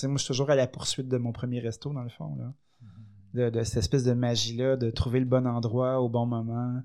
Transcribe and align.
sais, 0.00 0.08
moi, 0.08 0.16
je 0.16 0.24
suis 0.24 0.28
toujours 0.28 0.50
à 0.50 0.54
la 0.54 0.66
poursuite 0.66 1.08
de 1.08 1.18
mon 1.18 1.32
premier 1.32 1.60
resto, 1.60 1.92
dans 1.92 2.02
le 2.02 2.08
fond, 2.08 2.36
là. 2.36 2.52
De, 3.34 3.50
de 3.50 3.62
cette 3.62 3.76
espèce 3.78 4.04
de 4.04 4.14
magie-là, 4.14 4.76
de 4.76 4.90
trouver 4.90 5.20
le 5.20 5.26
bon 5.26 5.46
endroit 5.46 6.00
au 6.00 6.08
bon 6.08 6.24
moment. 6.24 6.82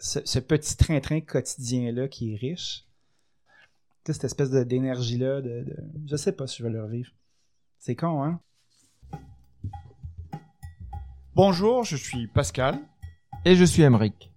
Ce, 0.00 0.20
ce 0.24 0.38
petit 0.38 0.76
train-train 0.76 1.20
quotidien-là 1.20 2.08
qui 2.08 2.32
est 2.32 2.36
riche. 2.36 2.86
Cette 4.06 4.24
espèce 4.24 4.50
de- 4.50 4.64
d'énergie-là, 4.64 5.42
de, 5.42 5.64
de... 5.64 5.76
je 6.06 6.16
sais 6.16 6.32
pas 6.32 6.46
si 6.46 6.58
je 6.58 6.62
vais 6.62 6.70
le 6.70 6.82
revivre. 6.82 7.10
C'est 7.78 7.94
con, 7.94 8.22
hein? 8.24 8.40
Bonjour, 11.34 11.84
je 11.84 11.96
suis 11.96 12.26
Pascal. 12.28 12.78
Et 13.44 13.54
je 13.54 13.64
suis 13.64 13.82
Emeric. 13.82 14.32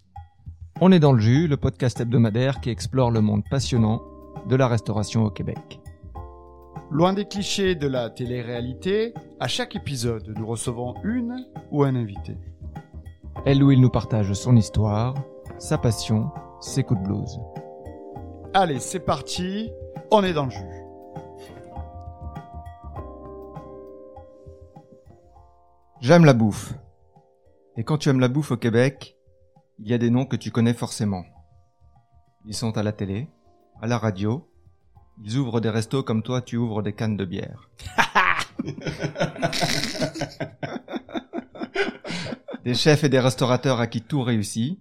On 0.82 0.92
est 0.92 1.00
dans 1.00 1.14
le 1.14 1.22
jus, 1.22 1.48
le 1.48 1.56
podcast 1.56 2.02
hebdomadaire 2.02 2.60
qui 2.60 2.70
explore 2.70 3.12
le 3.12 3.22
monde 3.22 3.44
passionnant 3.50 4.02
de 4.48 4.56
la 4.56 4.68
restauration 4.68 5.24
au 5.24 5.32
Québec. 5.32 5.80
Loin 6.92 7.14
des 7.14 7.26
clichés 7.26 7.76
de 7.76 7.88
la 7.88 8.10
télé-réalité, 8.10 9.14
à 9.40 9.48
chaque 9.48 9.76
épisode, 9.76 10.34
nous 10.38 10.48
recevons 10.48 10.96
une 11.04 11.48
ou 11.72 11.84
un 11.84 11.96
invité. 11.96 12.38
Elle 13.46 13.64
où 13.64 13.72
il 13.72 13.80
nous 13.80 13.90
partage 13.90 14.34
son 14.34 14.56
histoire, 14.56 15.14
sa 15.60 15.78
passion, 15.78 16.32
ses 16.60 16.84
coups 16.84 17.00
de 17.02 17.06
blues. 17.06 17.40
Allez, 18.54 18.80
c'est 18.80 19.00
parti, 19.00 19.72
on 20.12 20.24
est 20.24 20.34
dans 20.34 20.46
le 20.46 20.52
jus. 20.52 20.80
J'aime 26.02 26.26
la 26.26 26.34
bouffe. 26.34 26.74
Et 27.78 27.84
quand 27.84 27.98
tu 27.98 28.10
aimes 28.10 28.20
la 28.20 28.30
bouffe 28.30 28.52
au 28.52 28.58
Québec, 28.58 29.18
il 29.78 29.88
y 29.88 29.94
a 29.94 29.98
des 29.98 30.10
noms 30.10 30.26
que 30.26 30.36
tu 30.36 30.50
connais 30.50 30.74
forcément. 30.74 31.24
Ils 32.46 32.56
sont 32.56 32.78
à 32.78 32.84
la 32.84 32.92
télé, 32.92 33.28
à 33.82 33.88
la 33.88 33.98
radio, 33.98 34.49
ils 35.22 35.38
ouvrent 35.38 35.60
des 35.60 35.70
restos 35.70 36.04
comme 36.04 36.24
toi 36.24 36.42
tu 36.42 36.58
ouvres 36.58 36.82
des 36.82 36.94
cannes 36.94 37.18
de 37.18 37.26
bière. 37.26 37.70
des 42.64 42.74
chefs 42.74 43.04
et 43.04 43.10
des 43.10 43.20
restaurateurs 43.20 43.80
à 43.80 43.88
qui 43.88 44.02
tout 44.02 44.22
réussit. 44.22 44.80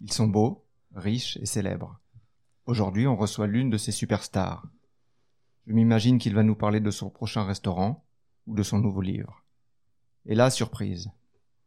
Ils 0.00 0.12
sont 0.12 0.26
beaux, 0.26 0.64
riches 0.94 1.36
et 1.38 1.46
célèbres. 1.46 1.98
Aujourd'hui, 2.66 3.06
on 3.06 3.16
reçoit 3.16 3.46
l'une 3.46 3.70
de 3.70 3.76
ces 3.76 3.92
superstars. 3.92 4.66
Je 5.66 5.72
m'imagine 5.72 6.18
qu'il 6.18 6.34
va 6.34 6.42
nous 6.42 6.56
parler 6.56 6.80
de 6.80 6.90
son 6.90 7.10
prochain 7.10 7.44
restaurant 7.44 8.04
ou 8.46 8.54
de 8.54 8.62
son 8.62 8.78
nouveau 8.78 9.00
livre. 9.00 9.44
Et 10.26 10.34
là, 10.34 10.50
surprise. 10.50 11.10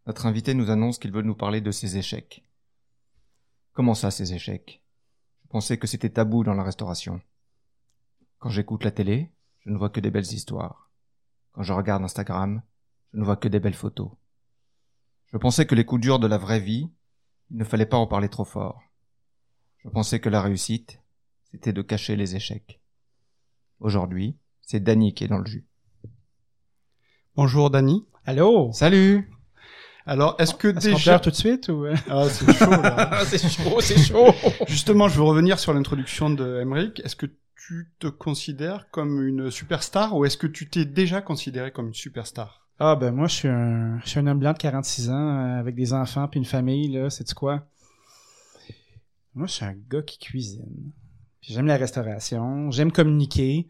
Notre 0.07 0.25
invité 0.25 0.53
nous 0.53 0.69
annonce 0.69 0.99
qu'il 0.99 1.11
veut 1.11 1.21
nous 1.21 1.35
parler 1.35 1.61
de 1.61 1.71
ses 1.71 1.97
échecs. 1.97 2.43
Comment 3.73 3.95
ça, 3.95 4.11
ses 4.11 4.33
échecs? 4.33 4.81
Je 5.43 5.49
pensais 5.49 5.77
que 5.77 5.87
c'était 5.87 6.09
tabou 6.09 6.43
dans 6.43 6.53
la 6.53 6.63
restauration. 6.63 7.21
Quand 8.39 8.49
j'écoute 8.49 8.83
la 8.83 8.91
télé, 8.91 9.31
je 9.61 9.69
ne 9.69 9.77
vois 9.77 9.89
que 9.89 9.99
des 9.99 10.11
belles 10.11 10.33
histoires. 10.33 10.89
Quand 11.53 11.63
je 11.63 11.73
regarde 11.73 12.03
Instagram, 12.03 12.61
je 13.13 13.19
ne 13.19 13.25
vois 13.25 13.37
que 13.37 13.47
des 13.47 13.59
belles 13.59 13.73
photos. 13.73 14.11
Je 15.31 15.37
pensais 15.37 15.65
que 15.65 15.75
les 15.75 15.85
coups 15.85 16.01
durs 16.01 16.19
de 16.19 16.27
la 16.27 16.37
vraie 16.37 16.59
vie, 16.59 16.89
il 17.51 17.57
ne 17.57 17.63
fallait 17.63 17.85
pas 17.85 17.97
en 17.97 18.07
parler 18.07 18.29
trop 18.29 18.45
fort. 18.45 18.81
Je 19.83 19.89
pensais 19.89 20.19
que 20.19 20.29
la 20.29 20.41
réussite, 20.41 20.99
c'était 21.51 21.73
de 21.73 21.81
cacher 21.81 22.15
les 22.15 22.35
échecs. 22.35 22.81
Aujourd'hui, 23.79 24.37
c'est 24.61 24.79
Danny 24.79 25.13
qui 25.13 25.23
est 25.23 25.27
dans 25.27 25.37
le 25.37 25.45
jus. 25.45 25.67
Bonjour 27.35 27.69
Dani. 27.69 28.05
Allô? 28.25 28.71
Salut 28.73 29.29
Alors, 30.05 30.35
est-ce 30.39 30.55
que 30.55 30.69
déjà... 30.69 31.19
tout 31.19 31.29
de 31.29 31.35
suite 31.35 31.69
ou... 31.69 31.85
Ah, 32.09 32.27
c'est 32.29 32.51
chaud 32.53 32.71
là. 32.71 33.25
c'est 33.25 33.49
chaud, 33.49 33.81
c'est 33.81 33.97
chaud! 33.97 34.33
Justement, 34.67 35.07
je 35.07 35.17
veux 35.17 35.23
revenir 35.23 35.59
sur 35.59 35.73
l'introduction 35.73 36.29
de 36.29 36.61
Emmerich. 36.61 36.99
Est-ce 37.03 37.15
que 37.15 37.27
tu 37.55 37.91
te 37.99 38.07
considères 38.07 38.89
comme 38.91 39.25
une 39.25 39.49
superstar 39.49 40.15
ou 40.15 40.25
est-ce 40.25 40.37
que 40.37 40.47
tu 40.47 40.69
t'es 40.69 40.85
déjà 40.85 41.21
considéré 41.21 41.71
comme 41.71 41.87
une 41.87 41.93
superstar? 41.93 42.67
Ah 42.79 42.95
ben 42.95 43.11
moi 43.11 43.27
je 43.27 43.35
suis 43.35 43.47
un 43.47 43.99
je 44.03 44.09
suis 44.09 44.19
un 44.19 44.27
homme 44.27 44.39
blanc 44.39 44.53
de 44.53 44.57
46 44.57 45.09
ans 45.09 45.13
euh, 45.13 45.59
avec 45.59 45.75
des 45.75 45.93
enfants 45.93 46.27
puis 46.27 46.39
une 46.39 46.45
famille 46.45 46.89
là, 46.89 47.09
c'est 47.09 47.33
quoi? 47.33 47.67
Moi 49.33 49.47
je 49.47 49.53
suis 49.53 49.65
un 49.65 49.75
gars 49.89 50.01
qui 50.01 50.19
cuisine. 50.19 50.91
J'aime 51.41 51.67
la 51.67 51.77
restauration, 51.77 52.71
j'aime 52.71 52.91
communiquer. 52.91 53.67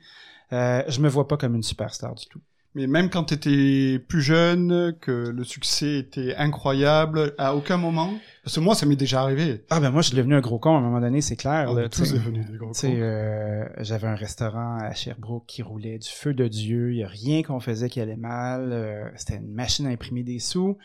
Euh, 0.53 0.83
je 0.87 1.01
me 1.01 1.09
vois 1.09 1.27
pas 1.27 1.37
comme 1.37 1.55
une 1.55 1.63
superstar 1.63 2.15
du 2.15 2.25
tout. 2.27 2.41
Mais 2.75 2.87
même 2.87 3.09
quand 3.09 3.23
tu 3.23 3.33
étais 3.35 3.99
plus 3.99 4.21
jeune, 4.21 4.93
que 4.99 5.11
le 5.11 5.43
succès 5.45 5.97
était 5.97 6.35
incroyable, 6.35 7.33
à 7.37 7.55
aucun 7.55 7.77
moment? 7.77 8.13
Parce 8.43 8.55
que 8.55 8.59
moi, 8.59 8.75
ça 8.75 8.85
m'est 8.85 8.97
déjà 8.97 9.21
arrivé. 9.21 9.63
Ah 9.69 9.79
ben 9.79 9.91
moi 9.91 10.01
je 10.01 10.09
suis 10.09 10.17
devenu 10.17 10.35
un 10.35 10.41
gros 10.41 10.59
con 10.59 10.75
à 10.75 10.79
un 10.79 10.81
moment 10.81 10.99
donné, 10.99 11.21
c'est 11.21 11.37
clair. 11.37 11.69
On 11.71 11.77
est 11.79 11.89
tous 11.89 12.11
devenus 12.13 12.45
des 12.45 12.57
gros 12.57 12.67
cons. 12.67 12.73
euh, 12.83 13.65
j'avais 13.79 14.07
un 14.07 14.15
restaurant 14.15 14.77
à 14.77 14.93
Sherbrooke 14.93 15.45
qui 15.47 15.63
roulait 15.63 15.97
du 15.97 16.09
feu 16.09 16.33
de 16.33 16.47
Dieu. 16.47 16.91
Il 16.91 16.97
y 16.97 17.03
a 17.03 17.07
rien 17.07 17.41
qu'on 17.43 17.59
faisait 17.61 17.89
qui 17.89 18.01
allait 18.01 18.17
mal. 18.17 18.69
Euh, 18.71 19.09
C'était 19.15 19.37
une 19.37 19.53
machine 19.53 19.87
à 19.87 19.89
imprimer 19.89 20.23
des 20.23 20.39
sous. 20.39 20.77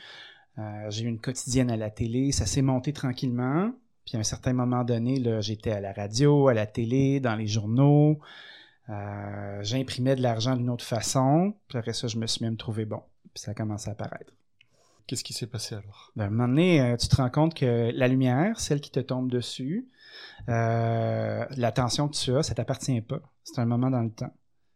Euh, 0.58 0.62
j'ai 0.90 1.04
eu 1.04 1.08
une 1.08 1.18
quotidienne 1.20 1.70
à 1.70 1.76
la 1.76 1.90
télé. 1.90 2.30
Ça 2.32 2.46
s'est 2.46 2.62
monté 2.62 2.92
tranquillement. 2.92 3.72
Puis 4.06 4.16
à 4.16 4.20
un 4.20 4.24
certain 4.24 4.52
moment 4.52 4.84
donné, 4.84 5.22
j'étais 5.40 5.72
à 5.72 5.80
la 5.80 5.92
radio, 5.92 6.48
à 6.48 6.54
la 6.54 6.66
télé, 6.66 7.20
dans 7.20 7.34
les 7.34 7.46
journaux. 7.46 8.18
Euh, 8.90 9.62
J'imprimais 9.62 10.16
de 10.16 10.22
l'argent 10.22 10.56
d'une 10.56 10.70
autre 10.70 10.84
façon. 10.84 11.54
Puis 11.68 11.78
après 11.78 11.92
ça, 11.92 12.08
je 12.08 12.18
me 12.18 12.26
suis 12.26 12.44
même 12.44 12.56
trouvé 12.56 12.84
bon. 12.84 13.02
Puis 13.34 13.42
ça 13.42 13.52
a 13.52 13.54
commencé 13.54 13.88
à 13.88 13.92
apparaître. 13.92 14.32
Qu'est-ce 15.06 15.24
qui 15.24 15.32
s'est 15.32 15.46
passé 15.46 15.74
alors? 15.74 16.12
Ben, 16.16 16.24
à 16.24 16.26
un 16.26 16.30
moment 16.30 16.48
donné, 16.48 16.80
euh, 16.80 16.96
tu 16.96 17.08
te 17.08 17.16
rends 17.16 17.30
compte 17.30 17.54
que 17.54 17.90
la 17.92 18.08
lumière, 18.08 18.58
celle 18.60 18.80
qui 18.80 18.90
te 18.90 19.00
tombe 19.00 19.30
dessus, 19.30 19.88
euh, 20.48 21.44
l'attention 21.56 22.08
que 22.08 22.14
tu 22.16 22.36
as, 22.36 22.42
ça 22.42 22.54
t'appartient 22.54 23.00
pas. 23.00 23.20
C'est 23.44 23.60
un 23.60 23.64
moment 23.66 23.90
dans 23.90 24.02
le 24.02 24.10
temps. 24.10 24.32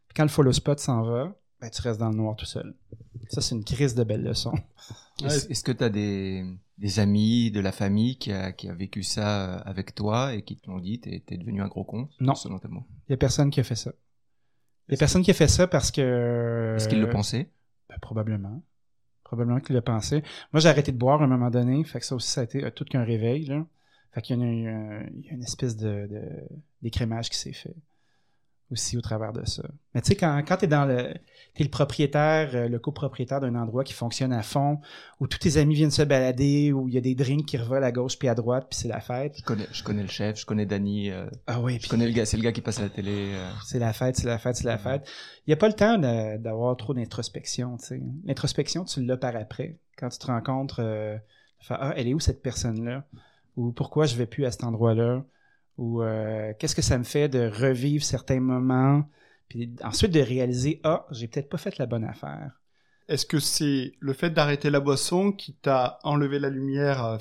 Puis 0.07 0.15
quand 0.15 0.23
le 0.23 0.29
follow 0.29 0.51
spot 0.51 0.79
s'en 0.79 1.03
va, 1.03 1.35
ben, 1.61 1.69
tu 1.69 1.81
restes 1.81 1.99
dans 1.99 2.09
le 2.09 2.15
noir 2.15 2.35
tout 2.35 2.45
seul. 2.45 2.75
Ça, 3.29 3.41
c'est 3.41 3.55
une 3.55 3.63
crise 3.63 3.95
de 3.95 4.03
belles 4.03 4.23
leçons. 4.23 4.53
Est-ce 5.23 5.49
est-ce 5.49 5.63
que 5.63 5.71
tu 5.71 5.83
as 5.83 5.89
des, 5.89 6.43
des 6.77 6.99
amis, 6.99 7.49
de 7.49 7.61
la 7.61 7.71
famille 7.71 8.17
qui 8.17 8.33
a, 8.33 8.51
qui 8.51 8.67
a 8.67 8.73
vécu 8.73 9.01
ça 9.01 9.45
euh, 9.45 9.59
avec 9.63 9.95
toi 9.95 10.33
et 10.33 10.41
qui 10.41 10.57
te 10.57 10.69
l'ont 10.69 10.79
dit, 10.79 10.99
t'es 10.99 11.23
t'es 11.25 11.37
devenu 11.37 11.61
un 11.61 11.69
gros 11.69 11.85
con 11.85 12.09
Non. 12.19 12.35
Selon 12.35 12.59
tes 12.59 12.67
mots? 12.67 12.83
Il 13.07 13.13
y 13.13 13.15
a 13.15 13.17
personne 13.17 13.49
qui 13.49 13.61
a 13.61 13.63
fait 13.63 13.75
ça. 13.75 13.93
Il 14.87 14.91
y 14.91 14.93
a 14.93 14.93
Est-ce 14.93 14.99
personne 14.99 15.23
qui 15.23 15.31
a 15.31 15.33
fait 15.33 15.47
ça 15.47 15.67
parce 15.67 15.91
que... 15.91 16.75
Est-ce 16.75 16.87
qu'il 16.87 17.01
le 17.01 17.09
pensait 17.09 17.49
Ben, 17.89 17.97
probablement. 18.01 18.61
Probablement 19.23 19.59
qu'il 19.59 19.75
le 19.75 19.81
pensait. 19.81 20.21
Moi, 20.53 20.59
j'ai 20.59 20.69
arrêté 20.69 20.91
de 20.91 20.97
boire 20.97 21.21
à 21.21 21.25
un 21.25 21.27
moment 21.27 21.49
donné. 21.49 21.83
Fait 21.83 21.99
que 21.99 22.05
ça 22.05 22.15
aussi, 22.15 22.29
ça 22.29 22.41
a 22.41 22.43
été 22.43 22.63
euh, 22.63 22.69
tout 22.69 22.85
qu'un 22.85 23.03
réveil. 23.03 23.45
Là. 23.45 23.65
Fait 24.11 24.21
qu'il 24.21 24.37
y 24.37 24.41
a 24.41 24.45
une, 24.45 25.09
il 25.15 25.25
y 25.25 25.29
a 25.29 25.33
une 25.33 25.43
espèce 25.43 25.75
de, 25.75 26.07
de 26.07 26.21
d'écrémage 26.81 27.29
qui 27.29 27.37
s'est 27.37 27.53
fait 27.53 27.75
aussi 28.71 28.97
au 28.97 29.01
travers 29.01 29.31
de 29.33 29.45
ça. 29.45 29.63
Mais 29.93 30.01
tu 30.01 30.09
sais, 30.09 30.15
quand, 30.15 30.41
quand 30.47 30.57
t'es 30.57 30.67
dans 30.67 30.85
le... 30.85 31.13
T'es 31.53 31.63
le 31.63 31.69
propriétaire, 31.69 32.49
euh, 32.53 32.67
le 32.67 32.79
copropriétaire 32.79 33.39
d'un 33.39 33.55
endroit 33.55 33.85
qui 33.85 33.93
fonctionne 33.93 34.33
à 34.33 34.41
fond, 34.43 34.81
où 35.21 35.27
tous 35.27 35.37
tes 35.39 35.55
amis 35.55 35.73
viennent 35.73 35.89
se 35.89 36.01
balader, 36.01 36.73
où 36.73 36.89
il 36.89 36.93
y 36.93 36.97
a 36.97 37.01
des 37.01 37.15
drinks 37.15 37.45
qui 37.45 37.57
revolent 37.57 37.85
à 37.85 37.93
gauche 37.93 38.19
puis 38.19 38.27
à 38.27 38.35
droite, 38.35 38.67
puis 38.69 38.77
c'est 38.77 38.89
la 38.89 38.99
fête. 38.99 39.37
je 39.37 39.43
connais, 39.43 39.65
je 39.71 39.81
connais 39.81 40.01
le 40.01 40.09
chef, 40.09 40.37
je 40.37 40.45
connais 40.45 40.65
Danny, 40.65 41.11
euh, 41.11 41.29
Ah 41.47 41.61
oui, 41.61 41.79
je 41.81 41.87
connais 41.87 42.07
le 42.07 42.11
gars, 42.11 42.25
c'est 42.25 42.35
le 42.35 42.43
gars 42.43 42.51
qui 42.51 42.59
passe 42.59 42.79
à 42.79 42.81
la 42.81 42.89
télé. 42.89 43.31
euh. 43.35 43.49
c'est 43.63 43.79
la 43.79 43.93
fête, 43.93 44.17
c'est 44.17 44.27
la 44.27 44.37
fête, 44.37 44.57
c'est 44.57 44.67
la 44.67 44.77
fête. 44.77 45.07
Il 45.47 45.51
n'y 45.51 45.53
a 45.53 45.57
pas 45.57 45.69
le 45.69 45.75
temps 45.75 45.97
d'avoir 45.97 46.75
trop 46.75 46.93
d'introspection, 46.93 47.77
tu 47.77 47.85
sais. 47.85 48.01
L'introspection, 48.25 48.83
tu 48.83 49.01
l'as 49.05 49.15
par 49.15 49.37
après. 49.37 49.77
Quand 49.97 50.09
tu 50.09 50.19
te 50.19 50.27
rencontres, 50.27 50.81
euh, 50.81 51.15
tu 51.59 51.67
fais, 51.67 51.75
ah, 51.79 51.93
elle 51.95 52.09
est 52.09 52.13
où 52.13 52.19
cette 52.19 52.41
personne-là? 52.41 53.05
Ou 53.55 53.71
pourquoi 53.71 54.07
je 54.07 54.17
vais 54.17 54.25
plus 54.25 54.43
à 54.45 54.51
cet 54.51 54.65
endroit-là? 54.65 55.23
Ou 55.77 56.01
euh, 56.01 56.53
qu'est-ce 56.57 56.75
que 56.75 56.81
ça 56.81 56.97
me 56.97 57.03
fait 57.03 57.27
de 57.27 57.49
revivre 57.49 58.03
certains 58.03 58.39
moments? 58.39 59.03
Puis 59.49 59.75
ensuite 59.83 60.11
de 60.11 60.21
réaliser, 60.21 60.79
ah, 60.83 61.05
j'ai 61.11 61.27
peut-être 61.27 61.49
pas 61.49 61.57
fait 61.57 61.77
la 61.77 61.85
bonne 61.85 62.03
affaire. 62.03 62.61
Est-ce 63.07 63.25
que 63.25 63.39
c'est 63.39 63.93
le 63.99 64.13
fait 64.13 64.31
d'arrêter 64.31 64.69
la 64.69 64.79
boisson 64.79 65.31
qui 65.31 65.53
t'a 65.53 65.99
enlevé 66.03 66.39
la 66.39 66.49
lumière 66.49 67.05
euh, 67.05 67.17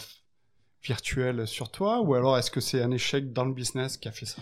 virtuelle 0.83 1.47
sur 1.47 1.71
toi 1.71 2.01
ou 2.01 2.15
alors 2.15 2.39
est-ce 2.39 2.51
que 2.51 2.61
c'est 2.61 2.81
un 2.81 2.91
échec 2.91 3.33
dans 3.33 3.45
le 3.45 3.53
business 3.53 3.99
qui 3.99 4.09
a 4.09 4.13
fait 4.13 4.25
ça? 4.27 4.41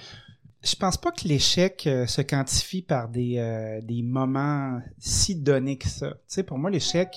Je 0.62 0.76
pense 0.76 0.96
pas 0.96 1.10
que 1.10 1.26
l'échec 1.26 1.88
euh, 1.88 2.06
se 2.06 2.22
quantifie 2.22 2.82
par 2.82 3.08
des, 3.08 3.38
euh, 3.38 3.80
des 3.82 4.02
moments 4.02 4.80
si 4.98 5.34
donnés 5.34 5.78
que 5.78 5.88
ça. 5.88 6.10
Tu 6.10 6.18
sais, 6.28 6.42
pour 6.44 6.58
moi, 6.58 6.70
l'échec, 6.70 7.16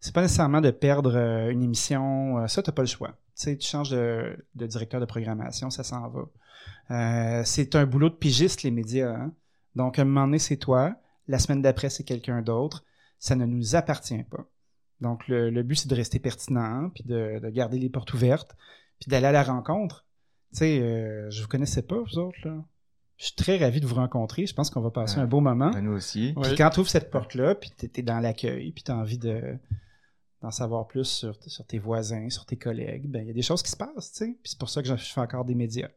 c'est 0.00 0.14
pas 0.14 0.22
nécessairement 0.22 0.62
de 0.62 0.70
perdre 0.70 1.14
une 1.50 1.62
émission. 1.62 2.46
ça, 2.48 2.62
t'as 2.62 2.72
pas 2.72 2.82
le 2.82 2.88
choix. 2.88 3.18
Tu 3.36 3.42
sais, 3.42 3.56
tu 3.58 3.66
changes 3.68 3.90
de, 3.90 4.36
de 4.54 4.66
directeur 4.66 5.00
de 5.00 5.04
programmation, 5.06 5.68
ça 5.70 5.84
s'en 5.84 6.08
va. 6.08 6.22
Euh, 6.90 7.42
c'est 7.44 7.74
un 7.74 7.84
boulot 7.86 8.08
de 8.08 8.14
pigiste, 8.14 8.62
les 8.62 8.70
médias. 8.70 9.14
hein. 9.14 9.32
Donc, 9.74 9.98
à 9.98 10.02
un 10.02 10.04
moment 10.06 10.24
donné, 10.26 10.38
c'est 10.38 10.56
toi. 10.56 10.94
La 11.28 11.38
semaine 11.38 11.60
d'après, 11.60 11.90
c'est 11.90 12.04
quelqu'un 12.04 12.40
d'autre. 12.42 12.84
Ça 13.18 13.34
ne 13.36 13.44
nous 13.44 13.74
appartient 13.76 14.22
pas. 14.24 14.46
Donc, 15.00 15.28
le, 15.28 15.50
le 15.50 15.62
but, 15.62 15.74
c'est 15.76 15.88
de 15.90 15.94
rester 15.94 16.18
pertinent, 16.18 16.90
puis 16.94 17.04
de, 17.04 17.38
de 17.42 17.48
garder 17.50 17.78
les 17.78 17.90
portes 17.90 18.14
ouvertes, 18.14 18.56
puis 19.00 19.10
d'aller 19.10 19.26
à 19.26 19.32
la 19.32 19.42
rencontre. 19.42 20.06
Tu 20.52 20.58
sais, 20.60 20.80
euh, 20.80 21.28
je 21.30 21.42
vous 21.42 21.48
connaissais 21.48 21.82
pas, 21.82 21.96
vous 22.00 22.18
autres, 22.18 22.38
là. 22.44 22.64
Je 23.18 23.26
suis 23.26 23.34
très 23.34 23.56
ravi 23.58 23.80
de 23.80 23.86
vous 23.86 23.94
rencontrer. 23.94 24.46
Je 24.46 24.54
pense 24.54 24.68
qu'on 24.70 24.82
va 24.82 24.90
passer 24.90 25.16
Ouais. 25.16 25.22
un 25.22 25.26
beau 25.26 25.40
moment. 25.40 25.70
Ben, 25.70 25.80
nous 25.82 25.92
aussi. 25.92 26.34
Puis 26.42 26.54
quand 26.54 26.68
tu 26.70 26.80
ouvres 26.80 26.88
cette 26.90 27.10
porte-là, 27.10 27.54
puis 27.54 27.70
t'es 27.76 27.90
es 28.00 28.02
dans 28.02 28.20
l'accueil, 28.20 28.72
puis 28.72 28.84
tu 28.84 28.90
as 28.92 28.96
envie 28.96 29.16
de 29.18 29.58
d'en 30.42 30.50
savoir 30.50 30.86
plus 30.86 31.04
sur, 31.04 31.34
sur 31.46 31.66
tes 31.66 31.78
voisins, 31.78 32.28
sur 32.30 32.44
tes 32.44 32.56
collègues, 32.56 33.08
ben 33.08 33.22
il 33.22 33.28
y 33.28 33.30
a 33.30 33.34
des 33.34 33.42
choses 33.42 33.62
qui 33.62 33.70
se 33.70 33.76
passent, 33.76 34.12
tu 34.12 34.18
sais. 34.18 34.38
Puis 34.42 34.50
c'est 34.50 34.58
pour 34.58 34.68
ça 34.68 34.82
que 34.82 34.88
je 34.88 34.96
fais 34.96 35.20
encore 35.20 35.44
des 35.44 35.54
médias. 35.54 35.88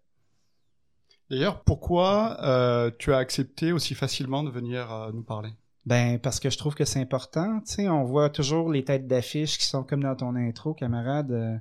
D'ailleurs, 1.30 1.64
pourquoi 1.64 2.38
euh, 2.44 2.90
tu 2.98 3.14
as 3.14 3.18
accepté 3.18 3.72
aussi 3.72 3.94
facilement 3.94 4.44
de 4.44 4.50
venir 4.50 4.92
euh, 4.92 5.12
nous 5.12 5.22
parler? 5.24 5.52
Ben, 5.86 6.20
parce 6.20 6.40
que 6.40 6.50
je 6.50 6.58
trouve 6.58 6.76
que 6.76 6.86
c'est 6.86 7.00
important. 7.00 7.60
Tu 7.62 7.74
sais, 7.74 7.90
on 7.90 8.04
voit 8.04 8.30
toujours 8.30 8.72
les 8.72 8.84
têtes 8.84 9.08
d'affiche 9.08 9.58
qui 9.58 9.66
sont 9.66 9.84
comme 9.84 10.04
dans 10.04 10.16
ton 10.16 10.36
intro, 10.36 10.74
camarade, 10.74 11.32
euh, 11.32 11.56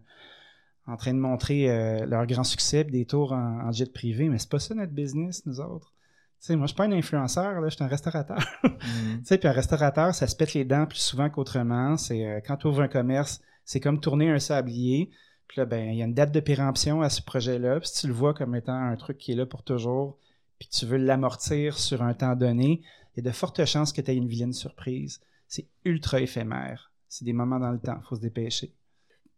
en 0.86 0.96
train 0.96 1.12
de 1.12 1.18
montrer 1.18 1.66
leur 2.06 2.26
grand 2.26 2.44
succès, 2.44 2.82
des 2.82 3.04
tours 3.04 3.32
en, 3.32 3.68
en 3.68 3.72
jet 3.72 3.92
privé, 3.92 4.30
mais 4.30 4.38
c'est 4.38 4.48
pas 4.48 4.58
ça 4.58 4.74
notre 4.74 4.92
business, 4.92 5.44
nous 5.44 5.60
autres. 5.60 5.92
Tu 6.40 6.46
sais, 6.46 6.56
moi, 6.56 6.66
je 6.66 6.68
suis 6.68 6.76
pas 6.76 6.84
un 6.84 6.92
influenceur, 6.92 7.60
là, 7.60 7.68
je 7.68 7.74
suis 7.74 7.84
un 7.84 7.88
restaurateur. 7.88 8.38
Tu 8.62 9.24
sais, 9.24 9.38
puis 9.38 9.48
un 9.48 9.52
restaurateur, 9.52 10.14
ça 10.14 10.26
se 10.26 10.36
pète 10.36 10.54
les 10.54 10.64
dents 10.64 10.86
plus 10.86 11.00
souvent 11.00 11.28
qu'autrement. 11.28 11.96
C'est 11.96 12.24
euh, 12.24 12.40
quand 12.46 12.56
tu 12.56 12.68
ouvres 12.68 12.82
un 12.82 12.88
commerce, 12.88 13.40
c'est 13.64 13.80
comme 13.80 14.00
tourner 14.00 14.30
un 14.30 14.38
sablier. 14.38 15.10
Puis 15.48 15.60
là, 15.60 15.64
ben, 15.64 15.90
il 15.90 15.96
y 15.96 16.02
a 16.02 16.04
une 16.04 16.14
date 16.14 16.32
de 16.32 16.40
péremption 16.40 17.02
à 17.02 17.10
ce 17.10 17.22
projet-là. 17.22 17.80
Puis 17.80 17.88
si 17.88 18.02
tu 18.02 18.06
le 18.06 18.12
vois 18.12 18.34
comme 18.34 18.54
étant 18.54 18.72
un 18.72 18.96
truc 18.96 19.18
qui 19.18 19.32
est 19.32 19.34
là 19.34 19.46
pour 19.46 19.64
toujours, 19.64 20.18
puis 20.58 20.68
tu 20.68 20.86
veux 20.86 20.96
l'amortir 20.96 21.78
sur 21.78 22.02
un 22.02 22.14
temps 22.14 22.36
donné, 22.36 22.82
il 23.16 23.24
y 23.24 23.26
a 23.26 23.30
de 23.30 23.34
fortes 23.34 23.64
chances 23.64 23.92
que 23.92 24.00
tu 24.00 24.10
aies 24.10 24.16
une 24.16 24.28
vilaine 24.28 24.52
surprise. 24.52 25.20
C'est 25.48 25.66
ultra 25.84 26.20
éphémère. 26.20 26.92
C'est 27.08 27.24
des 27.24 27.32
moments 27.32 27.58
dans 27.58 27.72
le 27.72 27.80
temps. 27.80 28.00
faut 28.08 28.16
se 28.16 28.20
dépêcher. 28.20 28.72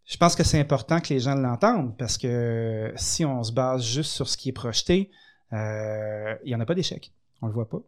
Je 0.05 0.17
pense 0.17 0.35
que 0.35 0.43
c'est 0.43 0.59
important 0.59 1.01
que 1.01 1.15
les 1.15 1.21
gens 1.21 1.35
l'entendent 1.35 1.97
parce 1.97 2.19
que 2.19 2.93
si 2.97 3.25
on 3.25 3.43
se 3.45 3.53
base 3.53 3.85
juste 3.85 4.11
sur 4.11 4.29
ce 4.29 4.37
qui 4.37 4.49
est 4.49 4.53
projeté, 4.53 5.11
il 5.53 6.47
n'y 6.47 6.55
en 6.55 6.61
a 6.61 6.67
pas 6.67 6.75
d'échec. 6.75 7.13
On 7.43 7.47
le 7.47 7.53
voit 7.53 7.69
pas. 7.69 7.81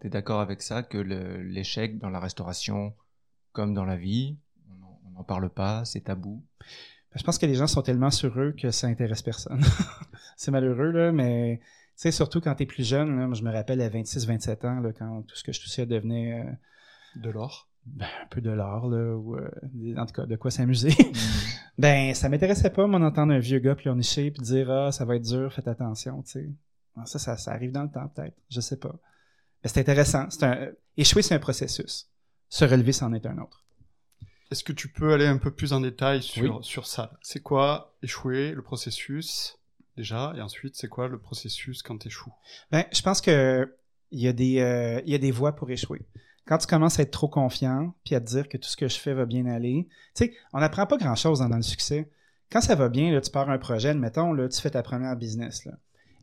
T'es 0.00 0.08
d'accord 0.08 0.40
avec 0.40 0.62
ça 0.62 0.82
que 0.82 0.98
l'échec 0.98 1.98
dans 1.98 2.10
la 2.10 2.20
restauration, 2.20 2.94
comme 3.52 3.74
dans 3.74 3.84
la 3.84 3.96
vie, 3.96 4.36
on 4.70 5.10
n'en- 5.10 5.24
parle 5.24 5.48
pas, 5.50 5.84
c'est 5.84 6.02
tabou? 6.02 6.44
Ben, 6.60 7.18
Je 7.18 7.24
pense 7.24 7.38
que 7.38 7.46
les 7.46 7.54
gens 7.54 7.66
sont 7.66 7.82
tellement 7.82 8.10
sur 8.10 8.38
eux 8.38 8.52
que 8.56 8.70
ça 8.70 8.86
intéresse 8.86 9.22
personne. 9.22 9.60
c'est 10.36 10.50
malheureux, 10.52 10.90
là, 10.92 11.10
mais 11.12 11.60
tu 12.00 12.12
surtout 12.12 12.40
quand 12.40 12.54
tu 12.54 12.62
es 12.62 12.66
plus 12.66 12.86
jeune, 12.86 13.18
là, 13.18 13.26
moi, 13.26 13.34
je 13.34 13.42
me 13.42 13.50
rappelle 13.50 13.80
à 13.80 13.88
26-27 13.88 14.66
ans, 14.66 14.80
là, 14.80 14.92
quand 14.92 15.22
tout 15.22 15.34
ce 15.34 15.42
que 15.42 15.52
je 15.52 15.60
touchais 15.60 15.86
devenait 15.86 16.40
euh, 16.40 16.52
De 17.16 17.30
l'or? 17.30 17.68
ben, 17.86 18.06
un 18.22 18.26
peu 18.28 18.40
de 18.40 18.50
l'art, 18.50 18.86
là, 18.86 19.16
ou 19.16 19.34
euh, 19.36 19.50
en 19.96 20.06
tout 20.06 20.12
cas, 20.12 20.26
de 20.26 20.36
quoi 20.36 20.52
s'amuser. 20.52 20.92
ben, 21.78 22.14
ça 22.14 22.28
m'intéressait 22.28 22.70
pas, 22.70 22.86
moi, 22.86 23.00
d'entendre 23.00 23.32
un 23.32 23.38
vieux 23.40 23.58
gars 23.58 23.74
pleurnicher 23.74 24.30
puis 24.30 24.42
dire 24.42 24.70
Ah, 24.70 24.92
ça 24.92 25.04
va 25.04 25.16
être 25.16 25.24
dur, 25.24 25.52
faites 25.52 25.66
attention, 25.66 26.22
tu 26.22 26.30
sais. 26.30 26.50
Ah, 27.02 27.06
Ça, 27.06 27.18
ça, 27.18 27.36
ça 27.36 27.52
arrive 27.52 27.72
dans 27.72 27.82
le 27.82 27.90
temps, 27.90 28.08
peut-être. 28.08 28.36
Je 28.50 28.60
sais 28.60 28.78
pas. 28.78 28.94
Mais 29.62 29.70
c'est 29.70 29.80
intéressant. 29.80 30.28
C'est 30.30 30.44
un... 30.44 30.68
Échouer, 30.96 31.22
c'est 31.22 31.34
un 31.34 31.38
processus. 31.38 32.08
Se 32.48 32.64
relever, 32.64 32.92
c'en 32.92 33.12
est 33.12 33.26
un 33.26 33.38
autre. 33.38 33.64
Est-ce 34.50 34.64
que 34.64 34.72
tu 34.72 34.88
peux 34.88 35.12
aller 35.12 35.26
un 35.26 35.36
peu 35.36 35.50
plus 35.50 35.72
en 35.72 35.80
détail 35.80 36.22
sur, 36.22 36.56
Oui. 36.56 36.64
sur 36.64 36.86
ça? 36.86 37.12
C'est 37.20 37.40
quoi 37.42 37.94
échouer, 38.02 38.52
le 38.52 38.62
processus, 38.62 39.58
déjà, 39.96 40.32
et 40.36 40.40
ensuite, 40.40 40.74
c'est 40.76 40.88
quoi 40.88 41.08
le 41.08 41.18
processus 41.18 41.82
quand 41.82 41.98
t'échoues? 41.98 42.32
Ben, 42.70 42.84
je 42.92 43.02
pense 43.02 43.20
que 43.20 43.74
il 44.10 44.20
y 44.20 44.26
a 44.28 44.32
des 44.32 44.60
euh, 44.60 45.02
il 45.04 45.12
y 45.12 45.14
a 45.14 45.18
des 45.18 45.30
voies 45.32 45.54
pour 45.54 45.70
échouer. 45.70 46.06
Quand 46.46 46.56
tu 46.56 46.66
commences 46.66 46.98
à 46.98 47.02
être 47.02 47.10
trop 47.10 47.28
confiant, 47.28 47.94
puis 48.06 48.14
à 48.14 48.20
te 48.22 48.26
dire 48.26 48.48
que 48.48 48.56
tout 48.56 48.70
ce 48.70 48.76
que 48.78 48.88
je 48.88 48.98
fais 48.98 49.12
va 49.12 49.26
bien 49.26 49.44
aller, 49.44 49.86
tu 50.14 50.24
sais, 50.24 50.34
on 50.54 50.60
n'apprend 50.60 50.86
pas 50.86 50.96
grand-chose 50.96 51.40
dans, 51.40 51.48
dans 51.50 51.56
le 51.56 51.62
succès. 51.62 52.10
Quand 52.50 52.62
ça 52.62 52.74
va 52.74 52.88
bien, 52.88 53.12
là, 53.12 53.20
tu 53.20 53.30
pars 53.30 53.50
un 53.50 53.58
projet, 53.58 53.90
admettons, 53.90 54.32
là, 54.32 54.48
tu 54.48 54.58
fais 54.58 54.70
ta 54.70 54.82
première 54.82 55.14
business. 55.16 55.66
Là. 55.66 55.72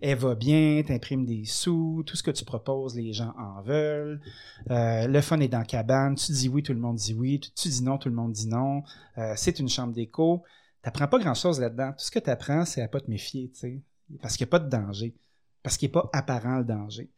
Elle 0.02 0.18
va 0.18 0.36
bien, 0.36 0.84
tu 0.86 0.94
imprimes 0.94 1.26
des 1.26 1.46
sous, 1.46 2.04
tout 2.06 2.16
ce 2.16 2.24
que 2.24 2.32
tu 2.32 2.46
proposes, 2.46 2.96
les 2.96 3.14
gens 3.14 3.34
en 3.38 3.62
veulent. 3.62 4.22
Euh, 4.70 5.08
le 5.08 5.22
fun 5.22 5.40
est 5.40 5.48
dans 5.48 5.60
la 5.60 5.66
cabane, 5.66 6.16
tu 6.16 6.32
dis 6.32 6.50
oui, 6.50 6.64
tout 6.64 6.74
le 6.74 6.80
monde 6.80 6.98
dit 6.98 7.14
oui, 7.14 7.40
tu, 7.40 7.70
dis 7.70 7.84
non, 7.84 7.98
tout 7.98 8.10
le 8.10 8.16
monde 8.16 8.34
dit 8.34 8.48
non. 8.48 8.84
Euh, 9.18 9.34
c'est 9.36 9.60
une 9.60 9.70
chambre 9.70 9.94
d'écho. 9.94 10.44
Tu 10.84 10.88
n'apprends 10.88 11.08
pas 11.08 11.20
grand-chose 11.20 11.60
là-dedans. 11.60 11.92
Tout 11.94 12.06
ce 12.06 12.12
que 12.12 12.20
tu 12.20 12.30
apprends, 12.30 12.66
c'est 12.66 12.82
à 12.82 12.88
pas 12.88 13.00
te 13.00 13.10
méfier, 13.10 13.50
tu 13.54 13.60
sais, 13.60 13.82
parce 14.22 14.38
qu'il 14.38 14.46
n'y 14.46 14.50
a 14.50 14.52
pas 14.52 14.60
de 14.60 14.70
danger, 14.70 15.16
parce 15.64 15.78
qu'il 15.78 15.88
n'est 15.88 15.94
pas 15.94 16.10
apparent 16.14 16.58
le 16.58 16.66
danger 16.66 17.10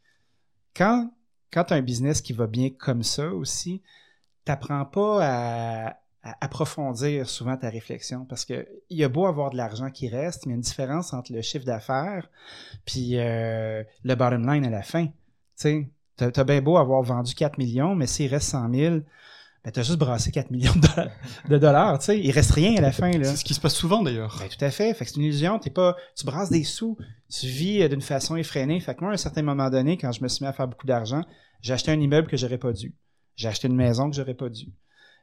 quand, 0.78 1.10
quand 1.52 1.64
tu 1.64 1.74
as 1.74 1.76
un 1.76 1.82
business 1.82 2.22
qui 2.22 2.32
va 2.32 2.46
bien 2.46 2.70
comme 2.70 3.02
ça 3.02 3.28
aussi, 3.34 3.82
t'apprends 4.44 4.84
pas 4.84 5.18
à, 5.22 5.96
à 6.22 6.36
approfondir 6.40 7.28
souvent 7.28 7.56
ta 7.56 7.70
réflexion 7.70 8.24
parce 8.24 8.44
que 8.44 8.66
il 8.90 8.98
y 8.98 9.04
a 9.04 9.08
beau 9.08 9.26
avoir 9.26 9.50
de 9.50 9.56
l'argent 9.56 9.90
qui 9.90 10.08
reste, 10.08 10.46
mais 10.46 10.50
il 10.50 10.54
y 10.54 10.54
a 10.54 10.56
une 10.56 10.62
différence 10.62 11.12
entre 11.12 11.32
le 11.32 11.42
chiffre 11.42 11.64
d'affaires 11.64 12.28
puis 12.84 13.18
euh, 13.18 13.82
le 14.02 14.14
bottom 14.14 14.50
line 14.50 14.64
à 14.64 14.70
la 14.70 14.82
fin. 14.82 15.06
Tu 15.06 15.12
sais, 15.56 15.90
t'as 16.16 16.30
t'as 16.30 16.44
bien 16.44 16.60
beau 16.60 16.76
avoir 16.76 17.02
vendu 17.02 17.34
4 17.34 17.58
millions, 17.58 17.94
mais 17.94 18.06
s'il 18.06 18.30
reste 18.30 18.48
100 18.48 18.74
000, 18.74 18.96
ben 19.64 19.70
t'as 19.72 19.82
juste 19.82 19.98
brassé 19.98 20.32
4 20.32 20.50
millions 20.50 20.74
de 20.74 20.80
dollars. 20.80 21.12
De 21.48 21.58
dollars 21.58 21.98
tu 22.00 22.06
sais, 22.06 22.20
il 22.20 22.30
reste 22.32 22.50
rien 22.50 22.76
à 22.76 22.80
la 22.80 22.92
fin 22.92 23.10
là. 23.10 23.24
C'est 23.24 23.36
ce 23.36 23.44
qui 23.44 23.54
se 23.54 23.60
passe 23.60 23.74
souvent 23.74 24.02
d'ailleurs. 24.02 24.36
Ben, 24.40 24.48
tout 24.48 24.64
à 24.64 24.70
fait. 24.70 24.92
Fait 24.94 25.04
que 25.04 25.10
c'est 25.10 25.16
une 25.16 25.24
illusion. 25.24 25.58
T'es 25.58 25.70
pas, 25.70 25.96
tu 26.16 26.26
brasses 26.26 26.50
des 26.50 26.64
sous. 26.64 26.96
Tu 27.30 27.46
vis 27.46 27.82
euh, 27.82 27.88
d'une 27.88 28.02
façon 28.02 28.36
effrénée. 28.36 28.80
Fait 28.80 28.94
que 28.94 29.00
moi, 29.02 29.10
à 29.10 29.14
un 29.14 29.18
certain 29.18 29.42
moment 29.42 29.70
donné, 29.70 29.96
quand 29.96 30.10
je 30.10 30.22
me 30.22 30.28
suis 30.28 30.44
mis 30.44 30.48
à 30.48 30.52
faire 30.52 30.66
beaucoup 30.66 30.86
d'argent, 30.86 31.22
j'ai 31.60 31.74
acheté 31.74 31.92
un 31.92 32.00
immeuble 32.00 32.28
que 32.28 32.36
j'aurais 32.36 32.58
pas 32.58 32.72
dû. 32.72 32.94
J'ai 33.36 33.48
acheté 33.48 33.68
une 33.68 33.76
maison 33.76 34.10
que 34.10 34.16
j'aurais 34.16 34.34
pas 34.34 34.48
dû. 34.48 34.72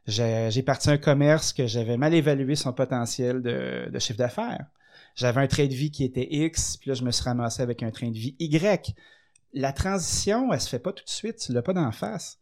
J'ai 0.07 0.63
parti 0.63 0.89
un 0.89 0.97
commerce 0.97 1.51
que 1.51 1.65
j'avais 1.65 1.97
mal 1.97 2.13
évalué 2.13 2.55
son 2.55 2.73
potentiel 2.73 3.41
de, 3.41 3.89
de 3.91 3.99
chiffre 3.99 4.19
d'affaires. 4.19 4.65
J'avais 5.15 5.41
un 5.41 5.47
train 5.47 5.65
de 5.65 5.73
vie 5.73 5.91
qui 5.91 6.03
était 6.03 6.27
X, 6.29 6.77
puis 6.77 6.89
là, 6.89 6.93
je 6.93 7.03
me 7.03 7.11
suis 7.11 7.23
ramassé 7.23 7.61
avec 7.61 7.81
un 7.83 7.91
train 7.91 8.09
de 8.09 8.17
vie 8.17 8.35
Y. 8.39 8.93
La 9.53 9.71
transition, 9.71 10.51
elle 10.51 10.59
se 10.61 10.69
fait 10.69 10.79
pas 10.79 10.91
tout 10.91 11.05
de 11.05 11.09
suite. 11.09 11.37
Tu 11.37 11.53
l'as 11.53 11.61
pas 11.61 11.73
d'en 11.73 11.91
face. 11.91 12.37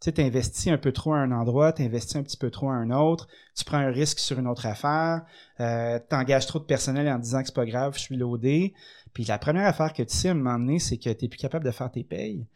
Tu 0.00 0.06
sais, 0.06 0.12
t'investis 0.12 0.72
un 0.72 0.78
peu 0.78 0.92
trop 0.92 1.12
à 1.12 1.18
un 1.18 1.30
endroit, 1.32 1.72
t'investis 1.72 2.16
un 2.16 2.22
petit 2.22 2.36
peu 2.36 2.50
trop 2.50 2.70
à 2.70 2.74
un 2.74 2.90
autre, 2.90 3.28
tu 3.54 3.64
prends 3.64 3.76
un 3.78 3.90
risque 3.90 4.18
sur 4.18 4.36
une 4.36 4.48
autre 4.48 4.66
affaire, 4.66 5.22
euh, 5.60 6.00
t'engages 6.08 6.46
trop 6.46 6.58
de 6.58 6.64
personnel 6.64 7.08
en 7.08 7.20
disant 7.20 7.40
que 7.42 7.46
c'est 7.46 7.54
pas 7.54 7.66
grave, 7.66 7.94
je 7.94 8.00
suis 8.00 8.16
loadé. 8.16 8.74
Puis 9.12 9.24
la 9.24 9.38
première 9.38 9.66
affaire 9.66 9.92
que 9.92 10.02
tu 10.02 10.16
sais 10.16 10.28
à 10.28 10.32
un 10.32 10.34
moment 10.34 10.58
donné, 10.58 10.80
c'est 10.80 10.98
que 10.98 11.10
t'es 11.10 11.28
plus 11.28 11.38
capable 11.38 11.64
de 11.64 11.70
faire 11.70 11.88
tes 11.90 12.02
payes. 12.02 12.48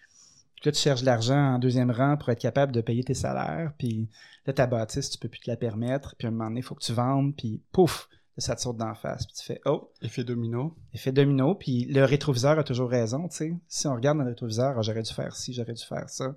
Puis 0.61 0.69
là, 0.69 0.73
tu 0.73 0.81
cherches 0.81 1.03
de 1.03 1.07
l'argent 1.07 1.55
en 1.55 1.59
deuxième 1.59 1.91
rang 1.91 2.17
pour 2.17 2.31
être 2.31 2.41
capable 2.41 2.73
de 2.73 2.81
payer 2.81 3.05
tes 3.05 3.15
salaires. 3.15 3.73
Puis 3.79 4.09
là, 4.47 4.53
ta 4.53 4.67
bâtisse, 4.67 5.11
tu 5.11 5.19
peux 5.19 5.29
plus 5.29 5.41
te 5.41 5.51
la 5.51 5.57
permettre. 5.57 6.17
Puis 6.17 6.27
à 6.27 6.29
un 6.29 6.33
moment 6.33 6.49
donné, 6.49 6.61
il 6.61 6.63
faut 6.63 6.75
que 6.75 6.85
tu 6.85 6.93
vendes. 6.93 7.37
Puis 7.37 7.63
pouf, 7.73 8.09
ça 8.39 8.55
te 8.55 8.61
saute 8.61 8.77
d'en 8.77 8.95
face. 8.95 9.27
Puis 9.27 9.37
tu 9.37 9.45
fais, 9.45 9.61
oh, 9.67 9.91
Effet 10.03 10.25
domino. 10.25 10.75
effet 10.93 11.13
domino. 11.13 11.55
Puis 11.55 11.85
le 11.87 12.05
rétroviseur 12.05 12.59
a 12.59 12.65
toujours 12.65 12.91
raison, 12.91 13.29
tu 13.29 13.37
sais. 13.37 13.55
Si 13.69 13.87
on 13.87 13.95
regarde 13.95 14.19
dans 14.19 14.25
le 14.25 14.31
rétroviseur, 14.31 14.75
ah, 14.79 14.83
j'aurais 14.83 15.03
dû 15.03 15.13
faire 15.13 15.35
ci, 15.37 15.53
j'aurais 15.53 15.75
dû 15.75 15.85
faire 15.85 16.09
ça. 16.09 16.35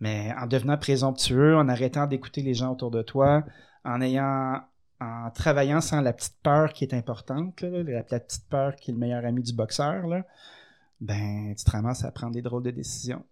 Mais 0.00 0.32
en 0.38 0.46
devenant 0.46 0.76
présomptueux, 0.76 1.56
en 1.56 1.68
arrêtant 1.68 2.06
d'écouter 2.06 2.42
les 2.42 2.54
gens 2.54 2.72
autour 2.72 2.90
de 2.90 3.02
toi, 3.02 3.44
en 3.84 4.00
ayant, 4.00 4.60
en 5.00 5.30
travaillant 5.30 5.80
sans 5.80 6.00
la 6.00 6.12
petite 6.12 6.36
peur 6.42 6.72
qui 6.72 6.84
est 6.84 6.94
importante, 6.94 7.60
là, 7.62 7.82
la, 7.82 8.04
la 8.08 8.20
petite 8.20 8.46
peur 8.48 8.76
qui 8.76 8.90
est 8.90 8.94
le 8.94 9.00
meilleur 9.00 9.24
ami 9.24 9.42
du 9.42 9.54
boxeur, 9.54 10.06
là, 10.06 10.24
ben, 11.00 11.54
tu 11.56 11.64
te 11.64 11.70
ramasses 11.70 12.04
à 12.04 12.10
prendre 12.10 12.32
des 12.32 12.42
drôles 12.42 12.62
de 12.62 12.70
décisions. 12.70 13.24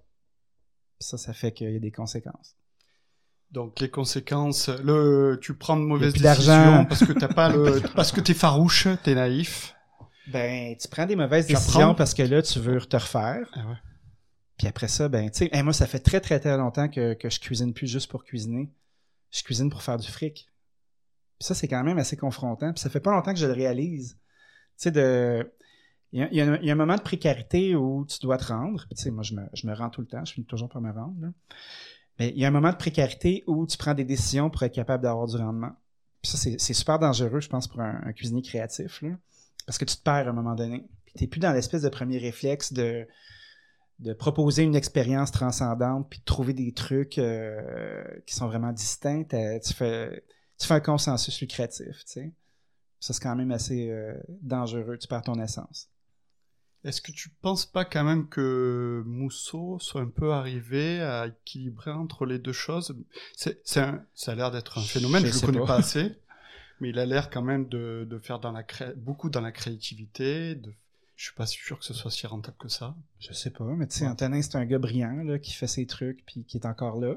Ça, 0.99 1.19
ça 1.19 1.33
fait 1.33 1.53
qu'il 1.53 1.71
y 1.71 1.77
a 1.77 1.79
des 1.79 1.91
conséquences. 1.91 2.57
Donc 3.51 3.79
les 3.79 3.89
conséquences, 3.89 4.69
le, 4.69 5.39
tu 5.41 5.55
prends 5.55 5.77
de 5.77 5.83
mauvaises 5.83 6.15
décisions 6.15 6.87
parce 6.87 7.05
que 7.05 7.13
t'as 7.13 7.29
pas 7.29 7.51
le, 7.51 7.81
parce 7.95 8.11
que 8.11 8.21
t'es 8.21 8.35
farouche, 8.35 8.89
t'es 9.05 9.15
naïf. 9.15 9.75
Ben, 10.27 10.75
tu 10.77 10.89
prends 10.89 11.07
des 11.07 11.17
mauvaises 11.17 11.47
décisions 11.47 11.95
parce 11.95 12.15
que 12.15 12.23
là, 12.23 12.43
tu 12.43 12.59
veux 12.59 12.81
te 12.81 12.97
refaire. 12.97 13.47
Ah 13.55 13.67
ouais. 13.67 13.77
Puis 14.59 14.67
après 14.67 14.89
ça, 14.89 15.09
ben, 15.09 15.31
tu 15.31 15.39
sais, 15.39 15.51
hey, 15.53 15.63
moi, 15.63 15.73
ça 15.73 15.87
fait 15.87 15.99
très, 15.99 16.21
très, 16.21 16.39
très 16.39 16.57
longtemps 16.57 16.89
que, 16.89 17.15
que 17.15 17.29
je 17.29 17.41
cuisine 17.41 17.75
plus 17.75 17.87
juste 17.87 18.11
pour 18.11 18.25
cuisiner. 18.25 18.73
Je 19.31 19.43
cuisine 19.43 19.69
pour 19.69 19.83
faire 19.83 19.99
du 19.99 20.09
fric. 20.09 20.49
Puis 21.39 21.47
ça, 21.47 21.55
c'est 21.55 21.67
quand 21.67 21.83
même 21.83 21.99
assez 21.99 22.17
confrontant. 22.17 22.73
Puis 22.73 22.81
ça 22.81 22.89
fait 22.89 23.01
pas 23.01 23.11
longtemps 23.11 23.35
que 23.35 23.41
je 23.41 23.47
le 23.47 23.53
réalise. 23.53 24.17
Tu 24.79 24.85
sais, 24.85 24.91
de... 24.93 25.53
Il 26.15 26.29
y, 26.31 26.41
a, 26.41 26.45
un- 26.73 26.75
moment 26.77 26.95
de 26.95 27.03
précarité 27.03 27.75
où 27.75 28.07
tu 28.07 28.21
dois 28.21 28.39
te 28.39 28.45
rendre. 28.45 28.87
Tu 28.91 29.03
sais, 29.03 29.11
moi, 29.11 29.25
je 29.25 29.35
me, 29.35 29.43
je 29.53 29.67
me 29.67 29.75
rends 29.75 29.91
tout 29.91 30.01
le 30.01 30.07
temps. 30.07 30.25
Je 30.25 30.35
finis 30.35 30.47
toujours 30.47 30.69
par 30.69 30.81
me 30.81 30.93
rendre. 30.93 31.33
Mais 32.21 32.29
il 32.29 32.39
y 32.39 32.45
a 32.45 32.49
un 32.49 32.53
moment 32.53 32.71
de 32.71 32.77
précarité 32.77 33.43
où 33.49 33.67
tu 33.67 33.77
prends 33.77 33.95
des 33.95 34.05
décisions 34.05 34.49
pour 34.49 34.63
être 34.63 34.73
capable 34.73 35.03
d'avoir 35.03 35.27
du 35.27 35.37
rendement. 35.37 35.73
Puis 36.23 36.31
ça, 36.31 36.39
c'est 36.39 36.73
super 36.73 37.01
dangereux, 37.01 37.41
je 37.41 37.49
pense, 37.49 37.67
pour 37.67 37.81
un, 37.81 38.13
cuisinier 38.13 38.43
créatif. 38.43 39.03
Parce 39.67 39.77
que 39.77 39.85
tu 39.85 39.97
te 39.97 40.03
perds 40.03 40.29
à 40.29 40.31
un 40.31 40.33
moment 40.33 40.55
donné. 40.55 40.87
Puis 41.05 41.15
t'es 41.17 41.27
plus 41.27 41.41
dans 41.41 41.53
l'espèce 41.53 41.83
de 41.83 41.89
premier 41.89 42.19
réflexe 42.19 42.73
de 42.73 43.09
de 44.01 44.13
proposer 44.13 44.65
une 44.65 44.75
expérience 44.75 45.31
transcendante 45.31 46.09
puis 46.11 46.19
de 46.19 46.25
trouver 46.25 46.53
des 46.53 46.73
trucs 46.73 47.19
euh, 47.19 48.03
qui 48.27 48.35
sont 48.35 48.49
vraiment 48.49 48.73
distincts, 48.73 49.23
tu 49.25 49.73
fais 49.73 50.25
tu 50.59 50.67
fais 50.67 50.75
un 50.75 50.81
consensus 50.81 51.41
lucratif, 51.41 52.05
tu 52.05 52.13
sais. 52.13 52.33
Ça 52.99 53.13
c'est 53.13 53.23
quand 53.23 53.37
même 53.37 53.53
assez 53.53 53.91
euh, 53.91 54.15
dangereux, 54.43 54.99
tu 54.99 55.07
perds 55.07 55.23
ton 55.23 55.41
essence. 55.41 55.89
Est-ce 56.85 57.01
que 57.01 57.13
tu 57.13 57.31
penses 57.41 57.65
pas 57.65 57.85
quand 57.87 58.05
même 58.05 58.29
que 58.29 59.03
Mousseau 59.07 59.79
soit 59.81 60.03
un 60.03 60.09
peu 60.09 60.33
arrivé 60.33 61.01
à 61.01 61.29
équilibrer 61.29 61.91
entre 61.91 62.27
les 62.27 62.39
deux 62.39 62.53
choses? 62.53 62.95
C'est, 63.35 63.61
Ça 63.65 64.03
a 64.27 64.35
l'air 64.35 64.51
d'être 64.51 64.79
un 64.79 64.83
phénomène, 64.83 65.25
Je 65.25 65.33
je, 65.33 65.41
le 65.41 65.47
connais 65.47 65.59
pas. 65.61 65.67
pas. 65.67 65.77
assez, 65.77 66.13
mais 66.81 66.91
il 66.91 66.99
a 66.99 67.07
l'air 67.07 67.31
quand 67.31 67.43
même 67.43 67.67
de, 67.69 68.07
de 68.09 68.19
faire 68.19 68.39
dans 68.39 68.53
la 68.53 68.63
cré... 68.63 68.93
beaucoup 68.97 69.31
dans 69.31 69.41
la 69.41 69.51
créativité. 69.53 70.55
De... 70.57 70.73
Je 71.17 71.25
suis 71.25 71.35
pas 71.35 71.47
sûr 71.47 71.79
que 71.79 71.85
ce 71.87 71.95
soit 71.95 72.11
si 72.11 72.27
rentable 72.27 72.57
que 72.59 72.69
ça. 72.69 72.95
Je 73.19 73.33
sais 73.33 73.51
pas, 73.51 73.65
mais 73.65 73.87
tu 73.87 73.97
sais, 73.97 74.05
Ouais. 74.05 74.11
Antonin, 74.11 74.43
c'est 74.43 74.57
un 74.57 74.67
gars 74.67 74.79
brillant 74.79 75.23
là, 75.25 75.39
qui 75.39 75.53
fait 75.53 75.67
ses 75.67 75.87
trucs 75.87 76.23
puis 76.27 76.45
qui 76.45 76.59
est 76.59 76.67
encore 76.67 77.01
là. 77.01 77.15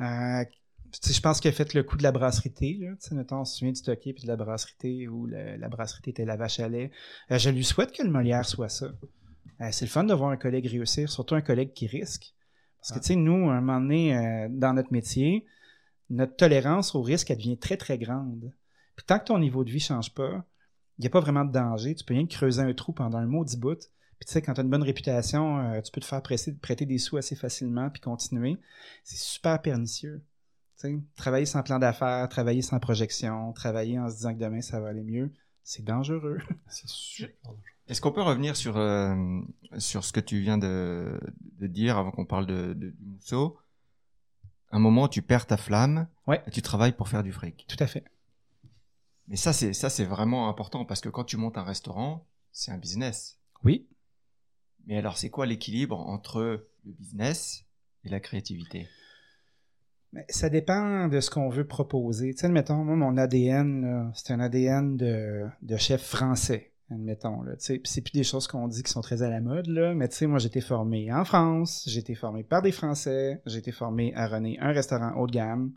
Euh, 0.00 0.44
je 0.92 1.20
pense 1.20 1.40
qu'il 1.40 1.48
a 1.48 1.52
fait 1.52 1.74
le 1.74 1.82
coup 1.82 1.96
de 1.96 2.02
la 2.02 2.12
brasserie 2.12 2.78
là. 2.78 2.92
Mettons, 3.12 3.40
on 3.40 3.44
se 3.44 3.58
souvient 3.58 3.72
du 3.72 3.78
Stocké 3.78 4.12
puis 4.12 4.24
de 4.24 4.28
la 4.28 4.36
brasserie 4.36 5.08
où 5.08 5.26
le- 5.26 5.56
la 5.56 5.68
brasserie 5.68 6.10
était 6.10 6.24
la 6.24 6.36
vache 6.36 6.60
à 6.60 6.68
lait. 6.68 6.90
Euh, 7.30 7.38
je 7.38 7.50
lui 7.50 7.64
souhaite 7.64 7.92
que 7.92 8.02
le 8.02 8.10
Molière 8.10 8.44
soit 8.44 8.68
ça. 8.68 8.86
Euh, 9.60 9.68
c'est 9.72 9.84
le 9.84 9.90
fun 9.90 10.04
de 10.04 10.14
voir 10.14 10.30
un 10.30 10.36
collègue 10.36 10.66
réussir, 10.66 11.10
surtout 11.10 11.34
un 11.34 11.42
collègue 11.42 11.72
qui 11.72 11.86
risque. 11.86 12.34
Parce 12.78 12.92
que, 12.92 12.98
tu 13.00 13.08
sais, 13.08 13.16
nous, 13.16 13.50
à 13.50 13.54
un 13.54 13.60
moment 13.60 13.80
donné, 13.80 14.16
euh, 14.16 14.48
dans 14.50 14.72
notre 14.72 14.90
métier, 14.90 15.44
notre 16.08 16.34
tolérance 16.34 16.94
au 16.94 17.02
risque, 17.02 17.30
elle 17.30 17.36
devient 17.36 17.58
très, 17.58 17.76
très 17.76 17.98
grande. 17.98 18.52
Puis 18.96 19.04
tant 19.06 19.18
que 19.18 19.24
ton 19.26 19.38
niveau 19.38 19.64
de 19.64 19.70
vie 19.70 19.80
change 19.80 20.14
pas, 20.14 20.44
il 20.98 21.02
n'y 21.02 21.06
a 21.06 21.10
pas 21.10 21.20
vraiment 21.20 21.44
de 21.44 21.52
danger. 21.52 21.94
Tu 21.94 22.04
peux 22.04 22.14
rien 22.14 22.26
que 22.26 22.32
creuser 22.32 22.62
un 22.62 22.72
trou 22.72 22.92
pendant 22.92 23.18
un 23.18 23.26
maudit 23.26 23.58
bout. 23.58 23.78
Puis 24.18 24.26
tu 24.26 24.32
sais, 24.32 24.42
quand 24.42 24.54
tu 24.54 24.60
as 24.60 24.64
une 24.64 24.70
bonne 24.70 24.82
réputation, 24.82 25.58
euh, 25.58 25.80
tu 25.80 25.92
peux 25.92 26.00
te 26.00 26.06
faire 26.06 26.22
presser, 26.22 26.54
prêter 26.54 26.84
des 26.86 26.98
sous 26.98 27.16
assez 27.16 27.36
facilement 27.36 27.88
puis 27.90 28.00
continuer. 28.00 28.58
C'est 29.04 29.18
super 29.18 29.60
pernicieux. 29.62 30.22
Travailler 31.16 31.46
sans 31.46 31.62
plan 31.62 31.78
d'affaires, 31.78 32.28
travailler 32.28 32.62
sans 32.62 32.78
projection, 32.80 33.52
travailler 33.52 33.98
en 33.98 34.08
se 34.08 34.16
disant 34.16 34.34
que 34.34 34.38
demain 34.40 34.60
ça 34.60 34.80
va 34.80 34.88
aller 34.88 35.02
mieux, 35.04 35.32
c'est 35.62 35.84
dangereux. 35.84 36.38
C'est 36.68 36.88
super. 36.88 37.52
Est-ce 37.88 38.00
qu'on 38.00 38.12
peut 38.12 38.22
revenir 38.22 38.56
sur, 38.56 38.76
euh, 38.76 39.40
sur 39.78 40.04
ce 40.04 40.12
que 40.12 40.20
tu 40.20 40.40
viens 40.40 40.58
de, 40.58 41.20
de 41.58 41.66
dire 41.66 41.98
avant 41.98 42.12
qu'on 42.12 42.24
parle 42.24 42.46
de, 42.46 42.72
de, 42.72 42.90
du 42.90 43.04
mousseau? 43.04 43.58
Un 44.70 44.78
moment, 44.78 45.08
tu 45.08 45.22
perds 45.22 45.46
ta 45.46 45.56
flamme 45.56 46.06
Ouais. 46.28 46.40
et 46.46 46.50
tu 46.52 46.62
travailles 46.62 46.92
pour 46.92 47.08
faire 47.08 47.24
du 47.24 47.32
fric. 47.32 47.66
Tout 47.68 47.82
à 47.82 47.88
fait. 47.88 48.04
Mais 49.26 49.36
ça, 49.36 49.52
c'est 49.52 49.72
ça, 49.72 49.90
c'est 49.90 50.04
vraiment 50.04 50.48
important 50.48 50.84
parce 50.84 51.00
que 51.00 51.08
quand 51.08 51.24
tu 51.24 51.36
montes 51.36 51.58
un 51.58 51.64
restaurant, 51.64 52.26
c'est 52.52 52.70
un 52.70 52.78
business. 52.78 53.38
Oui. 53.64 53.88
Mais 54.86 54.96
alors, 54.96 55.18
c'est 55.18 55.30
quoi 55.30 55.44
l'équilibre 55.46 55.98
entre 55.98 56.40
le 56.84 56.92
business 56.92 57.64
et 58.04 58.08
la 58.08 58.20
créativité? 58.20 58.88
Mais 60.12 60.24
ça 60.28 60.48
dépend 60.48 61.08
de 61.08 61.20
ce 61.20 61.30
qu'on 61.30 61.48
veut 61.48 61.66
proposer. 61.66 62.32
Tu 62.34 62.40
sais, 62.40 62.46
admettons, 62.46 62.84
moi, 62.84 62.96
mon 62.96 63.16
ADN, 63.16 64.10
c'est 64.14 64.32
un 64.32 64.40
ADN 64.40 64.96
de, 64.96 65.46
de 65.62 65.76
chef 65.76 66.02
français, 66.02 66.72
admettons. 66.90 67.42
Là, 67.42 67.52
tu 67.56 67.64
sais. 67.64 67.80
C'est 67.84 68.00
plus 68.00 68.12
des 68.12 68.24
choses 68.24 68.48
qu'on 68.48 68.66
dit 68.66 68.82
qui 68.82 68.90
sont 68.90 69.02
très 69.02 69.22
à 69.22 69.30
la 69.30 69.40
mode, 69.40 69.68
là, 69.68 69.94
mais 69.94 70.08
tu 70.08 70.16
sais, 70.16 70.26
moi, 70.26 70.38
j'ai 70.38 70.48
été 70.48 70.60
formé 70.60 71.12
en 71.12 71.24
France, 71.24 71.84
j'ai 71.86 72.00
été 72.00 72.14
formé 72.14 72.42
par 72.42 72.60
des 72.62 72.72
Français, 72.72 73.40
j'ai 73.46 73.58
été 73.58 73.70
formé 73.70 74.12
à 74.16 74.26
runner 74.26 74.58
un 74.60 74.72
restaurant 74.72 75.14
haut 75.16 75.28
de 75.28 75.32
gamme, 75.32 75.72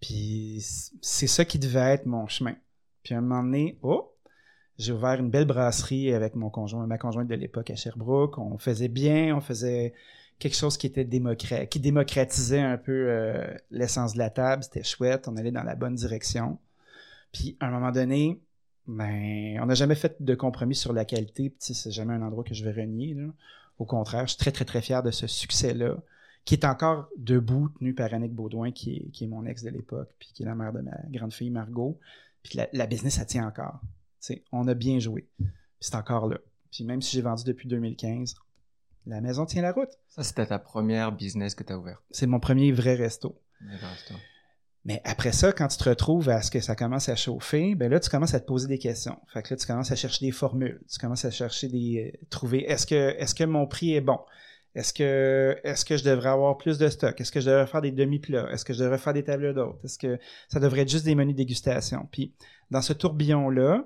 puis 0.00 0.64
c'est 1.02 1.26
ça 1.26 1.44
qui 1.44 1.58
devait 1.58 1.92
être 1.92 2.06
mon 2.06 2.26
chemin. 2.26 2.54
Puis 3.02 3.14
à 3.14 3.18
un 3.18 3.20
moment 3.20 3.42
donné, 3.42 3.78
oh, 3.82 4.14
j'ai 4.78 4.92
ouvert 4.92 5.14
une 5.14 5.30
belle 5.30 5.44
brasserie 5.44 6.14
avec 6.14 6.36
mon 6.36 6.50
conjoint, 6.50 6.86
ma 6.86 6.98
conjointe 6.98 7.28
de 7.28 7.34
l'époque 7.34 7.70
à 7.70 7.74
Sherbrooke. 7.74 8.38
On 8.38 8.58
faisait 8.58 8.88
bien, 8.88 9.36
on 9.36 9.40
faisait 9.40 9.92
quelque 10.38 10.56
chose 10.56 10.76
qui 10.76 10.86
était 10.86 11.04
démocrate, 11.04 11.68
qui 11.68 11.80
démocratisait 11.80 12.60
un 12.60 12.76
peu 12.76 13.06
euh, 13.08 13.46
l'essence 13.70 14.14
de 14.14 14.18
la 14.18 14.30
table. 14.30 14.62
C'était 14.62 14.84
chouette, 14.84 15.28
on 15.28 15.36
allait 15.36 15.50
dans 15.50 15.64
la 15.64 15.74
bonne 15.74 15.94
direction. 15.94 16.58
Puis 17.32 17.56
à 17.60 17.66
un 17.66 17.70
moment 17.70 17.92
donné, 17.92 18.40
ben, 18.86 19.58
on 19.60 19.66
n'a 19.66 19.74
jamais 19.74 19.94
fait 19.94 20.16
de 20.20 20.34
compromis 20.34 20.74
sur 20.74 20.92
la 20.92 21.04
qualité. 21.04 21.54
C'est 21.58 21.90
jamais 21.90 22.14
un 22.14 22.22
endroit 22.22 22.44
que 22.44 22.54
je 22.54 22.64
vais 22.64 22.72
renier. 22.72 23.16
Au 23.78 23.84
contraire, 23.84 24.26
je 24.26 24.32
suis 24.32 24.38
très 24.38 24.52
très 24.52 24.64
très 24.64 24.80
fier 24.80 25.02
de 25.02 25.10
ce 25.10 25.26
succès-là, 25.26 25.96
qui 26.44 26.54
est 26.54 26.64
encore 26.64 27.08
debout, 27.16 27.68
tenu 27.78 27.94
par 27.94 28.12
Annick 28.14 28.32
Baudouin, 28.32 28.72
qui 28.72 29.10
est, 29.20 29.26
mon 29.26 29.44
ex 29.44 29.62
de 29.62 29.70
l'époque, 29.70 30.10
puis 30.18 30.30
qui 30.32 30.42
est 30.42 30.46
la 30.46 30.54
mère 30.54 30.72
de 30.72 30.80
ma 30.80 30.96
grande 31.10 31.32
fille 31.32 31.50
Margot. 31.50 31.98
Puis 32.42 32.58
la, 32.72 32.86
business, 32.86 33.16
ça 33.16 33.24
tient 33.24 33.46
encore. 33.46 33.80
On 34.52 34.66
a 34.68 34.74
bien 34.74 34.98
joué. 34.98 35.28
C'est 35.80 35.94
encore 35.94 36.28
là. 36.28 36.38
Puis 36.70 36.84
même 36.84 37.02
si 37.02 37.16
j'ai 37.16 37.22
vendu 37.22 37.44
depuis 37.44 37.68
2015, 37.68 38.34
la 39.06 39.20
maison 39.20 39.46
tient 39.46 39.62
la 39.62 39.72
route. 39.72 39.90
Ça, 40.08 40.22
c'était 40.22 40.46
ta 40.46 40.58
première 40.58 41.12
business 41.12 41.54
que 41.54 41.64
tu 41.64 41.72
as 41.72 41.78
ouvert. 41.78 42.02
C'est 42.10 42.26
mon 42.26 42.40
premier 42.40 42.72
vrai 42.72 42.94
resto. 42.94 43.40
Mais 44.84 45.02
après 45.04 45.32
ça, 45.32 45.52
quand 45.52 45.68
tu 45.68 45.76
te 45.76 45.88
retrouves 45.88 46.28
à 46.28 46.40
ce 46.40 46.50
que 46.50 46.60
ça 46.60 46.74
commence 46.74 47.08
à 47.08 47.16
chauffer, 47.16 47.74
ben 47.74 47.90
là, 47.90 48.00
tu 48.00 48.08
commences 48.08 48.34
à 48.34 48.40
te 48.40 48.46
poser 48.46 48.68
des 48.68 48.78
questions. 48.78 49.18
Fait 49.32 49.42
que 49.42 49.52
là, 49.52 49.58
tu 49.58 49.66
commences 49.66 49.90
à 49.90 49.96
chercher 49.96 50.24
des 50.26 50.32
formules. 50.32 50.80
Tu 50.90 50.98
commences 50.98 51.24
à 51.24 51.30
chercher 51.30 51.68
des. 51.68 52.12
euh, 52.14 52.26
trouver 52.30 52.64
est-ce 52.64 52.86
que 53.34 53.44
mon 53.44 53.66
prix 53.66 53.94
est 53.94 54.00
bon? 54.00 54.18
Est-ce 54.74 54.92
que 54.92 55.96
je 55.96 56.04
devrais 56.04 56.28
avoir 56.28 56.56
plus 56.56 56.78
de 56.78 56.88
stock? 56.88 57.20
Est-ce 57.20 57.32
que 57.32 57.40
je 57.40 57.46
devrais 57.50 57.66
faire 57.66 57.80
des 57.82 57.90
demi-plats? 57.90 58.48
Est-ce 58.52 58.64
que 58.64 58.72
je 58.72 58.82
devrais 58.82 58.98
faire 58.98 59.12
des 59.12 59.24
tables 59.24 59.52
d'hôtes? 59.52 59.80
Est-ce 59.84 59.98
que 59.98 60.18
ça 60.48 60.60
devrait 60.60 60.82
être 60.82 60.90
juste 60.90 61.04
des 61.04 61.14
menus 61.14 61.34
dégustation? 61.34 62.08
Puis 62.12 62.32
dans 62.70 62.82
ce 62.82 62.92
tourbillon-là, 62.92 63.84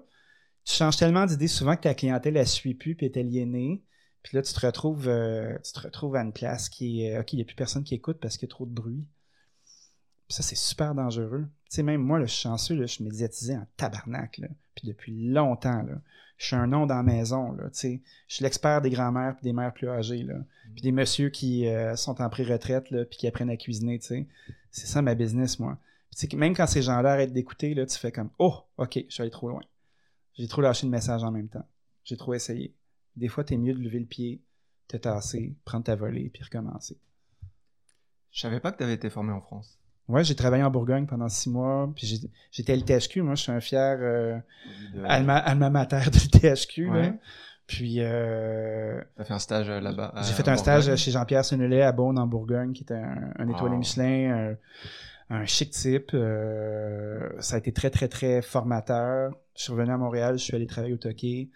tu 0.65 0.75
changes 0.75 0.97
tellement 0.99 1.25
d'idées 1.25 1.49
souvent 1.49 1.77
que 1.77 1.83
ta 1.83 1.95
clientèle 1.95 2.37
elle 2.37 2.47
suit 2.47 2.75
plus 2.75 2.95
puis 2.95 3.07
est 3.07 3.17
aliénée. 3.17 3.83
Puis 4.23 4.37
là, 4.37 4.43
tu 4.43 4.53
te 4.53 4.65
retrouves, 4.65 5.09
euh, 5.09 5.59
tu 5.65 5.73
te 5.73 5.81
retrouves 5.81 6.17
à 6.17 6.23
une 6.23 6.33
place 6.33 6.69
qui 6.69 7.05
est, 7.05 7.19
OK, 7.19 7.33
il 7.33 7.37
n'y 7.37 7.43
a 7.43 7.45
plus 7.45 7.57
personne 7.57 7.85
qui 7.85 7.95
écoute 7.95 8.19
parce 8.21 8.37
qu'il 8.37 8.49
y 8.49 8.51
a 8.51 8.55
trop 8.55 8.67
de 8.67 8.73
bruit. 8.73 9.05
Puis 10.29 10.37
ça, 10.37 10.43
c'est 10.43 10.57
super 10.57 10.95
dangereux. 10.95 11.47
Tu 11.69 11.77
sais, 11.77 11.83
même 11.83 12.03
moi, 12.03 12.19
là, 12.19 12.27
je 12.27 12.33
suis 12.33 12.43
chanceux, 12.43 12.75
là, 12.75 12.87
je 12.87 12.93
suis 12.93 13.05
médiatisé 13.05 13.57
en 13.57 13.67
tabarnak, 13.77 14.39
là. 14.39 14.49
Puis 14.75 14.89
depuis 14.89 15.29
longtemps, 15.29 15.83
là. 15.83 16.01
Je 16.39 16.47
suis 16.47 16.57
un 16.57 16.67
nom 16.67 16.87
dans 16.87 16.97
la 16.97 17.03
maison, 17.03 17.53
là, 17.53 17.65
tu 17.65 17.79
sais. 17.79 18.03
Je 18.29 18.37
suis 18.37 18.43
l'expert 18.43 18.81
des 18.81 18.91
grands-mères 18.91 19.37
puis 19.37 19.45
des 19.45 19.53
mères 19.53 19.73
plus 19.73 19.89
âgées, 19.89 20.23
là. 20.23 20.37
Puis 20.75 20.83
des 20.83 20.93
messieurs 20.93 21.29
qui 21.29 21.69
euh, 21.69 21.97
sont 21.97 22.21
en 22.23 22.29
pré-retraite, 22.31 22.87
puis 22.89 23.19
qui 23.19 23.27
apprennent 23.27 23.51
à 23.51 23.57
cuisiner, 23.57 23.99
tu 23.99 24.07
sais. 24.07 24.27
C'est 24.71 24.87
ça 24.87 25.03
ma 25.03 25.15
business, 25.15 25.59
moi. 25.59 25.79
Puis 26.11 26.29
tu 26.29 26.31
sais, 26.31 26.37
même 26.37 26.55
quand 26.55 26.67
ces 26.67 26.83
gens-là 26.83 27.13
arrêtent 27.13 27.33
d'écouter, 27.33 27.75
tu 27.75 27.99
fais 27.99 28.13
comme, 28.13 28.31
oh, 28.39 28.55
OK, 28.79 29.05
je 29.09 29.13
suis 29.13 29.23
allé 29.23 29.31
trop 29.31 29.49
loin. 29.49 29.63
J'ai 30.35 30.49
trop 30.49 30.63
lâché 30.63 30.87
le 30.87 30.91
message 30.91 31.23
en 31.25 31.31
même 31.31 31.49
temps. 31.49 31.67
J'ai 32.05 32.17
trop 32.17 32.33
essayé. 32.35 32.75
Des 33.17 33.29
fois, 33.29 33.45
t'es 33.45 33.57
mieux 33.57 33.75
de 33.75 33.81
lever 33.81 33.99
le 34.01 34.07
pied, 34.07 34.41
te 34.89 34.97
tasser, 34.97 35.55
prendre 35.65 35.85
ta 35.85 35.95
volée, 35.97 36.31
puis 36.33 36.43
recommencer. 36.43 36.99
Je 38.31 38.41
savais 38.41 38.61
pas 38.61 38.73
que 38.73 38.79
tu 38.79 38.85
avais 38.85 38.95
été 38.95 39.11
formé 39.11 39.33
en 39.33 39.41
France. 39.41 39.79
Ouais, 40.09 40.25
j'ai 40.25 40.35
travaillé 40.35 40.63
en 40.65 40.71
Bourgogne 40.71 41.07
pendant 41.07 41.29
six 41.29 41.49
mois, 41.51 41.91
puis 41.95 42.07
j'étais 42.51 42.73
à 42.73 42.77
l'ITHQ. 42.77 43.23
Moi, 43.23 43.35
je 43.35 43.43
suis 43.43 43.53
un 43.53 43.61
fier 43.61 43.99
euh, 44.01 44.39
De- 44.95 45.05
alma, 45.05 45.37
alma 45.37 45.71
mater 45.71 46.01
de 46.11 46.49
là. 46.87 46.93
Ouais. 46.93 47.19
Puis, 47.67 47.97
euh, 48.01 49.01
T'as 49.17 49.25
fait 49.25 49.33
un 49.35 49.39
stage 49.39 49.71
euh, 49.71 49.81
là-bas. 49.81 50.13
j'ai 50.23 50.33
fait 50.33 50.49
un 50.49 50.55
Bourgogne? 50.57 50.83
stage 50.83 50.97
chez 50.97 51.11
Jean-Pierre 51.13 51.45
Senelet 51.45 51.83
à 51.83 51.93
Beaune, 51.93 52.19
en 52.19 52.27
Bourgogne, 52.27 52.73
qui 52.73 52.83
était 52.83 52.95
un, 52.95 53.33
un 53.39 53.49
étoilé. 53.49 53.77
Michelin, 53.77 54.57
un, 55.31 55.37
un 55.37 55.47
chic 55.47 55.71
type. 55.71 56.11
euh, 56.15 57.31
ça 57.41 57.55
a 57.55 57.59
été 57.59 57.73
très, 57.73 57.91
très, 57.91 58.09
très 58.09 58.43
formateur. 58.43 59.33
Je 59.57 59.63
suis 59.63 59.73
revenu 59.73 59.93
à 59.93 59.97
Montréal, 59.99 60.39
je 60.39 60.43
suis 60.45 60.55
allé 60.57 60.67
travailler 60.67 60.95
au 60.95 60.99
Toqué. 60.99 61.51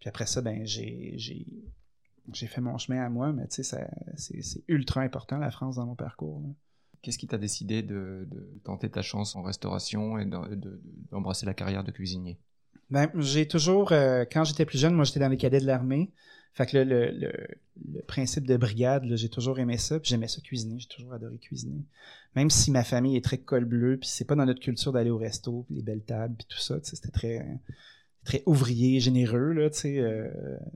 Puis 0.00 0.08
après 0.08 0.26
ça, 0.26 0.40
ben, 0.40 0.64
j'ai, 0.64 1.14
j'ai, 1.16 2.46
fait 2.46 2.60
mon 2.60 2.78
chemin 2.78 3.04
à 3.04 3.08
moi, 3.08 3.32
mais 3.32 3.46
tu 3.48 3.62
sais, 3.62 3.86
c'est, 4.16 4.64
ultra 4.68 5.00
important, 5.00 5.38
la 5.38 5.50
France, 5.50 5.76
dans 5.76 5.86
mon 5.86 5.96
parcours. 5.96 6.42
Qu'est-ce 7.02 7.18
qui 7.18 7.26
t'a 7.26 7.38
décidé 7.38 7.82
de, 7.82 8.26
de 8.30 8.60
tenter 8.64 8.90
ta 8.90 9.02
chance 9.02 9.36
en 9.36 9.42
restauration 9.42 10.18
et 10.18 10.24
de- 10.24 10.54
de- 10.54 10.80
d'embrasser 11.10 11.46
la 11.46 11.54
carrière 11.54 11.84
de 11.84 11.92
cuisinier? 11.92 12.38
Ben, 12.90 13.10
j'ai 13.16 13.46
toujours, 13.46 13.92
euh, 13.92 14.24
quand 14.30 14.44
j'étais 14.44 14.64
plus 14.64 14.78
jeune, 14.78 14.94
moi 14.94 15.04
j'étais 15.04 15.20
dans 15.20 15.28
les 15.28 15.36
cadets 15.36 15.60
de 15.60 15.66
l'armée. 15.66 16.12
Fait 16.54 16.66
que 16.66 16.78
là, 16.78 16.84
le, 16.84 17.10
le, 17.12 17.32
le 17.92 18.02
principe 18.02 18.46
de 18.46 18.56
brigade, 18.56 19.04
j'ai 19.14 19.28
toujours 19.28 19.58
aimé 19.58 19.76
ça. 19.76 20.00
Puis 20.00 20.08
j'aimais 20.08 20.26
ça 20.26 20.40
cuisiner, 20.40 20.78
j'ai 20.78 20.88
toujours 20.88 21.12
adoré 21.12 21.38
cuisiner. 21.38 21.84
Même 22.34 22.50
si 22.50 22.70
ma 22.70 22.82
famille 22.82 23.16
est 23.16 23.24
très 23.24 23.38
col 23.38 23.64
bleu, 23.64 23.98
puis 23.98 24.08
c'est 24.08 24.24
pas 24.24 24.34
dans 24.34 24.46
notre 24.46 24.60
culture 24.60 24.92
d'aller 24.92 25.10
au 25.10 25.18
resto, 25.18 25.64
puis 25.66 25.76
les 25.76 25.82
belles 25.82 26.04
tables, 26.04 26.34
puis 26.36 26.46
tout 26.48 26.58
ça. 26.58 26.78
C'était 26.82 27.10
très, 27.10 27.46
très 28.28 28.42
ouvrier, 28.44 29.00
généreux, 29.00 29.52
là, 29.52 29.70
tu 29.70 29.78
sais, 29.78 29.98
euh, 29.98 30.28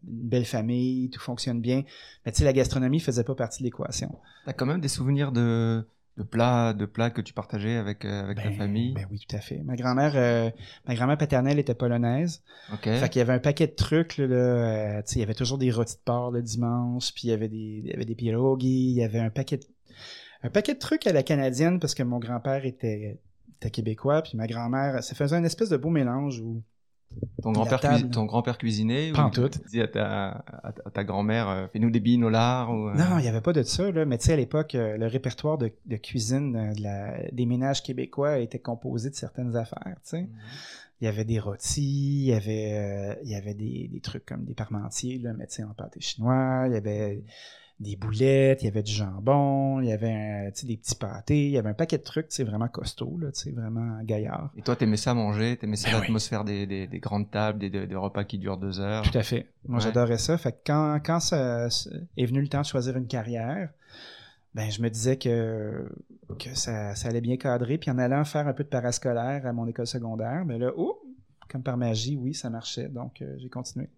une 0.09 0.29
belle 0.29 0.47
famille, 0.47 1.11
tout 1.11 1.21
fonctionne 1.21 1.61
bien. 1.61 1.85
Mais 2.25 2.33
tu 2.33 2.39
sais, 2.39 2.45
la 2.45 2.55
gastronomie 2.55 2.99
faisait 2.99 3.25
pas 3.25 3.35
partie 3.35 3.63
de 3.63 3.67
l'équation. 3.67 4.11
T'as 4.47 4.55
quand 4.55 4.65
même 4.65 4.81
des 4.81 4.89
souvenirs 4.89 5.33
de, 5.33 5.85
de 6.17 6.23
plats, 6.23 6.73
de 6.73 6.87
plats 6.87 7.11
que 7.11 7.21
tu 7.21 7.35
partageais 7.35 7.77
avec, 7.77 8.07
euh, 8.07 8.25
avec 8.25 8.39
ta 8.39 8.49
Ben, 8.49 8.57
famille? 8.57 8.95
Ben 8.95 9.07
oui, 9.11 9.19
tout 9.19 9.37
à 9.37 9.41
fait. 9.41 9.59
Ma 9.65 9.77
grand-mère, 9.77 10.15
euh, 10.17 10.51
ma 10.89 10.95
grand-mère 10.95 11.19
paternelle 11.19 11.59
était 11.59 11.75
polonaise. 11.75 12.43
Ok. 12.73 12.85
Fait 12.85 13.09
qu'il 13.11 13.19
y 13.19 13.23
avait 13.23 13.35
un 13.35 13.39
paquet 13.39 13.67
de 13.67 13.75
trucs, 13.75 14.17
là, 14.17 14.27
là, 14.27 14.37
euh, 14.37 15.03
tu 15.03 15.13
sais, 15.13 15.19
il 15.19 15.21
y 15.21 15.23
avait 15.23 15.35
toujours 15.35 15.59
des 15.59 15.71
rôtis 15.71 15.97
de 15.97 16.01
porc 16.07 16.31
le 16.31 16.41
dimanche, 16.41 17.13
puis 17.13 17.25
il 17.25 17.31
y 17.31 17.33
avait 17.35 17.49
des, 17.49 17.83
il 17.85 17.87
y 17.87 17.93
avait 17.93 18.07
des 18.07 18.15
pierogies, 18.15 18.93
il 18.93 18.97
y 18.97 19.05
avait 19.05 19.21
un 19.21 19.31
paquet 19.31 19.59
de, 19.59 19.65
un 20.43 20.49
paquet 20.49 20.73
de 20.73 20.79
trucs 20.79 21.07
à 21.07 21.13
la 21.13 21.23
canadienne 21.23 21.81
parce 21.81 21.95
que 21.95 22.03
mon 22.03 22.19
grand-père 22.19 22.65
était, 22.65 23.21
était 23.61 23.71
québécois, 23.71 24.23
puis 24.23 24.39
ma 24.39 24.47
grand-mère, 24.47 25.05
ça 25.05 25.15
faisait 25.15 25.37
un 25.37 25.45
espèce 25.45 25.69
de 25.69 25.77
beau 25.77 25.91
mélange 25.91 26.41
où, 26.41 26.63
Ton 27.43 27.53
grand-père 27.53 27.81
grand-père 28.27 28.57
cuisinait 28.59 29.11
Pas 29.13 29.27
ou 29.27 29.31
tout. 29.31 29.49
tu 29.49 29.59
disais 29.65 29.83
à 29.83 29.89
ta, 29.89 30.29
à 30.63 30.73
ta- 30.73 30.83
à 30.87 30.91
ta 30.91 31.05
grand-mère, 31.05 31.49
euh, 31.49 31.67
fais-nous 31.73 31.91
des 31.91 31.99
billes 32.01 32.19
nolars 32.19 32.71
ou, 32.71 32.89
euh, 32.89 32.95
non, 32.95 33.19
il 33.19 33.25
y 33.25 33.29
avait 33.29 33.41
pas 33.41 33.53
de 33.53 33.63
ça, 33.65 33.91
là, 33.91 34.05
mais 34.05 34.19
tu 34.19 34.27
sais, 34.27 34.35
à 34.35 34.37
l'époque, 34.37 34.75
euh, 34.77 34.97
le 34.97 35.07
répertoire 35.07 35.59
de, 35.59 35.73
de 35.87 35.97
cuisine 35.97 36.73
de 36.75 36.83
la, 36.83 37.31
des 37.33 37.47
ménages 37.47 37.83
québécois 37.83 38.39
était 38.39 38.61
composé 38.61 39.11
de 39.11 39.15
certaines 39.17 39.57
affaires, 39.57 39.97
tu 40.05 40.11
sais. 40.11 40.23
Mhm. 40.23 40.29
Il 41.01 41.07
y 41.07 41.09
avait 41.09 41.25
des 41.25 41.41
rôtis, 41.41 42.21
il 42.23 42.27
y 42.27 42.33
avait, 42.33 43.19
il 43.25 43.29
y 43.29 43.35
avait 43.35 43.55
des, 43.55 43.89
des 43.93 44.01
trucs 44.01 44.25
comme 44.25 44.45
des 44.45 44.55
parmentiers, 44.55 45.19
là, 45.19 45.33
mais 45.37 45.49
tu 45.49 45.55
sais, 45.57 45.65
en 45.65 45.75
pâté 45.75 46.01
chinois, 46.01 46.65
il 46.69 46.75
y 46.75 46.77
avait 46.77 47.25
des 47.83 47.97
boulettes, 47.97 48.63
il 48.63 48.67
y 48.67 48.69
avait 48.69 48.83
du 48.83 48.93
jambon, 48.93 49.81
il 49.81 49.89
y 49.89 49.93
avait 49.93 50.51
des 50.65 50.77
petits 50.77 50.95
pâtés, 50.95 51.47
il 51.47 51.51
y 51.51 51.59
avait 51.59 51.71
un 51.71 51.75
paquet 51.75 51.99
de 51.99 52.03
trucs, 52.03 52.27
sais, 52.31 52.45
vraiment 52.45 52.69
costauds, 52.69 53.19
là, 53.19 53.29
vraiment 53.53 54.01
gaillard. 54.03 54.51
Et 54.57 54.63
toi, 54.63 54.77
t'aimais 54.77 54.97
ça 54.97 55.15
manger, 55.15 55.57
t'aimais 55.57 55.77
ça 55.77 55.91
Ben 55.91 55.97
oui. 55.97 56.01
l'atmosphère 56.03 56.45
des, 56.45 56.67
des, 56.67 56.87
des 56.87 56.99
grandes 57.01 57.31
tables, 57.31 57.59
des, 57.59 57.95
repas 57.97 58.25
qui 58.25 58.39
durent 58.39 58.57
deux 58.59 58.81
heures? 58.81 59.03
Tout 59.03 59.19
à 59.19 59.23
fait. 59.23 59.47
Moi, 59.67 59.79
Ouais. 59.79 59.85
j'adorais 59.85 60.19
ça. 60.19 60.39
Fait 60.39 60.53
que 60.53 60.59
quand, 60.67 60.99
quand 61.05 61.21
ça, 61.21 61.69
est 62.17 62.27
venu 62.27 62.41
le 62.41 62.49
temps 62.49 62.61
de 62.63 62.67
choisir 62.67 62.97
une 62.97 63.07
carrière, 63.07 63.71
ben, 64.55 64.71
je 64.71 64.83
me 64.83 64.89
disais 64.91 65.17
que, 65.17 65.89
que 66.39 66.55
ça, 66.55 66.95
ça 66.95 67.09
allait 67.09 67.21
bien 67.21 67.37
cadrer. 67.37 67.79
Puis 67.79 67.91
en 67.91 67.99
allant 67.99 68.25
faire 68.25 68.47
un 68.49 68.53
peu 68.53 68.65
de 68.65 68.69
parascolaire 68.69 69.47
à 69.47 69.53
mon 69.53 69.67
école 69.67 69.87
secondaire, 69.87 70.45
ben 70.45 70.59
là, 70.59 70.71
oh, 70.77 71.01
comme 71.49 71.63
par 71.63 71.77
magie, 71.77 72.17
oui, 72.17 72.35
ça 72.35 72.49
marchait. 72.51 72.89
Donc, 72.89 73.23
euh, 73.23 73.37
j'ai 73.39 73.49
continué. 73.49 73.89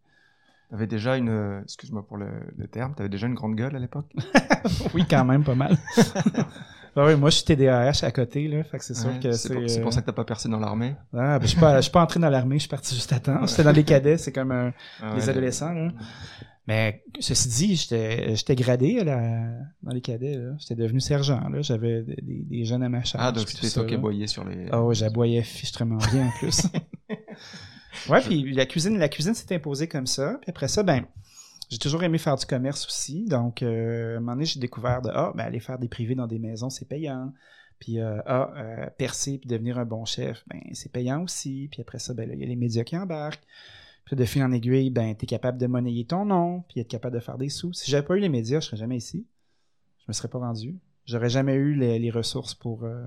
T'avais 0.71 0.87
déjà 0.87 1.16
une, 1.16 1.61
excuse-moi 1.62 2.04
pour 2.06 2.16
le, 2.16 2.26
le 2.56 2.66
terme, 2.66 2.94
t'avais 2.94 3.09
déjà 3.09 3.26
une 3.26 3.35
grande 3.35 3.54
gueule 3.54 3.76
à 3.76 3.78
l'époque? 3.78 4.12
Oui, 4.94 5.04
quand 5.09 5.25
même, 5.25 5.44
pas 5.44 5.54
mal. 5.54 5.76
Ah 6.97 7.06
oui, 7.06 7.16
moi, 7.16 7.28
je 7.28 7.37
suis 7.38 7.44
TDAH 7.44 8.04
à 8.04 8.11
côté, 8.12 8.47
là. 8.47 8.62
Fait 8.62 8.78
que 8.78 8.85
c'est 8.85 8.94
sûr 8.94 9.11
Ouais, 9.11 9.18
que 9.18 9.33
c'est 9.33 9.49
c'est. 9.68 9.80
pour, 9.80 9.88
euh, 9.88 9.90
ça 9.90 10.00
que 10.00 10.06
t'as 10.06 10.12
pas 10.12 10.23
percé 10.25 10.49
dans 10.49 10.61
l'armée. 10.61 10.94
Ah, 11.12 11.40
ben, 11.40 11.42
je 11.42 11.49
suis 11.49 11.59
pas, 11.59 11.76
je 11.78 11.83
suis 11.83 11.90
pas 11.90 12.00
entré 12.00 12.21
dans 12.21 12.30
l'armée, 12.30 12.54
je 12.54 12.61
suis 12.61 12.68
parti 12.68 12.94
juste 12.94 13.12
à 13.12 13.18
temps. 13.18 13.44
J'étais 13.49 13.64
dans 13.64 13.73
les 13.73 13.83
cadets, 13.83 14.16
c'est 14.16 14.30
comme 14.30 14.52
Ah 14.52 14.73
les 15.16 15.25
ouais, 15.25 15.28
adolescents, 15.28 15.73
là. 15.73 15.88
Mais 16.68 17.02
ceci 17.18 17.49
dit, 17.49 17.75
j'étais, 17.76 18.54
gradé 18.54 19.00
à 19.00 19.04
la- 19.04 19.59
dans 19.83 19.92
les 19.92 20.00
cadets, 20.00 20.37
là. 20.37 20.52
J'étais 20.59 20.76
devenu 20.76 21.00
sergent, 21.00 21.49
là. 21.49 21.62
J'avais 21.62 22.02
des, 22.23 22.64
jeunes 22.64 22.85
à 22.85 22.88
ma 22.88 23.02
charge. 23.02 23.25
Ah, 23.26 23.33
donc 23.33 23.49
ça, 23.49 23.83
qui 23.85 23.90
là. 23.90 23.99
aboyais 23.99 24.28
sur 24.28 24.44
les. 24.44 24.68
Ah 24.71 24.80
ouais, 24.85 24.94
j'aboyais 24.94 25.42
fichtrement 25.42 25.99
bien 26.12 26.28
en 26.28 26.30
plus. 26.38 26.62
ouais, 28.09 28.21
puis 28.21 28.53
la 28.53 28.67
cuisine, 28.67 28.99
la 28.99 29.09
cuisine 29.09 29.35
s'est 29.35 29.55
imposée 29.55 29.89
comme 29.89 30.07
ça. 30.07 30.39
Puis 30.41 30.51
après 30.51 30.69
ça, 30.69 30.83
ben, 30.83 31.07
j'ai 31.71 31.79
toujours 31.79 32.03
aimé 32.05 32.19
faire 32.19 32.37
du 32.37 32.47
commerce 32.47 32.87
aussi. 32.87 33.25
Donc, 33.27 33.63
euh, 33.63 34.15
à 34.15 34.17
un 34.17 34.21
moment 34.21 34.33
donné, 34.33 34.45
j'ai 34.45 34.61
découvert 34.61 35.03
de 35.03 35.11
ah, 35.13 35.33
ben, 35.35 35.45
aller 35.45 35.61
faire 35.61 35.79
des 35.79 35.89
privés 35.89 36.15
dans 36.15 36.27
des 36.27 36.39
maisons, 36.39 36.71
c'est 36.71 36.89
payant. 36.89 37.33
Puis 37.79 38.01
euh, 38.01 38.21
ah, 38.27 38.53
euh, 38.57 38.87
percer 38.97 39.39
puis 39.39 39.49
devenir 39.49 39.79
un 39.79 39.85
bon 39.85 40.05
chef, 40.05 40.45
ben 40.47 40.61
c'est 40.73 40.93
payant 40.93 41.23
aussi. 41.23 41.69
Puis 41.71 41.83
après 41.83 41.99
ça, 41.99 42.15
ben 42.15 42.31
il 42.33 42.39
y 42.39 42.45
a 42.45 42.47
les 42.47 42.57
médias 42.57 42.85
qui 42.85 42.97
embarquent. 42.97 43.45
Puis 44.05 44.17
de 44.17 44.25
fil 44.25 44.43
en 44.43 44.53
aiguille, 44.53 44.91
ben 44.91 45.15
t'es 45.15 45.27
capable 45.27 45.59
de 45.59 45.67
monnayer 45.67 46.05
ton 46.05 46.25
nom, 46.25 46.63
puis 46.69 46.81
être 46.81 46.89
capable 46.89 47.15
de 47.15 47.21
faire 47.21 47.39
des 47.39 47.49
sous. 47.49 47.73
Si 47.73 47.91
j'avais 47.91 48.07
pas 48.07 48.17
eu 48.17 48.21
les 48.21 48.29
médias, 48.29 48.61
je 48.61 48.67
serais 48.67 48.77
jamais 48.77 48.97
ici. 48.97 49.27
Je 50.01 50.05
me 50.09 50.13
serais 50.13 50.29
pas 50.29 50.39
rendu. 50.39 50.79
J'aurais 51.07 51.31
jamais 51.31 51.55
eu 51.55 51.75
les, 51.75 51.99
les 51.99 52.11
ressources 52.11 52.55
pour 52.55 52.85
euh, 52.85 53.05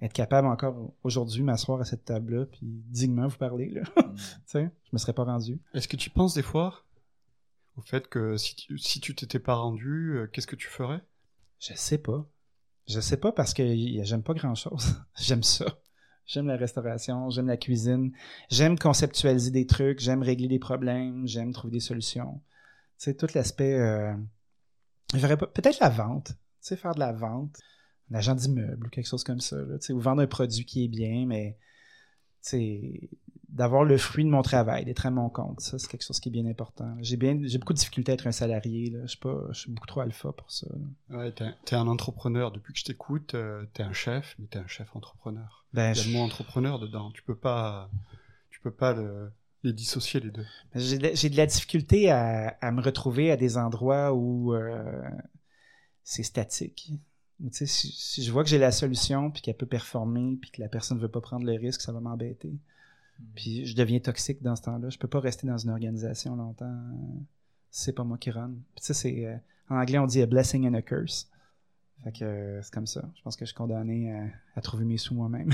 être 0.00 0.12
capable 0.12 0.48
encore 0.48 0.92
aujourd'hui 1.02 1.42
m'asseoir 1.42 1.80
à 1.80 1.84
cette 1.84 2.04
table-là 2.04 2.46
puis 2.46 2.60
dignement 2.62 3.28
vous 3.28 3.36
parler. 3.36 3.70
Là. 3.70 3.82
tu 3.96 4.22
sais, 4.46 4.70
je 4.84 4.90
me 4.92 4.98
serais 4.98 5.12
pas 5.12 5.24
rendu. 5.24 5.60
Est-ce 5.72 5.88
que 5.88 5.96
tu 5.96 6.10
penses 6.10 6.34
des 6.34 6.42
fois 6.42 6.84
au 7.76 7.82
fait 7.82 8.08
que 8.08 8.36
si 8.36 8.54
tu 8.54 8.78
si 8.78 9.00
tu 9.00 9.14
t'étais 9.14 9.38
pas 9.38 9.54
rendu, 9.54 10.16
euh, 10.16 10.26
qu'est-ce 10.26 10.46
que 10.46 10.56
tu 10.56 10.68
ferais? 10.68 11.02
Je 11.58 11.74
sais 11.74 11.98
pas. 11.98 12.28
Je 12.86 13.00
sais 13.00 13.16
pas 13.16 13.32
parce 13.32 13.54
que 13.54 13.62
j'aime 14.02 14.22
pas 14.22 14.34
grand-chose. 14.34 15.02
j'aime 15.16 15.42
ça. 15.42 15.66
J'aime 16.26 16.46
la 16.46 16.56
restauration, 16.56 17.28
j'aime 17.28 17.48
la 17.48 17.58
cuisine, 17.58 18.12
j'aime 18.48 18.78
conceptualiser 18.78 19.50
des 19.50 19.66
trucs, 19.66 20.00
j'aime 20.00 20.22
régler 20.22 20.48
des 20.48 20.58
problèmes, 20.58 21.26
j'aime 21.26 21.52
trouver 21.52 21.72
des 21.72 21.80
solutions. 21.80 22.40
Tu 22.98 23.04
sais, 23.04 23.14
tout 23.14 23.26
l'aspect... 23.34 23.74
Euh... 23.74 24.14
Peut-être 25.12 25.80
la 25.80 25.90
vente. 25.90 26.28
Tu 26.28 26.34
sais, 26.60 26.76
faire 26.76 26.94
de 26.94 27.00
la 27.00 27.12
vente. 27.12 27.58
Un 28.10 28.14
agent 28.16 28.34
d'immeuble 28.34 28.86
ou 28.86 28.90
quelque 28.90 29.06
chose 29.08 29.24
comme 29.24 29.40
ça. 29.40 29.56
Là. 29.56 29.78
Tu 29.78 29.92
ou 29.92 30.00
vendre 30.00 30.22
un 30.22 30.26
produit 30.26 30.64
qui 30.64 30.84
est 30.84 30.88
bien, 30.88 31.26
mais... 31.26 31.56
tu 32.46 33.08
d'avoir 33.48 33.84
le 33.84 33.96
fruit 33.98 34.24
de 34.24 34.30
mon 34.30 34.42
travail, 34.42 34.84
d'être 34.84 35.06
à 35.06 35.12
mon 35.12 35.28
compte, 35.28 35.60
ça, 35.60 35.78
c'est 35.78 35.86
quelque 35.88 36.02
chose 36.04 36.18
qui 36.18 36.28
est 36.28 36.32
bien 36.32 36.44
important. 36.46 36.92
J'ai 37.00 37.16
bien, 37.16 37.38
j'ai 37.44 37.58
beaucoup 37.58 37.72
de 37.72 37.78
difficultés 37.78 38.10
à 38.10 38.14
être 38.16 38.26
un 38.26 38.32
salarié. 38.32 38.90
Là. 38.90 39.02
Je 39.02 39.10
suis 39.10 39.18
pas, 39.18 39.46
je 39.52 39.60
suis 39.60 39.70
beaucoup 39.70 39.86
trop 39.86 40.00
alpha 40.00 40.32
pour 40.32 40.50
ça. 40.50 40.66
Ouais, 41.10 41.30
t'es 41.30 41.44
t'es 41.64 41.76
un 41.76 41.86
entrepreneur. 41.86 42.50
Depuis 42.50 42.72
que 42.72 42.80
je 42.80 42.84
t'écoute, 42.84 43.34
euh, 43.36 43.64
t'es 43.72 43.84
un 43.84 43.92
chef, 43.92 44.34
mais 44.40 44.46
t'es 44.48 44.58
un 44.58 44.66
chef 44.66 44.96
entrepreneur. 44.96 45.64
Ben, 45.72 45.92
Il 45.92 45.96
y 45.96 46.00
a 46.00 46.02
je- 46.02 46.08
le 46.08 46.14
mot 46.14 46.24
entrepreneur 46.24 46.80
dedans. 46.80 47.12
Tu 47.12 47.22
peux 47.22 47.36
pas, 47.36 47.88
tu 48.50 48.58
peux 48.60 48.72
pas 48.72 48.92
le- 48.92 49.30
les 49.62 49.72
dissocier 49.72 50.18
les 50.18 50.32
deux. 50.32 50.46
J'ai 50.74 50.98
de, 50.98 51.28
de 51.28 51.36
la 51.36 51.46
difficulté 51.46 52.10
à, 52.10 52.58
à 52.60 52.72
me 52.72 52.82
retrouver 52.82 53.30
à 53.30 53.36
des 53.36 53.56
endroits 53.56 54.12
où 54.14 54.52
euh, 54.52 55.00
c'est 56.02 56.24
statique. 56.24 56.90
Ou, 57.40 57.50
tu 57.50 57.56
sais, 57.56 57.66
Si, 57.66 57.92
si 57.92 58.22
je 58.22 58.30
vois 58.32 58.44
que 58.44 58.50
j'ai 58.50 58.58
la 58.58 58.70
solution, 58.72 59.30
puis 59.30 59.42
qu'elle 59.42 59.56
peut 59.56 59.66
performer, 59.66 60.36
puis 60.40 60.50
que 60.50 60.60
la 60.60 60.68
personne 60.68 60.98
ne 60.98 61.02
veut 61.02 61.10
pas 61.10 61.20
prendre 61.20 61.44
le 61.44 61.52
risque, 61.52 61.80
ça 61.80 61.92
va 61.92 62.00
m'embêter. 62.00 62.52
Puis 63.34 63.66
je 63.66 63.76
deviens 63.76 64.00
toxique 64.00 64.42
dans 64.42 64.56
ce 64.56 64.62
temps-là. 64.62 64.90
Je 64.90 64.98
peux 64.98 65.08
pas 65.08 65.20
rester 65.20 65.46
dans 65.46 65.58
une 65.58 65.70
organisation 65.70 66.36
longtemps. 66.36 66.74
C'est 67.70 67.92
pas 67.92 68.04
moi 68.04 68.18
qui 68.18 68.30
run. 68.30 68.52
Puis 68.76 68.84
ça, 68.84 68.94
c'est... 68.94 69.26
euh, 69.26 69.36
en 69.70 69.76
anglais, 69.76 69.98
on 69.98 70.06
dit 70.06 70.20
a 70.22 70.26
blessing 70.26 70.68
and 70.68 70.74
a 70.74 70.82
curse. 70.82 71.28
Fait 72.02 72.12
que 72.12 72.24
euh, 72.24 72.62
c'est 72.62 72.72
comme 72.72 72.86
ça. 72.86 73.08
Je 73.16 73.22
pense 73.22 73.36
que 73.36 73.44
je 73.44 73.50
suis 73.50 73.56
condamné 73.56 74.12
à, 74.12 74.24
à 74.56 74.60
trouver 74.60 74.84
mes 74.84 74.98
sous 74.98 75.14
moi-même. 75.14 75.52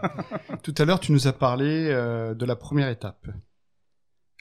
Tout 0.62 0.74
à 0.78 0.84
l'heure, 0.84 1.00
tu 1.00 1.12
nous 1.12 1.26
as 1.26 1.32
parlé 1.32 1.88
euh, 1.90 2.34
de 2.34 2.44
la 2.46 2.56
première 2.56 2.88
étape, 2.88 3.28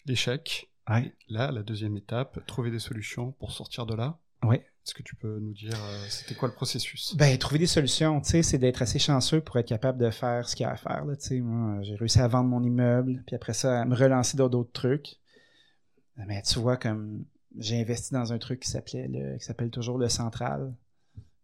l'échec. 0.05 0.69
ouais. 0.89 1.13
Là, 1.29 1.51
la 1.51 1.63
deuxième 1.63 1.97
étape, 1.97 2.45
trouver 2.45 2.71
des 2.71 2.79
solutions 2.79 3.31
pour 3.33 3.51
sortir 3.51 3.85
de 3.85 3.95
là. 3.95 4.19
Ouais. 4.43 4.65
Est-ce 4.83 4.95
que 4.95 5.03
tu 5.03 5.15
peux 5.15 5.39
nous 5.39 5.53
dire, 5.53 5.75
euh, 5.75 6.05
c'était 6.09 6.33
quoi 6.33 6.47
le 6.47 6.55
processus? 6.55 7.15
Ben, 7.15 7.37
trouver 7.37 7.59
des 7.59 7.67
solutions, 7.67 8.19
tu 8.19 8.29
sais, 8.29 8.41
c'est 8.41 8.57
d'être 8.57 8.81
assez 8.81 8.97
chanceux 8.97 9.39
pour 9.39 9.57
être 9.57 9.67
capable 9.67 9.99
de 9.99 10.09
faire 10.09 10.49
ce 10.49 10.55
qu'il 10.55 10.63
y 10.63 10.67
a 10.67 10.71
à 10.71 10.75
faire, 10.75 11.05
là. 11.05 11.13
Moi, 11.41 11.83
j'ai 11.83 11.95
réussi 11.95 12.19
à 12.19 12.27
vendre 12.27 12.49
mon 12.49 12.63
immeuble, 12.63 13.21
puis 13.27 13.35
après 13.35 13.53
ça, 13.53 13.81
à 13.81 13.85
me 13.85 13.95
relancer 13.95 14.37
dans 14.37 14.49
d'autres 14.49 14.71
trucs. 14.71 15.17
Mais 16.17 16.41
tu 16.41 16.57
vois, 16.59 16.77
comme, 16.77 17.25
j'ai 17.57 17.79
investi 17.79 18.13
dans 18.13 18.33
un 18.33 18.39
truc 18.39 18.61
qui 18.61 18.69
s'appelait, 18.69 19.07
le- 19.07 19.37
qui 19.37 19.45
s'appelle 19.45 19.69
toujours 19.69 19.99
le 19.99 20.09
Central. 20.09 20.73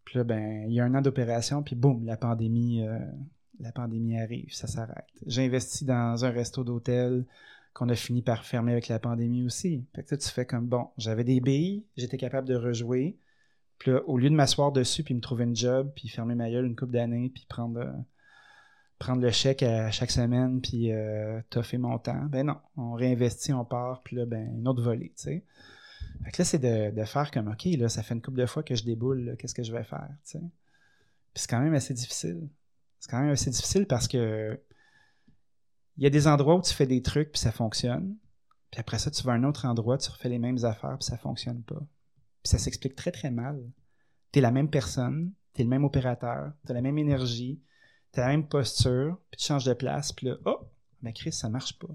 Puis 0.04 0.18
là, 0.18 0.24
ben, 0.24 0.66
il 0.68 0.74
y 0.74 0.80
a 0.80 0.86
un 0.86 0.96
an 0.96 1.02
d'opération, 1.02 1.62
puis 1.62 1.76
boum, 1.76 2.06
la 2.06 2.18
pandémie, 2.18 2.82
euh, 2.88 2.98
la 3.60 3.72
pandémie 3.72 4.20
arrive, 4.20 4.52
ça 4.54 4.66
s'arrête. 4.68 5.06
J'ai 5.26 5.46
investi 5.46 5.86
dans 5.86 6.26
un 6.26 6.30
resto 6.30 6.64
d'hôtel 6.64 7.26
qu'on 7.74 7.90
a 7.90 7.96
fini 7.96 8.24
par 8.24 8.46
fermer 8.46 8.72
avec 8.72 8.88
la 8.88 8.98
pandémie 8.98 9.44
aussi. 9.44 9.86
Tu 9.94 10.18
fais 10.30 10.46
comme, 10.46 10.66
bon, 10.66 10.88
j'avais 10.98 11.24
des 11.24 11.40
billes, 11.40 11.86
j'étais 11.96 12.18
capable 12.18 12.48
de 12.48 12.56
rejouer. 12.56 13.18
Puis 13.80 13.92
là, 13.92 14.02
au 14.08 14.18
lieu 14.18 14.30
de 14.30 14.36
m'asseoir 14.36 14.72
dessus, 14.72 15.04
puis 15.04 15.14
me 15.14 15.22
trouver 15.22 15.44
une 15.44 15.56
job, 15.56 15.92
puis 15.96 16.08
fermer 16.08 16.36
ma 16.36 16.50
gueule 16.50 16.66
une 16.66 16.76
couple 16.76 16.94
d'années, 16.94 17.30
puis 17.34 17.46
prendre, 17.48 17.80
euh, 17.80 17.92
prendre 19.00 19.22
le 19.22 19.32
chèque 19.32 19.64
à 19.64 19.92
chaque 19.92 20.12
semaine, 20.12 20.62
puis 20.62 20.92
euh, 20.92 21.40
toffer 21.50 21.78
mon 21.78 21.98
temps, 22.00 22.26
ben 22.26 22.48
non, 22.48 22.58
on 22.76 22.94
réinvestit, 22.94 23.54
on 23.54 23.66
part, 23.66 24.02
puis 24.04 24.16
là, 24.16 24.26
ben, 24.26 24.58
une 24.58 24.68
autre 24.68 24.82
volée, 24.82 25.14
tu 25.16 25.24
sais. 25.24 25.46
Fait 26.24 26.32
que 26.32 26.42
là, 26.42 26.46
c'est 26.46 26.60
de, 26.60 26.96
de 26.96 27.06
faire 27.06 27.30
comme, 27.32 27.48
OK, 27.50 27.66
là, 27.78 27.90
ça 27.90 28.02
fait 28.02 28.16
une 28.16 28.22
couple 28.22 28.40
de 28.40 28.46
fois 28.46 28.64
que 28.64 28.76
je 28.76 28.84
déboule, 28.84 29.36
qu'est-ce 29.38 29.54
que 29.54 29.64
je 29.64 29.72
vais 29.72 29.84
faire, 29.84 30.10
tu 30.24 30.32
sais. 30.32 30.40
Puis 30.40 31.44
c'est 31.44 31.50
quand 31.50 31.60
même 31.60 31.76
assez 31.76 31.94
difficile. 31.94 32.50
C'est 33.00 33.12
quand 33.12 33.22
même 33.22 33.30
assez 33.30 33.52
difficile 33.52 33.86
parce 33.86 34.08
que 34.08 34.60
il 35.98 36.04
y 36.04 36.08
a 36.08 36.10
des 36.10 36.28
endroits 36.28 36.56
où 36.56 36.62
tu 36.62 36.74
fais 36.74 36.88
des 36.88 37.02
trucs, 37.02 37.32
puis 37.32 37.40
ça 37.40 37.52
fonctionne. 37.52 38.16
Puis 38.72 38.80
après 38.80 39.00
ça, 39.00 39.10
tu 39.12 39.24
vas 39.24 39.34
à 39.34 39.36
un 39.36 39.44
autre 39.44 39.66
endroit, 39.66 39.98
tu 39.98 40.10
refais 40.12 40.30
les 40.30 40.40
mêmes 40.40 40.64
affaires, 40.64 40.98
puis 41.00 41.06
ça 41.06 41.18
fonctionne 41.18 41.64
pas. 41.64 41.82
Ça 42.48 42.58
s'explique 42.58 42.96
très, 42.96 43.12
très 43.12 43.30
mal. 43.30 43.62
T'es 44.32 44.40
la 44.40 44.52
même 44.52 44.70
personne, 44.70 45.34
t'es 45.54 45.64
le 45.64 45.70
même 45.70 45.84
opérateur, 45.84 46.54
t'as 46.66 46.74
la 46.74 46.82
même 46.82 46.98
énergie, 46.98 47.62
t'as 48.12 48.22
la 48.22 48.30
même 48.30 48.48
posture, 48.48 49.18
puis 49.30 49.38
tu 49.38 49.46
changes 49.46 49.66
de 49.66 49.74
place, 49.74 50.14
puis 50.14 50.28
là, 50.28 50.38
oh, 50.46 50.60
mais 51.02 51.12
Chris, 51.12 51.34
ça 51.34 51.50
marche 51.50 51.78
pas. 51.78 51.94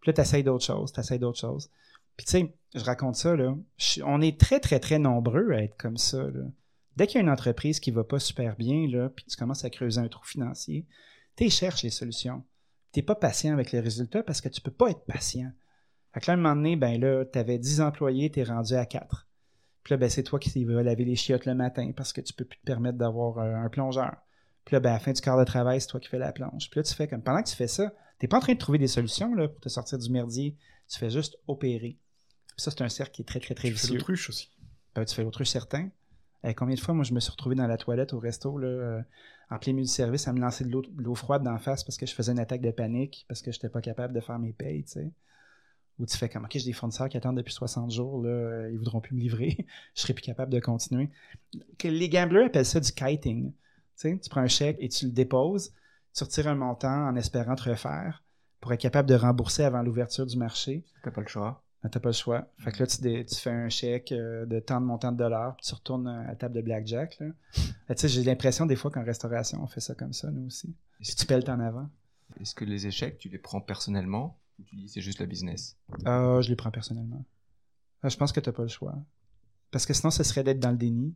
Puis 0.00 0.08
là, 0.08 0.12
t'essayes 0.12 0.44
d'autres 0.44 0.64
choses, 0.64 0.92
t'essayes 0.92 1.18
d'autres 1.18 1.40
choses. 1.40 1.70
Puis 2.16 2.26
tu 2.26 2.30
sais, 2.32 2.54
je 2.74 2.84
raconte 2.84 3.16
ça, 3.16 3.34
là. 3.34 3.56
on 4.04 4.20
est 4.20 4.38
très, 4.38 4.60
très, 4.60 4.78
très 4.78 4.98
nombreux 4.98 5.50
à 5.52 5.62
être 5.62 5.76
comme 5.76 5.96
ça, 5.96 6.22
là. 6.22 6.44
Dès 6.96 7.06
qu'il 7.06 7.16
y 7.16 7.18
a 7.18 7.22
une 7.22 7.30
entreprise 7.30 7.80
qui 7.80 7.90
va 7.90 8.04
pas 8.04 8.18
super 8.18 8.56
bien, 8.56 8.88
là, 8.88 9.08
puis 9.08 9.24
tu 9.24 9.36
commences 9.36 9.64
à 9.64 9.70
creuser 9.70 10.00
un 10.00 10.08
trou 10.08 10.24
financier, 10.24 10.86
tu 11.36 11.50
cherches 11.50 11.82
les 11.82 11.90
solutions. 11.90 12.44
T'es 12.92 13.02
pas 13.02 13.14
patient 13.14 13.52
avec 13.52 13.72
les 13.72 13.80
résultats 13.80 14.22
parce 14.22 14.40
que 14.40 14.48
tu 14.48 14.60
peux 14.60 14.70
pas 14.70 14.90
être 14.90 15.04
patient. 15.04 15.50
Fait 16.12 16.20
que 16.20 16.30
à 16.30 16.34
un 16.34 16.36
moment 16.36 16.56
donné, 16.56 16.76
ben 16.76 17.00
là, 17.00 17.24
t'avais 17.24 17.58
10 17.58 17.80
employés, 17.80 18.30
t'es 18.30 18.42
rendu 18.44 18.74
à 18.74 18.86
4. 18.86 19.27
Puis 19.88 19.94
là, 19.94 19.96
ben, 20.00 20.10
c'est 20.10 20.22
toi 20.22 20.38
qui 20.38 20.66
vas 20.66 20.82
laver 20.82 21.06
les 21.06 21.16
chiottes 21.16 21.46
le 21.46 21.54
matin 21.54 21.92
parce 21.96 22.12
que 22.12 22.20
tu 22.20 22.34
peux 22.34 22.44
plus 22.44 22.58
te 22.58 22.64
permettre 22.66 22.98
d'avoir 22.98 23.38
euh, 23.38 23.54
un 23.54 23.70
plongeur. 23.70 24.18
Puis 24.66 24.74
là, 24.74 24.80
ben, 24.80 24.90
à 24.90 24.92
la 24.92 24.98
fin 24.98 25.12
du 25.12 25.20
quart 25.22 25.38
de 25.38 25.44
travail, 25.44 25.80
c'est 25.80 25.86
toi 25.86 25.98
qui 25.98 26.10
fais 26.10 26.18
la 26.18 26.30
plonge. 26.30 26.68
Puis 26.68 26.78
là, 26.78 26.82
tu 26.82 26.92
fais 26.92 27.08
comme, 27.08 27.22
pendant 27.22 27.42
que 27.42 27.48
tu 27.48 27.56
fais 27.56 27.68
ça, 27.68 27.90
t'es 28.18 28.28
pas 28.28 28.36
en 28.36 28.40
train 28.40 28.52
de 28.52 28.58
trouver 28.58 28.76
des 28.76 28.86
solutions, 28.86 29.34
là, 29.34 29.48
pour 29.48 29.60
te 29.60 29.70
sortir 29.70 29.96
du 29.96 30.10
merdier. 30.10 30.58
Tu 30.90 30.98
fais 30.98 31.08
juste 31.08 31.38
opérer. 31.46 31.96
Puis 32.48 32.54
ça, 32.58 32.70
c'est 32.70 32.82
un 32.82 32.90
cercle 32.90 33.12
qui 33.12 33.22
est 33.22 33.24
très, 33.24 33.40
très, 33.40 33.54
très 33.54 33.68
Tu 33.68 33.76
fais 33.76 33.80
vicieux. 33.80 33.94
l'autruche 33.94 34.28
aussi. 34.28 34.50
Ben, 34.94 35.06
tu 35.06 35.14
fais 35.14 35.22
l'autruche 35.22 35.48
certain. 35.48 35.88
Eh, 36.44 36.52
combien 36.52 36.74
de 36.74 36.80
fois, 36.80 36.92
moi, 36.92 37.04
je 37.04 37.14
me 37.14 37.20
suis 37.20 37.30
retrouvé 37.30 37.54
dans 37.54 37.66
la 37.66 37.78
toilette 37.78 38.12
au 38.12 38.18
resto, 38.18 38.58
là, 38.58 38.68
euh, 38.68 39.02
en 39.48 39.58
plein 39.58 39.72
milieu 39.72 39.86
du 39.86 39.90
service, 39.90 40.28
à 40.28 40.34
me 40.34 40.40
lancer 40.40 40.64
de 40.64 40.70
l'eau, 40.70 40.82
de 40.82 41.02
l'eau 41.02 41.14
froide 41.14 41.42
d'en 41.42 41.56
face 41.56 41.82
parce 41.82 41.96
que 41.96 42.04
je 42.04 42.14
faisais 42.14 42.32
une 42.32 42.40
attaque 42.40 42.60
de 42.60 42.72
panique, 42.72 43.24
parce 43.26 43.40
que 43.40 43.52
j'étais 43.52 43.70
pas 43.70 43.80
capable 43.80 44.12
de 44.12 44.20
faire 44.20 44.38
mes 44.38 44.52
payes, 44.52 44.84
tu 44.84 44.90
sais. 44.90 45.12
Ou 45.98 46.06
tu 46.06 46.16
fais 46.16 46.28
comme, 46.28 46.44
OK, 46.44 46.52
j'ai 46.52 46.64
des 46.64 46.72
fournisseurs 46.72 47.08
qui 47.08 47.16
attendent 47.16 47.36
depuis 47.36 47.52
60 47.52 47.90
jours, 47.90 48.22
là, 48.22 48.30
euh, 48.30 48.70
ils 48.70 48.78
voudront 48.78 49.00
plus 49.00 49.14
me 49.14 49.20
livrer, 49.20 49.66
je 49.94 50.02
serai 50.02 50.14
plus 50.14 50.22
capable 50.22 50.52
de 50.52 50.60
continuer. 50.60 51.10
Les 51.82 52.08
gamblers 52.08 52.46
appellent 52.46 52.64
ça 52.64 52.80
du 52.80 52.92
kiting. 52.92 53.50
Tu 53.50 53.56
sais, 53.96 54.18
tu 54.22 54.30
prends 54.30 54.42
un 54.42 54.48
chèque 54.48 54.76
et 54.78 54.88
tu 54.88 55.06
le 55.06 55.12
déposes, 55.12 55.72
tu 56.14 56.24
retires 56.24 56.46
un 56.46 56.54
montant 56.54 57.08
en 57.08 57.16
espérant 57.16 57.56
te 57.56 57.68
refaire 57.68 58.22
pour 58.60 58.72
être 58.72 58.80
capable 58.80 59.08
de 59.08 59.14
rembourser 59.14 59.64
avant 59.64 59.82
l'ouverture 59.82 60.26
du 60.26 60.36
marché. 60.36 60.84
T'as 61.02 61.10
pas 61.10 61.20
le 61.20 61.26
choix. 61.26 61.62
Ah, 61.82 61.88
T'as 61.88 62.00
pas 62.00 62.08
le 62.08 62.14
choix. 62.14 62.48
Fait 62.58 62.72
que 62.72 62.80
là, 62.80 62.86
tu, 62.86 63.34
fais 63.36 63.50
un 63.50 63.68
chèque 63.68 64.10
euh, 64.10 64.46
de 64.46 64.58
tant 64.58 64.80
de 64.80 64.86
montants 64.86 65.12
de 65.12 65.16
dollars, 65.16 65.54
puis 65.56 65.66
tu 65.66 65.74
retournes 65.74 66.08
à 66.08 66.26
la 66.26 66.34
table 66.34 66.54
de 66.54 66.60
blackjack. 66.60 67.22
J'ai 67.88 68.24
l'impression 68.24 68.66
des 68.66 68.74
fois 68.74 68.90
qu'en 68.90 69.04
restauration, 69.04 69.62
on 69.62 69.68
fait 69.68 69.80
ça 69.80 69.94
comme 69.94 70.12
ça, 70.12 70.30
nous 70.30 70.46
aussi. 70.46 70.74
Si 71.00 71.14
tu 71.14 71.26
pelles 71.26 71.48
en 71.48 71.60
avant. 71.60 71.88
Est-ce 72.40 72.54
que 72.54 72.64
les 72.64 72.86
échecs, 72.86 73.18
tu 73.18 73.28
les 73.28 73.38
prends 73.38 73.60
personnellement? 73.60 74.38
Tu 74.64 74.76
dis 74.76 74.88
c'est 74.88 75.00
juste 75.00 75.20
la 75.20 75.26
business? 75.26 75.76
Ah, 76.04 76.40
je 76.42 76.48
les 76.48 76.56
prends 76.56 76.70
personnellement. 76.70 77.24
Ah, 78.02 78.08
je 78.08 78.16
pense 78.16 78.32
que 78.32 78.40
t'as 78.40 78.52
pas 78.52 78.62
le 78.62 78.68
choix. 78.68 78.96
Parce 79.70 79.86
que 79.86 79.92
sinon, 79.92 80.10
ce 80.10 80.22
serait 80.22 80.44
d'être 80.44 80.60
dans 80.60 80.70
le 80.70 80.76
déni. 80.76 81.14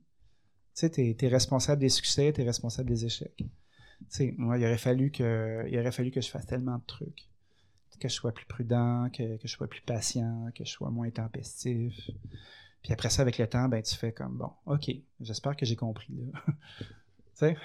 Tu 0.75 0.89
sais, 0.89 0.91
t'es 0.91 1.29
responsable 1.29 1.81
des 1.81 1.89
succès, 1.89 2.33
t'es 2.33 2.45
responsable 2.45 2.89
des 2.89 3.05
échecs. 3.05 3.35
Tu 3.37 3.47
sais, 4.09 4.35
moi, 4.37 4.59
il 4.59 4.65
aurait 4.65 4.79
fallu 4.79 5.11
que, 5.11 5.65
il 5.71 5.79
aurait 5.79 5.93
fallu 5.93 6.11
que 6.11 6.21
je 6.21 6.29
fasse 6.29 6.47
tellement 6.47 6.79
de 6.79 6.85
trucs. 6.87 7.29
que 8.01 8.09
je 8.09 8.15
sois 8.15 8.33
plus 8.33 8.47
prudent, 8.47 9.11
que, 9.11 9.39
je 9.43 9.49
sois 9.49 9.69
plus 9.69 9.83
patient, 9.83 10.51
que 10.55 10.65
je 10.65 10.71
sois 10.71 10.91
moins 10.91 11.11
tempestif. 11.11 12.11
Puis 12.83 12.93
après 12.93 13.11
ça, 13.11 13.23
avec 13.23 13.39
le 13.39 13.47
temps, 13.47 13.69
ben, 13.69 13.81
tu 13.83 13.95
fais 13.95 14.13
comme, 14.13 14.39
bon, 14.39 14.51
OK, 14.67 14.91
j'espère 15.21 15.57
que 15.57 15.65
j'ai 15.65 15.77
compris, 15.77 16.15
là. 16.17 16.43
tu 16.49 16.55
sais? 17.35 17.57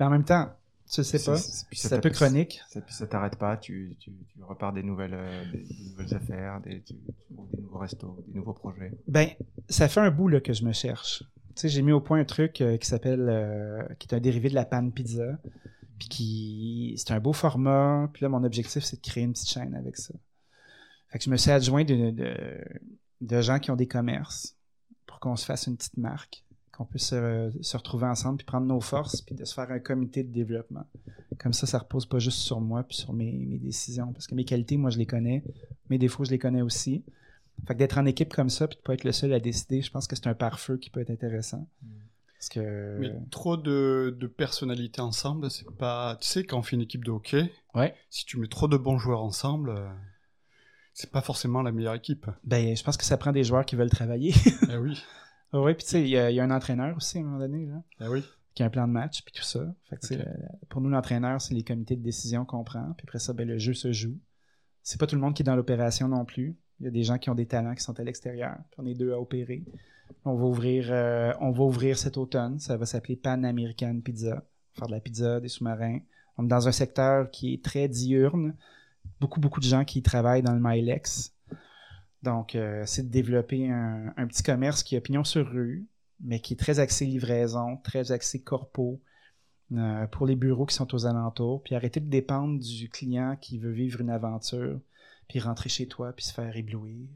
En 0.00 0.10
même 0.10 0.24
temps, 0.24 0.56
tu 0.90 1.02
sais 1.02 1.22
pas, 1.24 1.36
C'est- 1.36 1.92
un 1.92 2.00
peu 2.00 2.10
chronique. 2.10 2.60
Ça, 2.68 2.80
puis 2.80 2.94
ça 2.94 3.06
t'arrête 3.06 3.36
pas, 3.36 3.56
tu, 3.56 3.96
tu, 3.98 4.12
tu 4.28 4.42
repars 4.42 4.72
des 4.72 4.82
nouvelles, 4.82 5.14
euh, 5.14 5.44
des, 5.52 5.58
des 5.62 5.90
nouvelles 5.90 6.14
affaires, 6.14 6.60
des, 6.60 6.82
tu, 6.82 6.94
des 7.30 7.62
nouveaux 7.62 7.78
restos, 7.78 8.22
des 8.28 8.34
nouveaux 8.38 8.52
projets. 8.52 8.92
Ben, 9.08 9.28
ça 9.68 9.88
fait 9.88 10.00
un 10.00 10.10
bout 10.10 10.28
là, 10.28 10.40
que 10.40 10.52
je 10.52 10.64
me 10.64 10.72
cherche. 10.72 11.22
Tu 11.56 11.62
sais, 11.62 11.68
j'ai 11.68 11.82
mis 11.82 11.92
au 11.92 12.00
point 12.00 12.20
un 12.20 12.24
truc 12.24 12.60
euh, 12.60 12.76
qui 12.76 12.86
s'appelle, 12.88 13.26
euh, 13.28 13.82
qui 13.98 14.08
est 14.08 14.14
un 14.14 14.20
dérivé 14.20 14.48
de 14.50 14.54
la 14.54 14.64
panne 14.64 14.92
pizza, 14.92 15.38
puis 15.98 16.08
qui, 16.08 16.94
c'est 16.98 17.12
un 17.12 17.20
beau 17.20 17.32
format. 17.32 18.08
Puis 18.12 18.22
là, 18.22 18.28
mon 18.28 18.42
objectif, 18.44 18.82
c'est 18.84 18.96
de 18.96 19.00
créer 19.02 19.24
une 19.24 19.32
petite 19.32 19.48
chaîne 19.50 19.74
avec 19.74 19.96
ça. 19.96 20.14
Fait 21.08 21.18
que 21.18 21.24
je 21.24 21.30
me 21.30 21.36
suis 21.36 21.50
adjoint 21.52 21.84
de, 21.84 22.10
de, 22.10 22.34
de 23.20 23.40
gens 23.40 23.58
qui 23.60 23.70
ont 23.70 23.76
des 23.76 23.86
commerces 23.86 24.56
pour 25.06 25.20
qu'on 25.20 25.36
se 25.36 25.44
fasse 25.44 25.66
une 25.68 25.76
petite 25.76 25.96
marque, 25.96 26.43
qu'on 26.76 26.84
puisse 26.84 27.06
se, 27.08 27.50
se 27.60 27.76
retrouver 27.76 28.06
ensemble, 28.06 28.38
puis 28.38 28.44
prendre 28.46 28.66
nos 28.66 28.80
forces, 28.80 29.20
puis 29.22 29.34
de 29.34 29.44
se 29.44 29.54
faire 29.54 29.70
un 29.70 29.78
comité 29.78 30.22
de 30.22 30.32
développement. 30.32 30.86
Comme 31.38 31.52
ça, 31.52 31.66
ça 31.66 31.78
repose 31.78 32.06
pas 32.06 32.18
juste 32.18 32.38
sur 32.38 32.60
moi, 32.60 32.82
puis 32.84 32.96
sur 32.96 33.12
mes, 33.12 33.32
mes 33.32 33.58
décisions, 33.58 34.12
parce 34.12 34.26
que 34.26 34.34
mes 34.34 34.44
qualités, 34.44 34.76
moi, 34.76 34.90
je 34.90 34.98
les 34.98 35.06
connais, 35.06 35.42
mes 35.90 35.98
défauts, 35.98 36.24
je 36.24 36.30
les 36.30 36.38
connais 36.38 36.62
aussi. 36.62 37.04
Fait 37.66 37.74
que 37.74 37.78
d'être 37.78 37.98
en 37.98 38.06
équipe 38.06 38.34
comme 38.34 38.50
ça, 38.50 38.66
puis 38.68 38.76
de 38.76 38.82
pas 38.82 38.94
être 38.94 39.04
le 39.04 39.12
seul 39.12 39.32
à 39.32 39.40
décider, 39.40 39.80
je 39.82 39.90
pense 39.90 40.06
que 40.06 40.16
c'est 40.16 40.26
un 40.26 40.34
pare-feu 40.34 40.76
qui 40.76 40.90
peut 40.90 41.00
être 41.00 41.10
intéressant. 41.10 41.68
Parce 42.34 42.48
que. 42.48 42.98
Mais 43.00 43.12
trop 43.30 43.56
de, 43.56 44.14
de 44.18 44.26
personnalités 44.26 45.00
ensemble, 45.00 45.50
c'est 45.50 45.70
pas. 45.78 46.16
Tu 46.20 46.26
sais, 46.28 46.44
quand 46.44 46.58
on 46.58 46.62
fait 46.62 46.76
une 46.76 46.82
équipe 46.82 47.04
de 47.04 47.10
hockey, 47.10 47.50
Ouais. 47.74 47.94
si 48.10 48.24
tu 48.26 48.38
mets 48.38 48.48
trop 48.48 48.68
de 48.68 48.76
bons 48.76 48.98
joueurs 48.98 49.22
ensemble, 49.22 49.70
euh, 49.70 49.88
c'est 50.92 51.10
pas 51.10 51.22
forcément 51.22 51.62
la 51.62 51.72
meilleure 51.72 51.94
équipe. 51.94 52.26
Ben, 52.44 52.76
je 52.76 52.82
pense 52.82 52.96
que 52.96 53.04
ça 53.04 53.16
prend 53.16 53.32
des 53.32 53.44
joueurs 53.44 53.64
qui 53.64 53.76
veulent 53.76 53.88
travailler. 53.90 54.34
eh 54.70 54.76
oui, 54.76 55.00
Ah 55.54 55.60
ouais, 55.60 55.74
puis 55.74 55.84
tu 55.84 55.90
sais, 55.92 56.02
il 56.02 56.08
y, 56.08 56.18
a 56.18 56.30
il 56.30 56.34
y 56.34 56.40
a 56.40 56.44
un 56.44 56.50
entraîneur 56.50 56.96
aussi 56.96 57.18
à 57.18 57.20
un 57.20 57.24
moment 57.24 57.38
donné, 57.38 57.66
là, 57.66 57.82
eh 58.00 58.08
oui. 58.08 58.24
qui 58.54 58.62
a 58.62 58.66
un 58.66 58.70
plan 58.70 58.88
de 58.88 58.92
match, 58.92 59.22
puis 59.24 59.32
tout 59.32 59.44
ça. 59.44 59.64
Fait 59.88 59.96
que, 59.96 60.14
le- 60.14 60.24
pour 60.68 60.80
nous, 60.80 60.90
l'entraîneur, 60.90 61.40
c'est 61.40 61.54
les 61.54 61.62
comités 61.62 61.94
de 61.96 62.02
décision 62.02 62.44
qu'on 62.44 62.64
prend, 62.64 62.92
puis 62.96 63.04
après 63.06 63.20
ça, 63.20 63.32
ben, 63.32 63.46
le 63.46 63.56
jeu 63.58 63.72
se 63.72 63.92
joue. 63.92 64.18
C'est 64.82 64.98
pas 64.98 65.06
tout 65.06 65.14
le 65.14 65.20
monde 65.20 65.34
qui 65.34 65.42
est 65.42 65.44
dans 65.44 65.54
l'opération 65.56 66.08
non 66.08 66.24
plus. 66.24 66.56
Il 66.80 66.84
y 66.86 66.88
a 66.88 66.90
des 66.90 67.04
gens 67.04 67.18
qui 67.18 67.30
ont 67.30 67.34
des 67.36 67.46
talents 67.46 67.74
qui 67.74 67.82
sont 67.84 67.98
à 68.00 68.02
l'extérieur, 68.02 68.56
puis 68.70 68.80
on 68.82 68.86
est 68.86 68.94
deux 68.94 69.12
à 69.12 69.20
opérer. 69.20 69.64
On 70.24 70.34
va 70.34 70.44
ouvrir, 70.44 70.88
euh, 70.90 71.32
on 71.40 71.52
va 71.52 71.62
ouvrir 71.64 71.96
cet 71.98 72.16
automne. 72.16 72.58
Ça 72.58 72.76
va 72.76 72.84
s'appeler 72.84 73.16
Pan 73.16 73.42
American 73.44 74.00
Pizza. 74.00 74.30
On 74.32 74.36
va 74.36 74.42
faire 74.80 74.86
de 74.88 74.92
la 74.92 75.00
pizza, 75.00 75.40
des 75.40 75.48
sous-marins. 75.48 76.00
On 76.36 76.44
est 76.44 76.48
dans 76.48 76.66
un 76.66 76.72
secteur 76.72 77.30
qui 77.30 77.54
est 77.54 77.64
très 77.64 77.88
diurne. 77.88 78.56
Beaucoup, 79.20 79.38
beaucoup 79.40 79.60
de 79.60 79.64
gens 79.66 79.84
qui 79.84 80.02
travaillent 80.02 80.42
dans 80.42 80.52
le 80.54 80.60
Milex. 80.60 81.33
Donc, 82.24 82.54
euh, 82.54 82.82
c'est 82.86 83.02
de 83.02 83.12
développer 83.12 83.70
un, 83.70 84.14
un 84.16 84.26
petit 84.26 84.42
commerce 84.42 84.82
qui 84.82 84.96
a 84.96 85.00
pignon 85.00 85.24
sur 85.24 85.46
rue, 85.46 85.86
mais 86.20 86.40
qui 86.40 86.54
est 86.54 86.56
très 86.56 86.80
axé 86.80 87.04
livraison, 87.04 87.76
très 87.76 88.12
axé 88.12 88.40
corpo 88.40 89.00
euh, 89.72 90.06
pour 90.06 90.26
les 90.26 90.34
bureaux 90.34 90.64
qui 90.64 90.74
sont 90.74 90.94
aux 90.94 91.06
alentours, 91.06 91.62
puis 91.62 91.74
arrêter 91.74 92.00
de 92.00 92.08
dépendre 92.08 92.58
du 92.58 92.88
client 92.88 93.36
qui 93.38 93.58
veut 93.58 93.72
vivre 93.72 94.00
une 94.00 94.08
aventure, 94.08 94.80
puis 95.28 95.38
rentrer 95.38 95.68
chez 95.68 95.86
toi, 95.86 96.12
puis 96.12 96.24
se 96.24 96.32
faire 96.32 96.56
éblouir. 96.56 97.08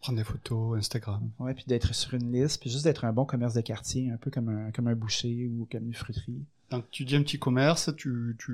Prendre 0.00 0.18
des 0.18 0.24
photos, 0.24 0.78
Instagram. 0.78 1.30
Ouais, 1.38 1.54
puis 1.54 1.64
d'être 1.66 1.94
sur 1.94 2.12
une 2.14 2.30
liste, 2.30 2.60
puis 2.60 2.68
juste 2.68 2.84
d'être 2.84 3.06
un 3.06 3.12
bon 3.12 3.24
commerce 3.24 3.54
de 3.54 3.62
quartier, 3.62 4.10
un 4.10 4.18
peu 4.18 4.30
comme 4.30 4.48
un, 4.48 4.72
comme 4.72 4.88
un 4.88 4.94
boucher 4.94 5.48
ou 5.48 5.66
comme 5.70 5.86
une 5.86 5.94
fruiterie. 5.94 6.44
Donc 6.70 6.88
tu 6.90 7.04
dis 7.04 7.16
un 7.16 7.22
petit 7.22 7.38
commerce, 7.38 7.90
tu, 7.96 8.36
tu 8.38 8.52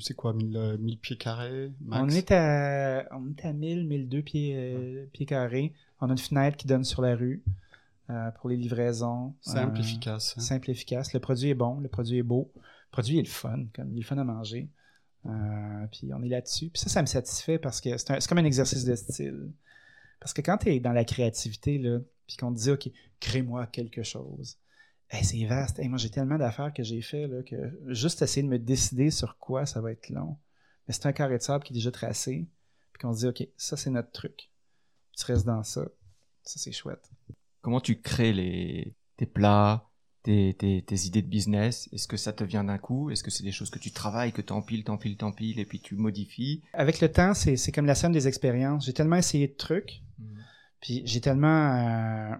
c'est 0.00 0.14
quoi, 0.14 0.32
1000, 0.32 0.56
euh, 0.56 0.78
1000 0.78 0.98
pieds 0.98 1.16
carrés 1.16 1.72
max? 1.84 2.02
On 2.04 2.08
est 2.16 2.30
à, 2.30 3.08
on 3.12 3.28
est 3.28 3.44
à 3.44 3.52
1000, 3.52 3.86
1002 3.86 4.22
pieds, 4.22 4.54
euh, 4.56 5.06
pieds 5.12 5.26
carrés. 5.26 5.72
On 6.00 6.08
a 6.08 6.12
une 6.12 6.18
fenêtre 6.18 6.56
qui 6.56 6.66
donne 6.68 6.84
sur 6.84 7.02
la 7.02 7.16
rue 7.16 7.42
euh, 8.10 8.30
pour 8.32 8.48
les 8.50 8.56
livraisons. 8.56 9.34
Simple, 9.40 9.76
Euh, 9.78 9.80
efficace. 9.80 10.34
hein? 10.36 10.40
Simple, 10.40 10.70
efficace. 10.70 11.12
Le 11.12 11.18
produit 11.18 11.48
est 11.48 11.54
bon, 11.54 11.80
le 11.80 11.88
produit 11.88 12.18
est 12.18 12.22
beau. 12.22 12.52
Le 12.54 12.60
produit 12.92 13.18
est 13.18 13.22
le 13.22 13.28
fun, 13.28 13.64
comme 13.74 13.90
il 13.90 13.96
est 13.96 14.00
le 14.02 14.06
fun 14.06 14.18
à 14.18 14.24
manger. 14.24 14.68
Puis 15.90 16.08
on 16.14 16.22
est 16.22 16.28
là-dessus. 16.28 16.68
Puis 16.70 16.80
ça, 16.80 16.88
ça 16.88 17.02
me 17.02 17.06
satisfait 17.06 17.58
parce 17.58 17.80
que 17.80 17.96
c'est 17.96 18.26
comme 18.28 18.38
un 18.38 18.44
exercice 18.44 18.84
de 18.84 18.94
style. 18.94 19.50
Parce 20.20 20.32
que 20.32 20.40
quand 20.40 20.58
tu 20.58 20.68
es 20.70 20.78
dans 20.78 20.92
la 20.92 21.04
créativité, 21.04 21.78
là, 21.78 21.98
puis 22.28 22.36
qu'on 22.36 22.52
te 22.54 22.58
dit, 22.58 22.70
OK, 22.70 22.88
crée-moi 23.20 23.66
quelque 23.66 24.02
chose. 24.04 24.56
Hey, 25.08 25.24
c'est 25.24 25.44
vaste. 25.46 25.78
Hey, 25.78 25.88
moi, 25.88 25.98
j'ai 25.98 26.10
tellement 26.10 26.36
d'affaires 26.38 26.72
que 26.72 26.82
j'ai 26.82 27.00
fait 27.00 27.26
là, 27.28 27.42
que 27.42 27.56
juste 27.86 28.22
essayer 28.22 28.42
de 28.42 28.48
me 28.48 28.58
décider 28.58 29.10
sur 29.10 29.38
quoi 29.38 29.64
ça 29.66 29.80
va 29.80 29.92
être 29.92 30.10
long. 30.10 30.36
Mais 30.86 30.94
c'est 30.94 31.06
un 31.06 31.12
carré 31.12 31.38
de 31.38 31.42
sable 31.42 31.64
qui 31.64 31.72
est 31.72 31.76
déjà 31.76 31.90
tracé. 31.92 32.48
Puis 32.92 33.00
qu'on 33.00 33.12
se 33.12 33.20
dit, 33.20 33.26
OK, 33.26 33.48
ça, 33.56 33.76
c'est 33.76 33.90
notre 33.90 34.10
truc. 34.10 34.50
Tu 35.16 35.24
restes 35.26 35.46
dans 35.46 35.62
ça. 35.62 35.84
Ça, 36.42 36.58
c'est 36.58 36.72
chouette. 36.72 37.10
Comment 37.60 37.80
tu 37.80 38.00
crées 38.00 38.32
les, 38.32 38.94
tes 39.16 39.26
plats, 39.26 39.88
tes, 40.22 40.54
tes, 40.54 40.82
tes 40.82 41.06
idées 41.06 41.22
de 41.22 41.28
business? 41.28 41.88
Est-ce 41.92 42.08
que 42.08 42.16
ça 42.16 42.32
te 42.32 42.42
vient 42.44 42.64
d'un 42.64 42.78
coup? 42.78 43.10
Est-ce 43.10 43.22
que 43.22 43.30
c'est 43.30 43.44
des 43.44 43.52
choses 43.52 43.70
que 43.70 43.78
tu 43.78 43.92
travailles, 43.92 44.32
que 44.32 44.42
t'empiles, 44.42 44.84
t'empiles, 44.84 45.16
t'empiles, 45.16 45.60
et 45.60 45.66
puis 45.66 45.80
tu 45.80 45.94
modifies? 45.96 46.62
Avec 46.72 47.00
le 47.00 47.10
temps, 47.10 47.34
c'est 47.34 47.56
c'est 47.56 47.72
comme 47.72 47.86
la 47.86 47.94
somme 47.94 48.12
des 48.12 48.26
expériences. 48.28 48.86
J'ai 48.86 48.92
tellement 48.92 49.16
essayé 49.16 49.48
de 49.48 49.54
trucs, 49.54 50.02
puis 50.80 51.02
j'ai 51.04 51.20
tellement. 51.20 51.74
euh, 51.76 52.36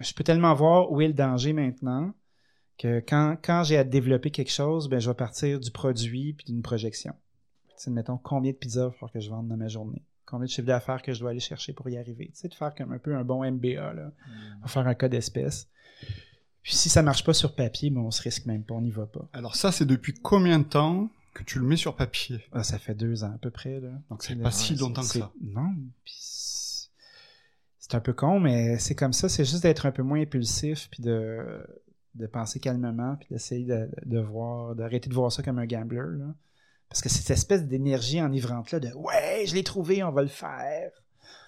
je 0.00 0.12
peux 0.14 0.24
tellement 0.24 0.54
voir 0.54 0.90
où 0.90 1.00
est 1.00 1.08
le 1.08 1.14
danger 1.14 1.52
maintenant 1.52 2.12
que 2.78 3.00
quand, 3.06 3.36
quand 3.42 3.62
j'ai 3.64 3.76
à 3.76 3.84
développer 3.84 4.30
quelque 4.30 4.50
chose, 4.50 4.88
ben, 4.88 4.98
je 4.98 5.08
vais 5.08 5.14
partir 5.14 5.60
du 5.60 5.70
produit 5.70 6.32
puis 6.32 6.46
d'une 6.46 6.62
projection. 6.62 7.14
Tu 7.68 7.74
sais, 7.76 7.90
mettons, 7.90 8.18
combien 8.18 8.52
de 8.52 8.56
pizzas 8.56 8.88
il 8.88 8.92
falloir 8.92 9.12
que 9.12 9.20
je 9.20 9.30
vende 9.30 9.48
dans 9.48 9.56
ma 9.56 9.68
journée? 9.68 10.02
Combien 10.26 10.46
de 10.46 10.50
chiffre 10.50 10.66
d'affaires 10.66 11.02
que 11.02 11.12
je 11.12 11.20
dois 11.20 11.30
aller 11.30 11.40
chercher 11.40 11.72
pour 11.72 11.88
y 11.88 11.96
arriver? 11.96 12.26
Tu 12.26 12.40
sais, 12.40 12.48
de 12.48 12.54
faire 12.54 12.74
comme 12.74 12.92
un 12.92 12.98
peu 12.98 13.14
un 13.14 13.24
bon 13.24 13.48
MBA, 13.48 13.94
là. 13.94 14.10
On 14.58 14.62
va 14.62 14.68
faire 14.68 14.86
un 14.86 14.94
cas 14.94 15.08
d'espèce. 15.08 15.68
Puis 16.62 16.74
si 16.74 16.88
ça 16.88 17.02
marche 17.02 17.24
pas 17.24 17.34
sur 17.34 17.54
papier, 17.54 17.90
ben, 17.90 18.00
on 18.00 18.10
se 18.10 18.22
risque 18.22 18.46
même 18.46 18.64
pas, 18.64 18.74
on 18.74 18.80
n'y 18.80 18.90
va 18.90 19.06
pas. 19.06 19.28
Alors 19.32 19.54
ça, 19.54 19.70
c'est 19.70 19.84
depuis 19.84 20.14
combien 20.14 20.58
de 20.58 20.64
temps 20.64 21.10
que 21.34 21.44
tu 21.44 21.58
le 21.58 21.66
mets 21.66 21.76
sur 21.76 21.94
papier? 21.94 22.40
Ah, 22.52 22.62
ça 22.62 22.78
fait 22.78 22.94
deux 22.94 23.22
ans 23.22 23.32
à 23.34 23.38
peu 23.38 23.50
près, 23.50 23.80
là. 23.80 23.90
Donc 24.08 24.22
c'est 24.22 24.36
pas 24.36 24.50
si 24.50 24.74
longtemps 24.76 25.02
que 25.02 25.18
ça. 25.18 25.32
Non. 25.40 25.74
puis 26.04 26.14
c'est 27.86 27.96
un 27.96 28.00
peu 28.00 28.14
con, 28.14 28.40
mais 28.40 28.78
c'est 28.78 28.94
comme 28.94 29.12
ça. 29.12 29.28
C'est 29.28 29.44
juste 29.44 29.62
d'être 29.62 29.84
un 29.84 29.90
peu 29.92 30.02
moins 30.02 30.18
impulsif, 30.18 30.88
puis 30.90 31.02
de, 31.02 31.62
de 32.14 32.26
penser 32.26 32.58
calmement, 32.58 33.16
puis 33.16 33.28
d'essayer 33.30 33.66
de, 33.66 33.90
de 34.06 34.20
voir, 34.20 34.74
d'arrêter 34.74 35.10
de 35.10 35.14
voir 35.14 35.30
ça 35.30 35.42
comme 35.42 35.58
un 35.58 35.66
gambler. 35.66 36.18
Là. 36.18 36.32
Parce 36.88 37.02
que 37.02 37.10
cette 37.10 37.30
espèce 37.30 37.64
d'énergie 37.66 38.22
enivrante-là 38.22 38.80
de 38.80 38.88
Ouais, 38.94 39.44
je 39.46 39.54
l'ai 39.54 39.64
trouvé, 39.64 40.02
on 40.02 40.12
va 40.12 40.22
le 40.22 40.28
faire. 40.28 40.92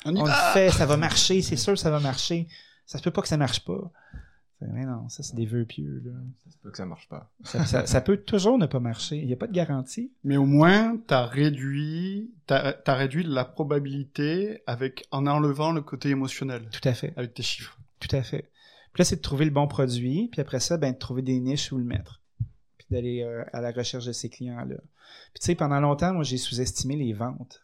On 0.04 0.12
le 0.12 0.30
fait, 0.52 0.70
ça 0.70 0.84
va 0.84 0.98
marcher, 0.98 1.40
c'est 1.40 1.56
sûr, 1.56 1.78
ça 1.78 1.90
va 1.90 2.00
marcher. 2.00 2.48
Ça 2.84 2.98
se 2.98 3.02
peut 3.02 3.10
pas 3.10 3.22
que 3.22 3.28
ça 3.28 3.38
marche 3.38 3.64
pas. 3.64 3.90
Mais 4.62 4.86
non, 4.86 5.08
ça, 5.10 5.22
c'est 5.22 5.36
des 5.36 5.44
vœux 5.44 5.66
pieux. 5.66 6.02
Là. 6.04 6.12
Ça 6.44 6.50
se 6.50 6.56
peut 6.58 6.70
que 6.70 6.76
ça 6.78 6.86
marche 6.86 7.08
pas. 7.08 7.30
Ça, 7.44 7.64
ça- 7.66 7.86
ça 7.86 8.00
peut 8.00 8.16
toujours 8.16 8.56
ne 8.56 8.64
pas 8.66 8.80
marcher. 8.80 9.16
Il 9.18 9.26
n'y 9.26 9.32
a 9.34 9.36
pas 9.36 9.46
de 9.46 9.52
garantie. 9.52 10.12
Mais 10.24 10.38
au 10.38 10.46
moins, 10.46 10.96
t'as 11.06 11.26
réduit, 11.26 12.30
t'as 12.46 12.74
as 12.86 12.94
réduit 12.94 13.22
la 13.22 13.44
probabilité 13.44 14.62
avec 14.66 15.06
en 15.10 15.26
enlevant 15.26 15.72
le 15.72 15.82
côté 15.82 16.08
émotionnel 16.08 16.68
Tout 16.70 16.88
à 16.88 16.94
fait. 16.94 17.12
avec 17.16 17.34
tes 17.34 17.42
chiffres. 17.42 17.78
Tout 18.00 18.14
à 18.16 18.22
fait. 18.22 18.50
Puis 18.94 19.00
là, 19.02 19.04
c'est 19.04 19.16
de 19.16 19.20
trouver 19.20 19.44
le 19.44 19.50
bon 19.50 19.66
produit, 19.68 20.28
puis 20.32 20.40
après 20.40 20.60
ça, 20.60 20.78
ben, 20.78 20.92
de 20.92 20.98
trouver 20.98 21.20
des 21.22 21.38
niches 21.38 21.70
où 21.70 21.76
le 21.76 21.84
mettre. 21.84 22.22
Puis 22.78 22.86
d'aller 22.90 23.22
euh, 23.22 23.44
à 23.52 23.60
la 23.60 23.72
recherche 23.72 24.06
de 24.06 24.12
ces 24.12 24.30
clients-là. 24.30 24.76
Puis 25.34 25.40
tu 25.40 25.46
sais, 25.46 25.54
pendant 25.54 25.80
longtemps, 25.80 26.14
moi, 26.14 26.22
j'ai 26.22 26.38
sous-estimé 26.38 26.96
les 26.96 27.12
ventes. 27.12 27.60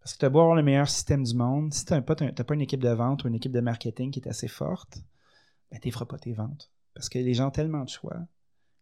Parce 0.00 0.14
que 0.14 0.18
tu 0.18 0.24
as 0.26 0.28
beau 0.30 0.40
avoir 0.40 0.54
le 0.56 0.62
meilleur 0.62 0.88
système 0.88 1.24
du 1.24 1.34
monde, 1.34 1.72
si 1.72 1.84
tu 1.86 1.92
n'as 1.94 2.02
pas, 2.02 2.14
t'as 2.14 2.44
pas 2.44 2.54
une 2.54 2.60
équipe 2.60 2.80
de 2.82 2.88
vente 2.90 3.24
ou 3.24 3.28
une 3.28 3.34
équipe 3.34 3.52
de 3.52 3.60
marketing 3.60 4.10
qui 4.10 4.20
est 4.20 4.28
assez 4.28 4.48
forte, 4.48 4.98
ben, 5.70 5.80
tu 5.80 5.90
feras 5.90 6.06
pas 6.06 6.18
tes 6.18 6.32
ventes. 6.32 6.70
Parce 6.94 7.08
que 7.08 7.18
les 7.18 7.34
gens 7.34 7.48
ont 7.48 7.52
tellement 7.52 7.84
de 7.84 7.88
choix 7.88 8.26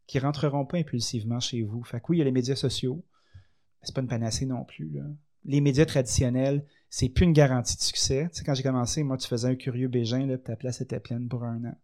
qu'ils 0.07 0.23
rentreront 0.23 0.65
pas 0.65 0.79
impulsivement 0.79 1.41
chez 1.41 1.63
vous. 1.63 1.85
Fait 1.85 2.01
que 2.01 2.07
oui, 2.09 2.17
il 2.17 2.19
y 2.21 2.23
a 2.23 2.25
les 2.25 2.33
médias 2.33 2.57
sociaux, 2.57 3.05
mais 3.35 3.87
c'est 3.87 3.95
pas 3.95 4.01
une 4.01 4.09
panacée 4.09 4.47
non 4.47 4.65
plus. 4.65 4.91
Là. 4.91 5.03
Les 5.45 5.61
médias 5.61 5.85
traditionnels, 5.85 6.65
c'est 6.89 7.11
plus 7.11 7.25
une 7.25 7.33
garantie 7.33 7.77
de 7.77 7.83
succès. 7.83 8.29
Tu 8.33 8.39
sais, 8.39 8.45
quand 8.45 8.55
j'ai 8.55 8.63
commencé, 8.63 9.03
moi, 9.03 9.19
tu 9.19 9.29
faisais 9.29 9.49
un 9.49 9.55
curieux 9.55 9.89
bégin, 9.89 10.27
là, 10.27 10.39
ta 10.39 10.57
place 10.57 10.81
était 10.81 11.01
pleine 11.01 11.29
pour 11.29 11.45
un 11.45 11.65
an. 11.65 11.79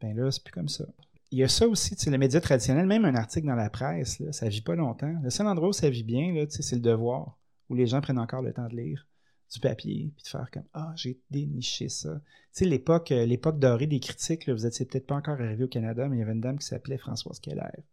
Ben 0.00 0.14
là, 0.14 0.30
c'est 0.30 0.44
plus 0.44 0.52
comme 0.52 0.68
ça. 0.68 0.84
Il 1.30 1.38
y 1.38 1.42
a 1.42 1.48
ça 1.48 1.66
aussi, 1.66 1.96
tu 1.96 2.04
sais, 2.04 2.10
les 2.10 2.18
médias 2.18 2.40
traditionnels, 2.40 2.86
même 2.86 3.06
un 3.06 3.14
article 3.14 3.46
dans 3.46 3.54
la 3.54 3.70
presse, 3.70 4.20
là, 4.20 4.32
ça 4.32 4.48
vit 4.48 4.60
pas 4.60 4.76
longtemps. 4.76 5.14
Le 5.22 5.30
seul 5.30 5.46
endroit 5.46 5.70
où 5.70 5.72
ça 5.72 5.88
vit 5.90 6.04
bien, 6.04 6.46
c'est 6.50 6.76
le 6.76 6.82
devoir, 6.82 7.38
où 7.68 7.74
les 7.74 7.86
gens 7.86 8.00
prennent 8.00 8.18
encore 8.18 8.42
le 8.42 8.52
temps 8.52 8.68
de 8.68 8.76
lire 8.76 9.08
du 9.52 9.60
papier, 9.60 10.12
puis 10.14 10.24
de 10.24 10.28
faire 10.28 10.50
comme 10.50 10.64
Ah, 10.74 10.92
j'ai 10.96 11.18
déniché 11.30 11.88
ça. 11.88 12.14
Tu 12.14 12.30
sais, 12.52 12.64
l'époque, 12.64 13.12
euh, 13.12 13.26
l'époque 13.26 13.58
dorée 13.58 13.86
des 13.86 14.00
critiques, 14.00 14.48
vous 14.48 14.66
étiez 14.66 14.86
peut-être 14.86 15.06
pas 15.06 15.16
encore 15.16 15.40
arrivé 15.40 15.64
au 15.64 15.68
Canada, 15.68 16.08
mais 16.08 16.16
il 16.16 16.20
y 16.20 16.22
avait 16.22 16.32
une 16.32 16.40
dame 16.40 16.58
qui 16.58 16.66
s'appelait 16.66 16.98
Françoise 16.98 17.38
Keller, 17.38 17.84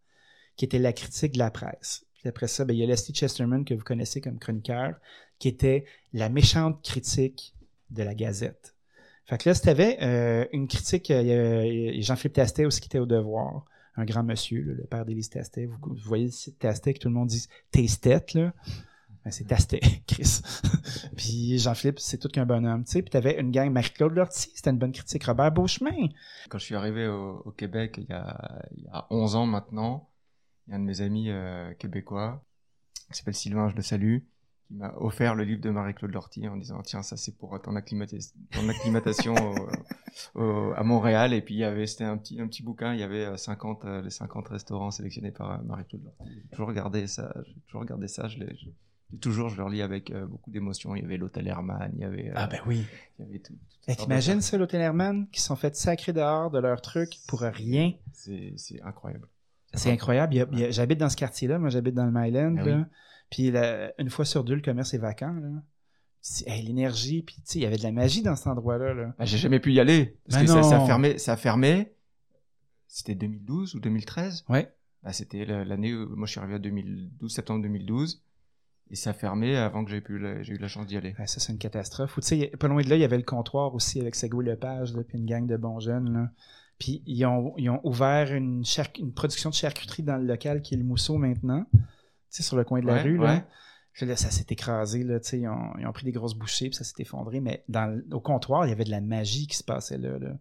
qui 0.56 0.66
était 0.66 0.80
la 0.80 0.94
critique 0.94 1.34
de 1.34 1.40
la 1.40 1.52
presse. 1.52 2.06
Puis 2.16 2.30
après 2.30 2.48
ça, 2.48 2.66
ben, 2.66 2.74
il 2.74 2.80
y 2.80 2.84
a 2.84 2.86
Leslie 2.86 3.14
Chesterman, 3.14 3.66
que 3.66 3.74
vous 3.74 3.84
connaissez 3.84 4.22
comme 4.22 4.40
chroniqueur, 4.40 4.96
qui 5.40 5.48
était 5.48 5.86
la 6.14 6.30
méchante 6.30 6.82
critique 6.82 7.54
de 7.92 8.04
la 8.04 8.16
Gazette. 8.16 8.76
Fait 9.26 9.38
que 9.38 9.50
là, 9.50 9.56
t'avais 9.56 9.98
euh, 10.02 10.46
une 10.52 10.68
critique, 10.68 11.12
euh, 11.12 11.92
a 11.98 12.02
Jean-Philippe 12.02 12.34
Tastet 12.34 12.66
aussi 12.66 12.82
qui 12.82 12.88
était 12.88 13.00
au 13.00 13.06
devoir, 13.06 13.66
un 13.96 14.06
grand 14.06 14.24
monsieur, 14.24 14.62
le 14.62 14.86
père 14.86 15.06
d'Élise 15.06 15.30
Tastet. 15.30 15.66
Vous, 15.66 15.78
vous 15.82 15.96
voyez 15.96 16.26
le 16.26 16.32
site 16.32 16.60
Tastet 16.60 16.94
que 16.94 17.00
tout 17.00 17.10
le 17.10 17.14
monde 17.14 17.28
dit 17.28 17.48
Tastet, 17.72 18.26
là. 18.34 18.54
Ben, 19.24 19.32
c'est 19.32 19.46
Tastet, 19.46 19.80
Chris. 20.08 20.42
puis 21.16 21.58
Jean-Philippe, 21.58 22.00
c'est 22.00 22.18
tout 22.18 22.28
qu'un 22.28 22.46
bonhomme. 22.46 22.84
Tu 22.84 22.92
sais, 22.92 23.02
puis 23.02 23.10
t'avais 23.10 23.40
une 23.40 23.52
gang, 23.52 23.72
Marie-Claude 23.72 24.14
Lortie, 24.14 24.52
c'était 24.54 24.72
une 24.72 24.80
bonne 24.80 24.92
critique. 24.92 25.24
Robert 25.24 25.52
Beauchemin. 25.52 26.10
Quand 26.50 26.58
je 26.58 26.66
suis 26.66 26.76
arrivé 26.76 27.08
au, 27.08 27.52
Québec 27.56 27.96
il 27.98 28.10
y, 28.10 28.14
a, 28.14 28.66
il 28.76 28.84
y, 28.84 28.88
a, 28.88 29.08
11 29.10 29.36
ans 29.36 29.46
maintenant, 29.46 30.10
il 30.68 30.72
y 30.72 30.74
a 30.74 30.78
un 30.78 30.80
de 30.80 30.86
mes 30.86 31.02
amis 31.02 31.30
euh, 31.30 31.74
québécois 31.76 32.44
qui 33.14 33.20
s'appelle 33.20 33.36
Sylvain, 33.36 33.70
je 33.70 33.76
le 33.76 33.82
salue, 33.82 34.20
qui 34.68 34.74
m'a 34.74 34.94
offert 34.98 35.36
le 35.36 35.44
livre 35.44 35.62
de 35.62 35.70
Marie-Claude 35.70 36.12
Lortie 36.12 36.48
en 36.48 36.58
disant 36.58 36.82
tiens 36.82 37.04
ça 37.04 37.18
c'est 37.18 37.38
pour 37.38 37.62
ton, 37.62 37.76
acclimatation, 37.76 39.36
à 40.36 40.84
Montréal 40.84 41.34
et 41.34 41.42
puis 41.42 41.56
il 41.56 41.60
y 41.60 41.64
avait 41.64 41.86
c'était 41.86 42.06
un 42.06 42.18
petit 42.18 42.40
un 42.40 42.48
petit 42.48 42.64
bouquin 42.64 42.94
il 42.94 43.00
y 43.00 43.04
avait 43.04 43.38
50 43.38 43.86
euh, 43.86 44.02
les 44.02 44.10
50 44.10 44.48
restaurants 44.48 44.92
sélectionnés 44.92 45.32
par 45.32 45.52
euh, 45.52 45.64
Marie-Claude 45.64 46.04
Lortie 46.04 46.34
j'ai 46.34 46.50
toujours 46.50 46.68
regardé 46.68 47.08
ça 47.08 47.34
j'ai 47.46 47.60
toujours 47.68 47.82
regardé 47.82 48.08
ça 48.08 48.28
je 48.28 48.40
l'ai 48.40 48.56
toujours 49.20 49.50
je 49.50 49.58
le 49.58 49.64
relis 49.64 49.82
avec 49.82 50.12
euh, 50.12 50.26
beaucoup 50.26 50.52
d'émotion 50.52 50.96
il 50.96 51.02
y 51.04 51.06
avait 51.06 51.18
l'hôtel 51.18 51.48
Herman 51.48 51.92
il 51.94 52.02
y 52.02 52.04
avait 52.04 52.32
ah 52.36 52.48
ben 52.48 52.60
oui 52.66 52.86
il 53.20 53.26
y 53.26 53.30
avait 53.30 53.40
tout, 53.40 53.54
Et 53.88 53.96
t'imagines 53.96 54.42
ça 54.42 54.58
l'hôtel 54.58 54.82
Herman 54.82 55.28
qui 55.32 55.42
sont 55.42 55.56
fait 55.56 55.76
sacrer 55.76 56.14
dehors 56.14 56.52
de 56.52 56.60
leur 56.60 56.82
truc 56.82 57.20
pour 57.28 57.42
rien? 57.42 57.94
C'est 58.12 58.54
c'est 58.58 58.82
incroyable 58.82 59.28
c'est 59.74 59.92
incroyable. 59.92 60.48
J'habite 60.70 61.00
dans 61.00 61.10
ce 61.10 61.18
quartier-là. 61.18 61.60
Moi, 61.60 61.70
j'habite 61.70 61.96
dans 61.96 62.06
le 62.06 62.12
Myland. 62.12 62.56
Ah 62.60 62.64
oui. 62.64 62.84
Puis 63.30 63.52
une 63.98 64.10
fois 64.10 64.26
sur 64.26 64.44
deux, 64.44 64.56
le 64.56 64.62
commerce 64.62 64.94
est 64.94 65.00
vacant. 65.00 65.36
Hey, 66.46 66.64
L'énergie, 66.64 67.22
puis 67.22 67.36
il 67.56 67.62
y 67.62 67.66
avait 67.66 67.78
de 67.78 67.84
la 67.84 67.92
magie 67.92 68.22
dans 68.22 68.36
cet 68.36 68.48
endroit-là. 68.48 68.94
Là. 68.94 69.16
Ah, 69.20 69.26
J'ai 69.26 69.38
jamais 69.38 69.60
pu 69.60 69.74
y 69.74 69.80
aller. 69.80 70.18
Parce 70.30 70.42
ben 70.42 70.46
que 70.46 70.64
ça, 70.64 70.64
ça, 70.64 70.82
a 70.82 70.86
fermé. 70.86 71.18
Ça 71.18 71.36
fermé. 71.36 71.94
C'était 72.88 73.16
2012 73.16 73.76
ou 73.76 73.80
2013 73.82 74.46
Ouais. 74.48 74.74
Bah, 75.02 75.12
C'était 75.12 75.46
l'année 75.46 75.94
où 75.94 76.16
moi 76.16 76.26
je 76.26 76.32
suis 76.32 76.40
arrivé 76.40 76.56
à 76.56 76.60
2012, 76.60 77.34
septembre 77.34 77.62
2012. 77.64 78.24
Et 78.90 78.96
ça 78.96 79.12
a 79.12 79.14
fermé 79.14 79.56
avant 79.56 79.84
que 79.84 79.92
j'ai 79.92 80.54
eu 80.54 80.58
la 80.58 80.68
chance 80.68 80.86
d'y 80.86 80.98
aller. 80.98 81.16
Ouais, 81.18 81.28
ça, 81.28 81.40
c'est 81.40 81.52
une 81.52 81.58
catastrophe. 81.58 82.16
Tu 82.16 82.22
sais, 82.22 82.48
pas 82.60 82.68
loin 82.68 82.82
de 82.82 82.90
là, 82.90 82.96
il 82.96 83.02
y 83.02 83.06
avait 83.06 83.18
le 83.18 83.24
comptoir 83.24 83.74
aussi 83.74 84.00
avec 84.00 84.14
Segway 84.16 84.46
Lepage, 84.46 84.94
là, 84.94 85.04
puis 85.04 85.18
une 85.18 85.26
gang 85.26 85.48
de 85.48 85.58
bons 85.58 85.80
jeunes. 85.80 86.14
Là. 86.14 86.30
Puis 86.78 87.02
ils 87.06 87.26
ont, 87.26 87.54
ils 87.58 87.70
ont 87.70 87.80
ouvert 87.84 88.34
une, 88.34 88.64
une, 89.00 89.14
production 89.14 89.50
de 89.50 89.56
charcuterie 89.56 90.04
dans 90.04 90.18
le 90.18 90.26
local 90.26 90.62
qui 90.62 90.74
est 90.76 90.78
le 90.78 90.84
Mousseau 90.84 91.18
maintenant, 91.18 91.66
sur 92.30 92.58
le 92.58 92.64
coin 92.64 92.82
de 92.82 92.88
la 92.88 92.96
ouais, 92.96 93.02
rue. 93.02 93.20
Ouais. 93.20 93.26
Là. 93.26 93.46
là 94.02 94.16
ça 94.16 94.30
s'est 94.30 94.48
écrasé, 94.50 95.04
là, 95.04 95.20
ils 95.32 95.48
ont, 95.48 95.74
ils 95.80 95.88
ont, 95.88 95.94
pris 95.94 96.06
des 96.06 96.12
grosses 96.12 96.36
bouchées, 96.36 96.70
puis 96.70 96.76
ça 96.76 96.84
s'est 96.84 97.02
effondré. 97.02 97.40
Mais 97.40 97.64
dans, 97.70 98.00
au 98.12 98.20
comptoir, 98.20 98.66
il 98.66 98.70
y 98.70 98.74
avait 98.74 98.84
de 98.84 98.92
la 98.92 99.02
magie 99.02 99.48
qui 99.48 99.58
se 99.58 99.64
passait 99.64 99.98
là. 99.98 100.20
là. 100.20 100.34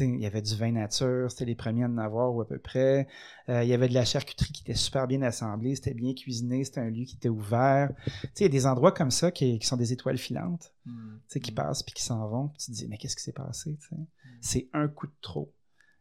Il 0.00 0.20
y 0.20 0.26
avait 0.26 0.42
du 0.42 0.54
vin 0.56 0.72
nature, 0.72 1.30
c'était 1.30 1.44
les 1.44 1.54
premiers 1.54 1.84
à 1.84 1.88
en 1.88 1.98
avoir 1.98 2.34
ou 2.34 2.40
à 2.40 2.48
peu 2.48 2.58
près. 2.58 3.06
Euh, 3.48 3.62
il 3.62 3.68
y 3.68 3.74
avait 3.74 3.88
de 3.88 3.94
la 3.94 4.04
charcuterie 4.04 4.52
qui 4.52 4.62
était 4.62 4.74
super 4.74 5.06
bien 5.06 5.22
assemblée, 5.22 5.74
c'était 5.74 5.94
bien 5.94 6.14
cuisiné, 6.14 6.64
c'était 6.64 6.80
un 6.80 6.90
lieu 6.90 7.04
qui 7.04 7.16
était 7.16 7.28
ouvert. 7.28 7.90
sais 8.06 8.30
il 8.40 8.42
y 8.42 8.46
a 8.46 8.48
des 8.48 8.66
endroits 8.66 8.92
comme 8.92 9.10
ça 9.10 9.30
qui, 9.30 9.58
qui 9.58 9.66
sont 9.66 9.76
des 9.76 9.92
étoiles 9.92 10.18
filantes, 10.18 10.72
mmh. 10.86 11.38
qui 11.42 11.52
passent 11.52 11.82
puis 11.82 11.94
qui 11.94 12.02
s'en 12.02 12.28
vont. 12.28 12.48
Puis 12.48 12.58
tu 12.58 12.72
te 12.72 12.76
dis, 12.76 12.88
mais 12.88 12.98
qu'est-ce 12.98 13.16
qui 13.16 13.22
s'est 13.22 13.32
passé? 13.32 13.78
Mmh. 13.90 14.04
C'est 14.40 14.68
un 14.72 14.88
coup 14.88 15.06
de 15.06 15.14
trop 15.20 15.52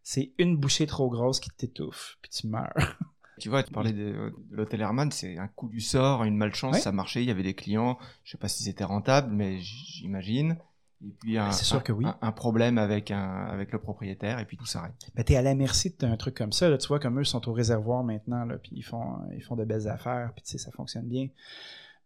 c'est 0.03 0.34
une 0.38 0.58
bouchée 0.58 0.86
trop 0.86 1.10
grosse 1.10 1.39
qui 1.39 1.49
t'étouffe, 1.49 2.17
puis 2.21 2.29
tu 2.29 2.47
meurs. 2.47 2.73
Tu 3.39 3.49
vois, 3.49 3.63
tu 3.63 3.73
parlais 3.73 3.93
de, 3.93 4.32
de 4.51 4.56
l'hôtel 4.56 4.79
Herman, 4.79 5.12
c'est 5.12 5.39
un 5.39 5.47
coup 5.47 5.67
du 5.67 5.82
sort, 5.82 6.23
une 6.23 6.38
malchance, 6.38 6.82
ça 6.82 6.91
marchait, 6.91 7.23
il 7.23 7.27
y 7.27 7.32
avait 7.32 7.41
des 7.41 7.56
clients, 7.56 7.97
je 8.23 8.32
sais 8.32 8.38
pas 8.38 8.47
si 8.47 8.62
c'était 8.62 8.84
rentable, 8.84 9.34
mais 9.34 9.58
j'imagine. 9.60 10.56
Et 11.05 11.11
puis 11.19 11.37
un, 11.37 11.51
C'est 11.51 11.65
sûr 11.65 11.77
un- 11.77 11.81
que 11.81 11.91
oui. 11.91 12.05
un, 12.05 12.17
un 12.21 12.31
problème 12.31 12.77
avec, 12.77 13.11
un, 13.11 13.45
avec 13.47 13.71
le 13.71 13.79
propriétaire, 13.79 14.39
et 14.39 14.45
puis 14.45 14.55
tout 14.57 14.65
s'arrête. 14.65 14.93
Ben, 15.15 15.23
t'es 15.23 15.35
à 15.35 15.41
la 15.41 15.53
merci 15.55 15.93
d'un 15.99 16.15
truc 16.17 16.35
comme 16.35 16.53
ça. 16.53 16.69
Là. 16.69 16.77
Tu 16.77 16.87
vois, 16.87 16.99
comme 16.99 17.17
eux 17.19 17.23
ils 17.23 17.25
sont 17.25 17.47
au 17.49 17.53
réservoir 17.53 18.03
maintenant, 18.03 18.45
là, 18.45 18.57
puis 18.57 18.71
ils 18.73 18.83
font, 18.83 19.17
ils 19.35 19.43
font 19.43 19.55
de 19.55 19.65
belles 19.65 19.87
affaires, 19.87 20.31
puis 20.35 20.43
tu 20.43 20.51
sais, 20.51 20.57
ça 20.57 20.71
fonctionne 20.71 21.07
bien. 21.07 21.27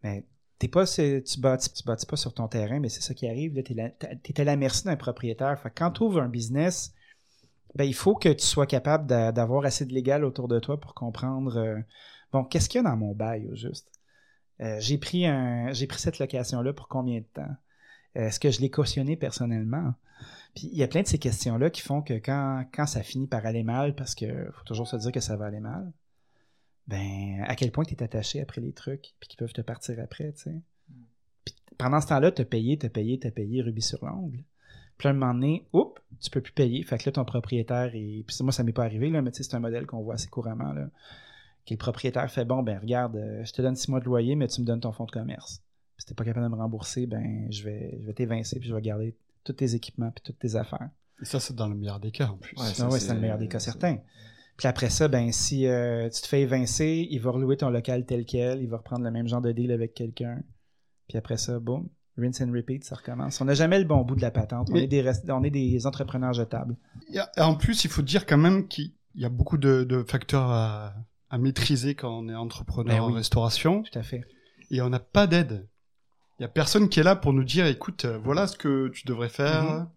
Mais 0.03 0.25
t'es 0.59 0.67
pas, 0.67 0.85
tu 0.87 1.21
bâtis, 1.39 1.71
tu 1.73 1.83
bâtis 1.83 2.05
pas 2.07 2.15
sur 2.17 2.33
ton 2.33 2.47
terrain, 2.47 2.79
mais 2.79 2.89
c'est 2.89 3.01
ça 3.01 3.13
qui 3.13 3.27
arrive. 3.27 3.55
Là, 3.55 3.63
t'es, 3.63 3.73
la- 3.75 3.89
t'es 3.89 4.15
t'es 4.15 4.41
à 4.41 4.43
la 4.43 4.55
merci 4.55 4.83
d'un 4.85 4.95
propriétaire. 4.95 5.59
Fait 5.59 5.69
que 5.69 5.75
quand 5.77 5.91
tu 5.91 6.03
ouvres 6.03 6.21
un 6.21 6.29
business, 6.29 6.93
ben, 7.75 7.83
il 7.83 7.93
faut 7.93 8.15
que 8.15 8.29
tu 8.29 8.45
sois 8.45 8.65
capable 8.65 9.05
d'a- 9.05 9.31
d'avoir 9.31 9.63
assez 9.65 9.85
de 9.85 9.93
légal 9.93 10.23
autour 10.25 10.47
de 10.47 10.59
toi 10.59 10.79
pour 10.79 10.95
comprendre, 10.95 11.57
euh, 11.57 11.77
bon, 12.31 12.43
qu'est-ce 12.43 12.67
qu'il 12.69 12.81
y 12.81 12.85
a 12.85 12.89
dans 12.89 12.97
mon 12.97 13.13
bail, 13.13 13.47
au 13.51 13.55
juste? 13.55 13.91
Euh, 14.61 14.77
j'ai 14.79 14.97
pris 14.97 15.27
un, 15.27 15.71
j'ai 15.73 15.85
pris 15.85 15.99
cette 15.99 16.17
location-là 16.17 16.73
pour 16.73 16.87
combien 16.87 17.19
de 17.19 17.25
temps? 17.25 17.55
Est-ce 18.15 18.39
que 18.39 18.51
je 18.51 18.61
l'ai 18.61 18.69
cautionné 18.69 19.15
personnellement? 19.15 19.93
Puis 20.55 20.69
il 20.71 20.77
y 20.77 20.83
a 20.83 20.87
plein 20.87 21.03
de 21.03 21.07
ces 21.07 21.19
questions-là 21.19 21.69
qui 21.69 21.81
font 21.81 22.01
que 22.01 22.15
quand, 22.15 22.85
ça 22.85 23.03
finit 23.03 23.27
par 23.27 23.45
aller 23.45 23.63
mal, 23.63 23.95
parce 23.95 24.15
que 24.15 24.49
faut 24.51 24.63
toujours 24.63 24.87
se 24.87 24.95
dire 24.95 25.11
que 25.11 25.19
ça 25.19 25.35
va 25.35 25.45
aller 25.45 25.59
mal, 25.59 25.91
ben 26.87 27.43
à 27.47 27.55
quel 27.55 27.71
point 27.71 27.83
tu 27.83 27.93
es 27.93 28.03
attaché 28.03 28.41
après 28.41 28.61
les 28.61 28.73
trucs, 28.73 29.13
puis 29.19 29.27
qu'ils 29.29 29.37
peuvent 29.37 29.53
te 29.53 29.61
partir 29.61 29.99
après, 29.99 30.31
tu 30.33 30.43
sais. 30.43 30.61
Puis 31.45 31.55
pendant 31.77 32.01
ce 32.01 32.07
temps-là, 32.07 32.31
t'as 32.31 32.45
payé, 32.45 32.77
t'as 32.77 32.89
payé, 32.89 33.19
t'as 33.19 33.31
payé 33.31 33.61
rubis 33.61 33.83
sur 33.83 34.03
l'ongle. 34.03 34.43
Puis 34.97 35.05
là, 35.07 35.11
un 35.11 35.13
moment 35.13 35.33
donné, 35.33 35.67
oups, 35.73 36.01
tu 36.19 36.31
peux 36.31 36.41
plus 36.41 36.53
payer. 36.53 36.81
Fait 36.83 36.97
que 36.97 37.07
là, 37.07 37.11
ton 37.11 37.25
propriétaire, 37.25 37.93
et 37.93 38.23
puis 38.25 38.35
moi, 38.41 38.51
ça 38.51 38.63
m'est 38.63 38.73
pas 38.73 38.83
arrivé, 38.83 39.09
là, 39.09 39.21
mais 39.21 39.31
tu 39.31 39.43
c'est 39.43 39.55
un 39.55 39.59
modèle 39.59 39.85
qu'on 39.85 40.01
voit 40.01 40.15
assez 40.15 40.27
couramment, 40.27 40.73
là. 40.73 40.89
Que 41.65 41.73
le 41.73 41.77
propriétaire 41.77 42.31
fait, 42.31 42.45
bon, 42.45 42.63
ben 42.63 42.79
regarde, 42.79 43.17
euh, 43.17 43.43
je 43.43 43.51
te 43.51 43.61
donne 43.61 43.75
six 43.75 43.91
mois 43.91 43.99
de 43.99 44.05
loyer, 44.05 44.35
mais 44.35 44.47
tu 44.47 44.61
me 44.61 44.65
donnes 44.65 44.79
ton 44.79 44.93
fonds 44.93 45.05
de 45.05 45.11
commerce. 45.11 45.61
Puis 45.97 46.03
si 46.03 46.05
t'es 46.05 46.13
pas 46.13 46.23
capable 46.23 46.45
de 46.45 46.51
me 46.51 46.55
rembourser, 46.57 47.07
ben 47.07 47.47
je 47.51 47.63
vais, 47.63 47.97
je 47.99 48.05
vais 48.05 48.13
t'évincer, 48.13 48.59
puis 48.59 48.69
je 48.69 48.73
vais 48.75 48.81
garder 48.81 49.15
tous 49.43 49.53
tes 49.53 49.73
équipements, 49.75 50.11
puis 50.11 50.21
toutes 50.23 50.37
tes 50.39 50.55
affaires. 50.55 50.89
Et 51.21 51.25
ça, 51.25 51.39
c'est 51.39 51.55
dans 51.55 51.67
le 51.67 51.75
meilleur 51.75 51.99
des 51.99 52.11
cas, 52.11 52.27
en 52.27 52.37
plus. 52.37 52.55
Ouais, 52.57 52.65
Ah 52.67 52.73
c'est- 52.91 52.99
c'est 52.99 53.13
le 53.15 53.19
meilleur 53.19 53.39
des 53.39 53.47
cas 53.47 53.59
certains. 53.59 53.97
Puis 54.57 54.67
après 54.67 54.89
ça, 54.89 55.07
ben 55.07 55.31
si 55.31 55.67
euh, 55.67 56.09
tu 56.09 56.21
te 56.21 56.27
fais 56.27 56.41
évincer, 56.41 57.07
il 57.09 57.19
va 57.19 57.31
relouer 57.31 57.57
ton 57.57 57.69
local 57.69 58.05
tel 58.05 58.25
quel, 58.25 58.61
il 58.61 58.67
va 58.69 58.77
reprendre 58.77 59.03
le 59.03 59.11
même 59.11 59.27
genre 59.27 59.41
de 59.41 59.51
deal 59.51 59.71
avec 59.71 59.93
quelqu'un. 59.93 60.41
Puis 61.07 61.17
après 61.17 61.37
ça, 61.37 61.59
boum, 61.59 61.87
rinse 62.17 62.41
and 62.41 62.51
repeat, 62.51 62.83
ça 62.83 62.95
recommence. 62.95 63.39
On 63.41 63.45
n'a 63.45 63.53
jamais 63.53 63.77
le 63.79 63.85
bon 63.85 64.01
bout 64.03 64.15
de 64.15 64.21
la 64.21 64.31
patente. 64.31 64.69
On, 64.71 64.75
est, 64.75 64.87
des 64.87 65.01
rest- 65.01 65.29
on 65.29 65.43
est 65.43 65.49
des 65.51 65.85
entrepreneurs 65.87 66.33
jetables. 66.33 66.75
Et 67.11 67.19
en 67.41 67.55
plus, 67.55 67.83
il 67.83 67.89
faut 67.89 68.01
dire 68.01 68.25
quand 68.25 68.37
même 68.37 68.67
qu'il 68.67 68.91
y 69.15 69.25
a 69.25 69.29
beaucoup 69.29 69.57
de, 69.57 69.83
de 69.83 70.03
facteurs 70.03 70.49
à, 70.51 70.93
à 71.29 71.37
maîtriser 71.37 71.93
quand 71.95 72.15
on 72.19 72.27
est 72.29 72.35
entrepreneur 72.35 72.95
Ben 72.97 73.03
oui. 73.05 73.11
en 73.11 73.15
restauration. 73.15 73.83
Tout 73.83 73.97
à 73.99 74.03
fait. 74.03 74.21
Et 74.71 74.81
on 74.81 74.89
n'a 74.89 74.99
pas 74.99 75.27
d'aide. 75.27 75.67
Il 76.39 76.43
y 76.43 76.45
a 76.45 76.49
personne 76.49 76.87
qui 76.89 76.99
est 76.99 77.03
là 77.03 77.15
pour 77.15 77.33
nous 77.33 77.43
dire, 77.43 77.65
écoute, 77.65 78.05
euh, 78.05 78.19
voilà 78.23 78.47
ce 78.47 78.55
que 78.55 78.89
tu 78.89 79.05
devrais 79.07 79.29
faire. 79.29 79.63
Mhm. 79.63 79.87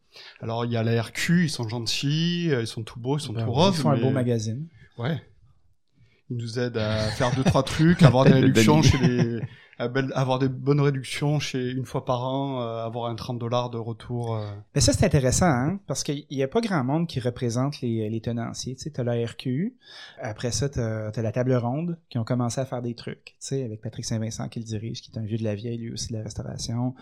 Alors, 0.41 0.65
il 0.65 0.73
y 0.73 0.77
a 0.77 0.83
la 0.83 1.01
RQ, 1.01 1.45
ils 1.45 1.51
sont 1.51 1.69
gentils, 1.69 2.49
euh, 2.51 2.63
ils 2.63 2.67
sont 2.67 2.83
tout 2.83 2.99
beaux, 2.99 3.19
ils 3.19 3.21
sont 3.21 3.33
Ben 3.33 3.45
tout 3.45 3.53
roses. 3.53 3.77
Ils 3.77 3.83
font 3.83 3.91
un 3.91 3.99
beau 3.99 4.11
magazine. 4.11 4.67
Ouais. 4.99 5.23
Ils 6.31 6.37
nous 6.37 6.59
aident 6.59 6.79
à 6.79 7.11
faire 7.11 7.35
deux, 7.35 7.45
trois 7.45 7.63
trucs, 7.63 8.03
avoir 8.03 8.25
des 8.25 8.33
réductions 8.33 8.83
chez 8.83 8.99
les, 8.99 9.41
à 9.41 9.45
avoir 10.15 10.39
des 10.39 10.49
bonnes 10.49 10.81
réductions 10.81 11.39
chez 11.39 11.71
une 11.71 11.85
fois 11.85 12.05
par 12.05 12.25
an, 12.25 12.61
euh, 12.61 12.85
avoir 12.85 13.11
un 13.11 13.15
30 13.15 13.39
dollars 13.39 13.71
de 13.71 13.79
retour. 13.79 14.37
euh. 14.37 14.47
Mais 14.75 14.81
ça, 14.81 14.93
c'est 14.93 15.05
intéressant, 15.07 15.47
hein, 15.47 15.81
parce 15.87 16.05
qu'il 16.05 16.27
n'y 16.31 16.43
a 16.43 16.49
pas 16.49 16.61
grand 16.61 16.85
monde 16.85 17.07
qui 17.07 17.21
représente 17.21 17.81
les, 17.81 18.09
les 18.09 18.21
tenanciers. 18.21 18.77
Tu 18.77 18.91
t'as 18.91 19.05
la 19.05 19.15
RQ, 19.25 19.75
après 20.21 20.51
ça, 20.51 20.69
t'as 20.69 21.09
as 21.09 21.23
la 21.23 21.33
table 21.33 21.55
ronde, 21.55 21.99
qui 22.09 22.19
ont 22.19 22.25
commencé 22.25 22.61
à 22.61 22.65
faire 22.65 22.83
des 22.83 22.95
trucs, 22.95 23.25
tu 23.25 23.35
sais, 23.39 23.65
avec 23.65 23.81
Patrick 23.81 24.05
Saint-Vincent 24.05 24.49
qui 24.49 24.61
le 24.61 24.65
dirige, 24.65 25.03
qui 25.03 25.11
est 25.13 25.19
un 25.19 25.25
vieux 25.25 25.39
de 25.39 25.45
la 25.45 25.55
vieille, 25.55 25.79
lui 25.79 25.93
aussi, 25.93 26.13
de 26.13 26.19
la 26.19 26.25
restauration, 26.25 26.95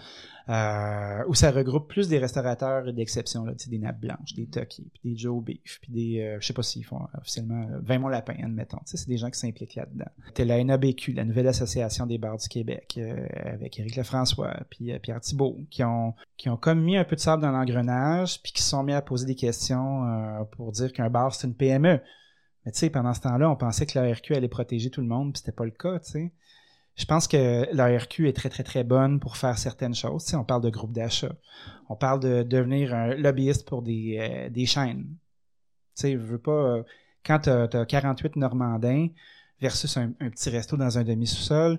euh, 0.49 1.25
où 1.29 1.35
ça 1.35 1.51
regroupe 1.51 1.88
plus 1.88 2.09
des 2.09 2.19
restaurateurs 2.19 2.91
d'exception, 2.93 3.45
tu 3.59 3.69
des 3.69 3.79
nappes 3.79 4.01
blanches, 4.01 4.35
des 4.35 4.47
Tucky, 4.47 4.91
puis 4.93 5.12
des 5.12 5.19
Joe 5.19 5.45
Beef, 5.45 5.79
puis 5.83 5.93
des, 5.93 6.21
euh, 6.23 6.38
je 6.41 6.47
sais 6.47 6.55
pas 6.55 6.62
s'ils 6.62 6.85
font 6.85 7.01
officiellement, 7.19 7.67
euh, 7.71 7.81
20 7.83 7.99
mon 7.99 8.09
lapin, 8.09 8.35
admettons, 8.43 8.79
tu 8.79 8.93
sais, 8.93 8.97
c'est 8.97 9.09
des 9.09 9.19
gens 9.19 9.31
qui 9.31 9.38
s'impliquent 9.38 9.75
là-dedans. 9.75 10.11
T'as 10.33 10.45
la 10.45 10.62
NABQ, 10.64 11.12
la 11.12 11.25
Nouvelle 11.25 11.49
Association 11.49 12.07
des 12.07 12.17
bars 12.17 12.38
du 12.38 12.49
Québec, 12.49 12.67
euh, 12.70 13.26
avec 13.44 13.78
Éric 13.78 13.96
Lefrançois, 13.96 14.57
puis 14.70 14.92
euh, 14.92 14.98
Pierre 14.98 15.20
Thibault, 15.20 15.59
qui 15.70 15.83
ont 15.85 16.14
qui 16.37 16.48
ont 16.48 16.57
comme 16.57 16.81
mis 16.83 16.96
un 16.96 17.04
peu 17.04 17.16
de 17.16 17.20
sable 17.20 17.42
dans 17.42 17.50
l'engrenage, 17.50 18.42
puis 18.42 18.52
qui 18.52 18.62
se 18.62 18.70
sont 18.70 18.83
mis 18.83 18.92
à 18.92 19.02
poser 19.02 19.26
des 19.26 19.35
questions 19.35 20.04
euh, 20.04 20.44
pour 20.52 20.72
dire 20.72 20.92
qu'un 20.92 21.11
bar, 21.11 21.35
c'est 21.35 21.46
une 21.46 21.54
PME. 21.54 22.00
Mais 22.64 22.72
tu 22.72 22.78
sais, 22.78 22.90
pendant 22.90 23.14
ce 23.14 23.20
temps-là, 23.20 23.50
on 23.50 23.57
pensait 23.57 23.87
que 23.87 23.98
la 23.98 24.12
RQ 24.12 24.35
allait 24.35 24.48
protéger 24.48 24.90
tout 24.90 25.00
le 25.00 25.07
monde, 25.07 25.33
puis 25.33 25.40
c'était 25.40 25.52
pas 25.52 25.64
le 25.64 25.70
cas, 25.70 25.98
tu 26.00 26.11
sais. 26.12 26.33
Je 26.96 27.04
pense 27.04 27.28
que 27.28 27.66
la 27.72 27.96
RQ 27.96 28.28
est 28.28 28.33
très, 28.33 28.48
très, 28.48 28.64
très 28.64 28.83
bonne 28.83 29.20
pour 29.20 29.37
faire 29.37 29.57
certaines 29.57 29.94
choses. 29.94 30.24
Tu 30.24 30.31
sais, 30.31 30.37
on 30.37 30.44
parle 30.44 30.62
de 30.62 30.70
groupe 30.70 30.92
d'achat. 30.92 31.33
On 31.88 31.94
parle 31.94 32.18
de 32.20 32.42
devenir 32.42 32.92
un 32.92 33.14
lobbyiste 33.14 33.68
pour 33.68 33.83
des, 33.83 34.48
des 34.50 34.66
chaînes. 34.66 35.04
Tu 35.04 36.02
sais, 36.02 36.12
je 36.12 36.18
veux 36.18 36.40
pas... 36.40 36.83
quand 37.24 37.38
tu 37.40 37.50
as, 37.50 37.87
48 37.87 38.35
Normandins 38.35 39.09
versus 39.61 39.96
un, 39.96 40.12
un 40.18 40.31
petit 40.31 40.50
resto 40.50 40.76
dans 40.76 40.98
un 40.98 41.04
demi-sous-sol, 41.04 41.78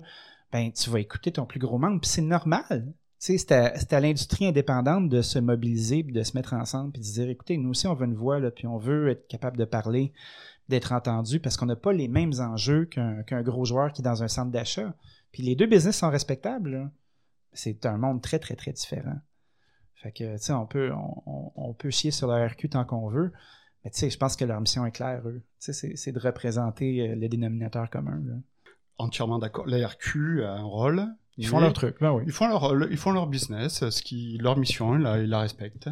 ben 0.52 0.72
tu 0.72 0.90
vas 0.90 1.00
écouter 1.00 1.32
ton 1.32 1.46
plus 1.46 1.60
gros 1.60 1.78
membre, 1.78 2.00
puis 2.00 2.10
c'est 2.10 2.22
normal. 2.22 2.92
C'est 3.18 3.52
à, 3.52 4.00
l'industrie 4.00 4.46
indépendante 4.46 5.10
de 5.10 5.20
se 5.20 5.38
mobiliser, 5.38 6.02
de 6.02 6.22
se 6.22 6.36
mettre 6.36 6.54
ensemble, 6.54 6.92
puis 6.92 7.02
de 7.02 7.06
dire, 7.06 7.28
écoutez, 7.28 7.58
nous 7.58 7.70
aussi, 7.70 7.86
on 7.86 7.94
veut 7.94 8.06
une 8.06 8.14
voix, 8.14 8.38
là, 8.40 8.50
puis 8.50 8.66
on 8.66 8.78
veut 8.78 9.10
être 9.10 9.28
capable 9.28 9.58
de 9.58 9.66
parler, 9.66 10.12
d'être 10.70 10.92
entendu, 10.92 11.38
parce 11.38 11.58
qu'on 11.58 11.66
n'a 11.66 11.76
pas 11.76 11.92
les 11.92 12.08
mêmes 12.08 12.32
enjeux 12.38 12.86
qu'un 12.86 13.42
gros 13.42 13.66
joueur 13.66 13.92
qui 13.92 14.00
est 14.00 14.04
dans 14.04 14.22
un 14.22 14.28
centre 14.28 14.50
d'achat. 14.50 14.94
Puis 15.32 15.42
les 15.42 15.54
deux 15.54 15.66
business 15.66 15.98
sont 15.98 16.08
respectables. 16.08 16.90
C'est 17.52 17.84
un 17.84 17.98
monde 17.98 18.22
très, 18.22 18.38
très, 18.38 18.56
très 18.56 18.72
différent. 18.72 19.18
Fait 19.96 20.12
que, 20.12 20.42
tu 20.42 20.52
on 20.52 20.66
peut, 20.66 20.90
on, 20.94 21.76
chier 21.90 22.10
sur 22.10 22.26
la 22.28 22.46
RQ 22.46 22.70
tant 22.70 22.84
qu'on 22.86 23.08
veut, 23.08 23.32
mais 23.84 23.90
tu 23.90 24.08
je 24.08 24.16
pense 24.16 24.34
que 24.34 24.46
leur 24.46 24.60
mission 24.60 24.86
est 24.86 24.92
claire, 24.92 25.28
eux. 25.28 25.42
C'est- 25.58 26.12
de 26.12 26.18
représenter 26.18 27.10
euh, 27.10 27.14
le 27.16 27.28
dénominateur 27.28 27.90
commun. 27.90 28.22
Entièrement 29.00 29.38
d'accord. 29.38 29.66
La 29.66 29.86
RQ 29.86 30.44
a 30.44 30.52
un 30.52 30.62
rôle. 30.62 31.06
Ils 31.36 31.46
font 31.46 31.58
leur 31.60 31.72
truc, 31.72 31.96
ben 32.00 32.12
oui. 32.12 32.24
Ils 32.26 32.32
font 32.32 32.48
leur, 32.48 32.74
le- 32.74 32.90
ils 32.92 32.98
font 32.98 33.12
leur 33.12 33.26
business, 33.26 33.88
ce 33.88 34.02
qui, 34.02 34.36
leur 34.38 34.56
mission, 34.58 34.94
ils 34.96 35.00
la, 35.02 35.18
ils 35.18 35.28
la 35.28 35.40
respectent. 35.40 35.88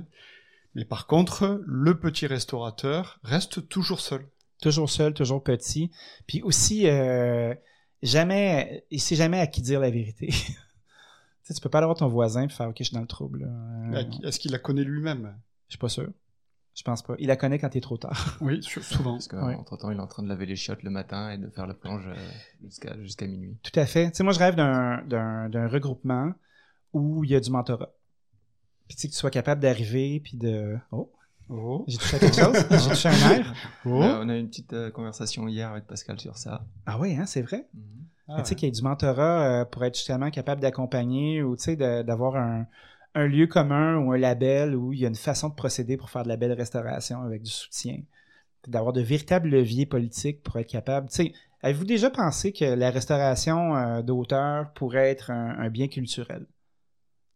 Mais 0.74 0.84
par 0.84 1.06
contre, 1.06 1.62
le 1.66 1.98
petit 1.98 2.26
restaurateur 2.26 3.18
reste 3.22 3.68
toujours 3.68 4.00
seul. 4.00 4.26
Toujours 4.60 4.90
seul, 4.90 5.14
toujours 5.14 5.42
petit. 5.42 5.90
Puis 6.26 6.42
aussi, 6.42 6.86
euh, 6.88 7.54
jamais, 8.02 8.84
il 8.90 9.00
sait 9.00 9.16
jamais 9.16 9.40
à 9.40 9.46
qui 9.46 9.62
dire 9.62 9.80
la 9.80 9.90
vérité. 9.90 10.26
tu 10.28 10.34
sais, 11.44 11.54
tu 11.54 11.60
peux 11.62 11.70
pas 11.70 11.78
aller 11.78 11.86
voir 11.86 11.96
ton 11.96 12.08
voisin 12.08 12.42
et 12.44 12.48
faire, 12.48 12.68
OK, 12.68 12.76
je 12.78 12.84
suis 12.84 12.94
dans 12.94 13.00
le 13.00 13.06
trouble. 13.06 13.48
Est-ce 14.24 14.38
qu'il 14.38 14.50
la 14.52 14.58
connaît 14.58 14.84
lui-même? 14.84 15.34
Je 15.68 15.72
suis 15.72 15.78
pas 15.78 15.88
sûr. 15.88 16.08
Je 16.78 16.84
pense 16.84 17.02
pas. 17.02 17.14
Il 17.18 17.26
la 17.26 17.34
connaît 17.36 17.58
quand 17.58 17.74
il 17.74 17.78
est 17.78 17.80
trop 17.80 17.96
tard. 17.96 18.38
Oui, 18.40 18.62
souvent. 18.62 19.14
Parce 19.14 19.26
Ouais. 19.32 19.54
qu'entre 19.56 19.76
temps, 19.76 19.90
il 19.90 19.96
est 19.96 20.00
en 20.00 20.06
train 20.06 20.22
de 20.22 20.28
laver 20.28 20.46
les 20.46 20.54
chiottes 20.54 20.84
le 20.84 20.90
matin 20.90 21.30
et 21.30 21.36
de 21.36 21.50
faire 21.50 21.66
la 21.66 21.74
plonge 21.74 22.06
euh, 22.06 23.02
jusqu'à 23.02 23.26
minuit. 23.26 23.58
Tout 23.64 23.78
à 23.80 23.84
fait. 23.84 24.10
Tu 24.12 24.18
sais, 24.18 24.22
moi, 24.22 24.32
je 24.32 24.38
rêve 24.38 24.54
d'un, 24.54 25.68
regroupement 25.68 26.32
où 26.92 27.24
il 27.24 27.30
y 27.30 27.34
a 27.34 27.40
du 27.40 27.50
mentorat. 27.50 27.90
Puis 28.86 28.94
tu 28.96 29.02
sais, 29.02 29.08
que 29.08 29.12
tu 29.12 29.18
sois 29.18 29.30
capable 29.30 29.60
d'arriver, 29.60 30.20
puis 30.22 30.36
de... 30.36 30.78
Oh, 30.92 31.10
Oh. 31.50 31.84
j'ai 31.88 31.96
touché 31.96 32.16
à 32.16 32.18
quelque 32.20 32.36
chose? 32.36 32.56
j'ai 32.70 32.88
touché 32.90 33.08
à 33.08 33.12
un 33.12 33.30
air? 33.32 33.54
Oh. 33.86 34.02
Euh, 34.02 34.20
on 34.22 34.28
a 34.28 34.36
eu 34.36 34.38
une 34.40 34.48
petite 34.48 34.72
euh, 34.74 34.90
conversation 34.90 35.48
hier 35.48 35.70
avec 35.70 35.86
Pascal 35.86 36.20
sur 36.20 36.36
ça. 36.36 36.66
Ah 36.86 36.98
oui, 37.00 37.16
hein, 37.16 37.24
c'est 37.26 37.40
vrai? 37.42 37.66
Ah 38.28 38.34
Mais 38.36 38.42
tu 38.42 38.48
sais 38.48 38.50
ouais. 38.50 38.56
qu'il 38.56 38.66
y 38.66 38.68
ait 38.68 38.72
du 38.72 38.82
mentorat 38.82 39.62
euh, 39.62 39.64
pour 39.64 39.82
être 39.84 39.96
justement 39.96 40.30
capable 40.30 40.60
d'accompagner 40.60 41.42
ou 41.42 41.56
tu 41.56 41.62
sais 41.64 41.76
d'avoir 41.76 42.36
un, 42.36 42.66
un 43.14 43.26
lieu 43.26 43.46
commun 43.46 43.96
ou 43.96 44.12
un 44.12 44.18
label 44.18 44.74
où 44.74 44.92
il 44.92 45.00
y 45.00 45.04
a 45.04 45.08
une 45.08 45.14
façon 45.14 45.48
de 45.48 45.54
procéder 45.54 45.96
pour 45.96 46.10
faire 46.10 46.22
de 46.22 46.28
la 46.28 46.36
belle 46.36 46.52
restauration 46.52 47.22
avec 47.22 47.42
du 47.42 47.50
soutien. 47.50 48.00
D'avoir 48.66 48.92
de 48.92 49.00
véritables 49.00 49.48
leviers 49.48 49.86
politiques 49.86 50.42
pour 50.42 50.56
être 50.58 50.68
capable. 50.68 51.08
Avez-vous 51.62 51.84
déjà 51.84 52.10
pensé 52.10 52.52
que 52.52 52.64
la 52.64 52.90
restauration 52.90 53.76
euh, 53.76 54.02
d'auteur 54.02 54.72
pourrait 54.74 55.10
être 55.10 55.30
un, 55.30 55.68
bien 55.70 55.88
culturel? 55.88 56.46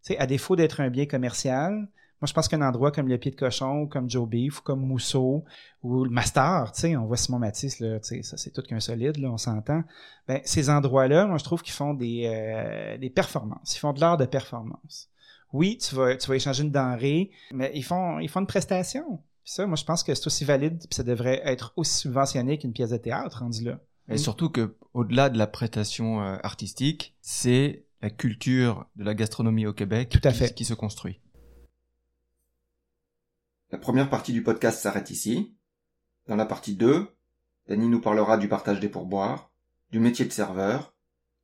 Tu 0.04 0.14
sais, 0.14 0.18
à 0.18 0.26
défaut 0.26 0.56
d'être 0.56 0.80
un 0.80 0.90
bien 0.90 1.06
commercial, 1.06 1.72
moi 2.20 2.26
je 2.26 2.32
pense 2.32 2.48
qu'un 2.48 2.62
endroit 2.62 2.92
comme 2.92 3.08
le 3.08 3.18
Pied 3.18 3.30
de 3.30 3.36
Cochon, 3.36 3.82
ou 3.82 3.86
comme 3.86 4.10
Joe 4.10 4.28
Beef, 4.28 4.60
ou 4.60 4.62
comme 4.62 4.80
Mousseau, 4.80 5.44
ou 5.82 6.04
le 6.04 6.10
Master, 6.10 6.72
on 6.84 7.04
voit 7.06 7.16
Simon 7.16 7.38
Matisse, 7.38 7.80
là, 7.80 7.98
ça 8.00 8.36
c'est 8.36 8.52
tout 8.52 8.62
qu'un 8.62 8.80
solide, 8.80 9.16
là, 9.18 9.30
on 9.30 9.38
s'entend 9.38 9.82
ben, 10.28 10.40
ces 10.44 10.70
endroits-là, 10.70 11.26
moi, 11.26 11.38
je 11.38 11.44
trouve 11.44 11.62
qu'ils 11.62 11.74
font 11.74 11.94
des, 11.94 12.24
euh, 12.26 12.98
des 12.98 13.10
performances. 13.10 13.74
Ils 13.74 13.78
font 13.78 13.92
de 13.92 14.00
l'art 14.00 14.16
de 14.16 14.26
performance. 14.26 15.11
Oui, 15.52 15.78
tu 15.78 15.94
vas, 15.94 16.16
tu 16.16 16.28
vas 16.28 16.36
échanger 16.36 16.62
une 16.62 16.70
denrée, 16.70 17.30
mais 17.52 17.70
ils 17.74 17.82
font, 17.84 18.18
ils 18.18 18.28
font 18.28 18.40
une 18.40 18.46
prestation. 18.46 19.18
Puis 19.44 19.52
ça, 19.54 19.66
moi, 19.66 19.76
je 19.76 19.84
pense 19.84 20.02
que 20.02 20.14
c'est 20.14 20.26
aussi 20.26 20.44
valide, 20.44 20.78
puis 20.78 20.94
ça 20.94 21.02
devrait 21.02 21.40
être 21.44 21.72
aussi 21.76 21.94
subventionné 21.98 22.58
qu'une 22.58 22.72
pièce 22.72 22.90
de 22.90 22.96
théâtre 22.96 23.40
rendue 23.40 23.64
là. 23.64 23.80
Et 24.08 24.16
surtout 24.18 24.50
que, 24.50 24.76
au-delà 24.94 25.30
de 25.30 25.38
la 25.38 25.46
prestation 25.46 26.22
euh, 26.22 26.36
artistique, 26.42 27.16
c'est 27.20 27.84
la 28.02 28.10
culture 28.10 28.86
de 28.96 29.04
la 29.04 29.14
gastronomie 29.14 29.66
au 29.66 29.72
Québec 29.72 30.08
Tout 30.10 30.20
à 30.26 30.32
qui- 30.32 30.38
fait. 30.38 30.54
qui 30.54 30.64
se 30.64 30.74
construit. 30.74 31.20
La 33.70 33.78
première 33.78 34.10
partie 34.10 34.32
du 34.32 34.42
podcast 34.42 34.80
s'arrête 34.80 35.10
ici. 35.10 35.56
Dans 36.26 36.36
la 36.36 36.46
partie 36.46 36.74
2, 36.76 37.08
Danny 37.68 37.88
nous 37.88 38.00
parlera 38.00 38.36
du 38.38 38.48
partage 38.48 38.80
des 38.80 38.88
pourboires, 38.88 39.50
du 39.90 39.98
métier 40.00 40.24
de 40.24 40.32
serveur, 40.32 40.94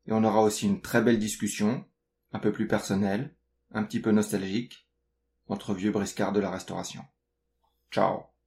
et 0.07 0.13
on 0.13 0.25
aura 0.25 0.43
aussi 0.43 0.67
une 0.67 0.81
très 0.81 1.03
belle 1.03 1.19
discussion, 1.19 1.85
un 2.33 2.39
peu 2.39 2.53
plus 2.53 2.67
personnelle, 2.67 3.35
un 3.73 3.85
petit 3.85 4.01
peu 4.01 4.11
nostalgique, 4.11 4.89
entre 5.49 5.75
vieux 5.75 5.91
briscards 5.91 6.33
de 6.33 6.41
la 6.41 6.51
restauration. 6.51 7.05
Ciao 7.91 8.38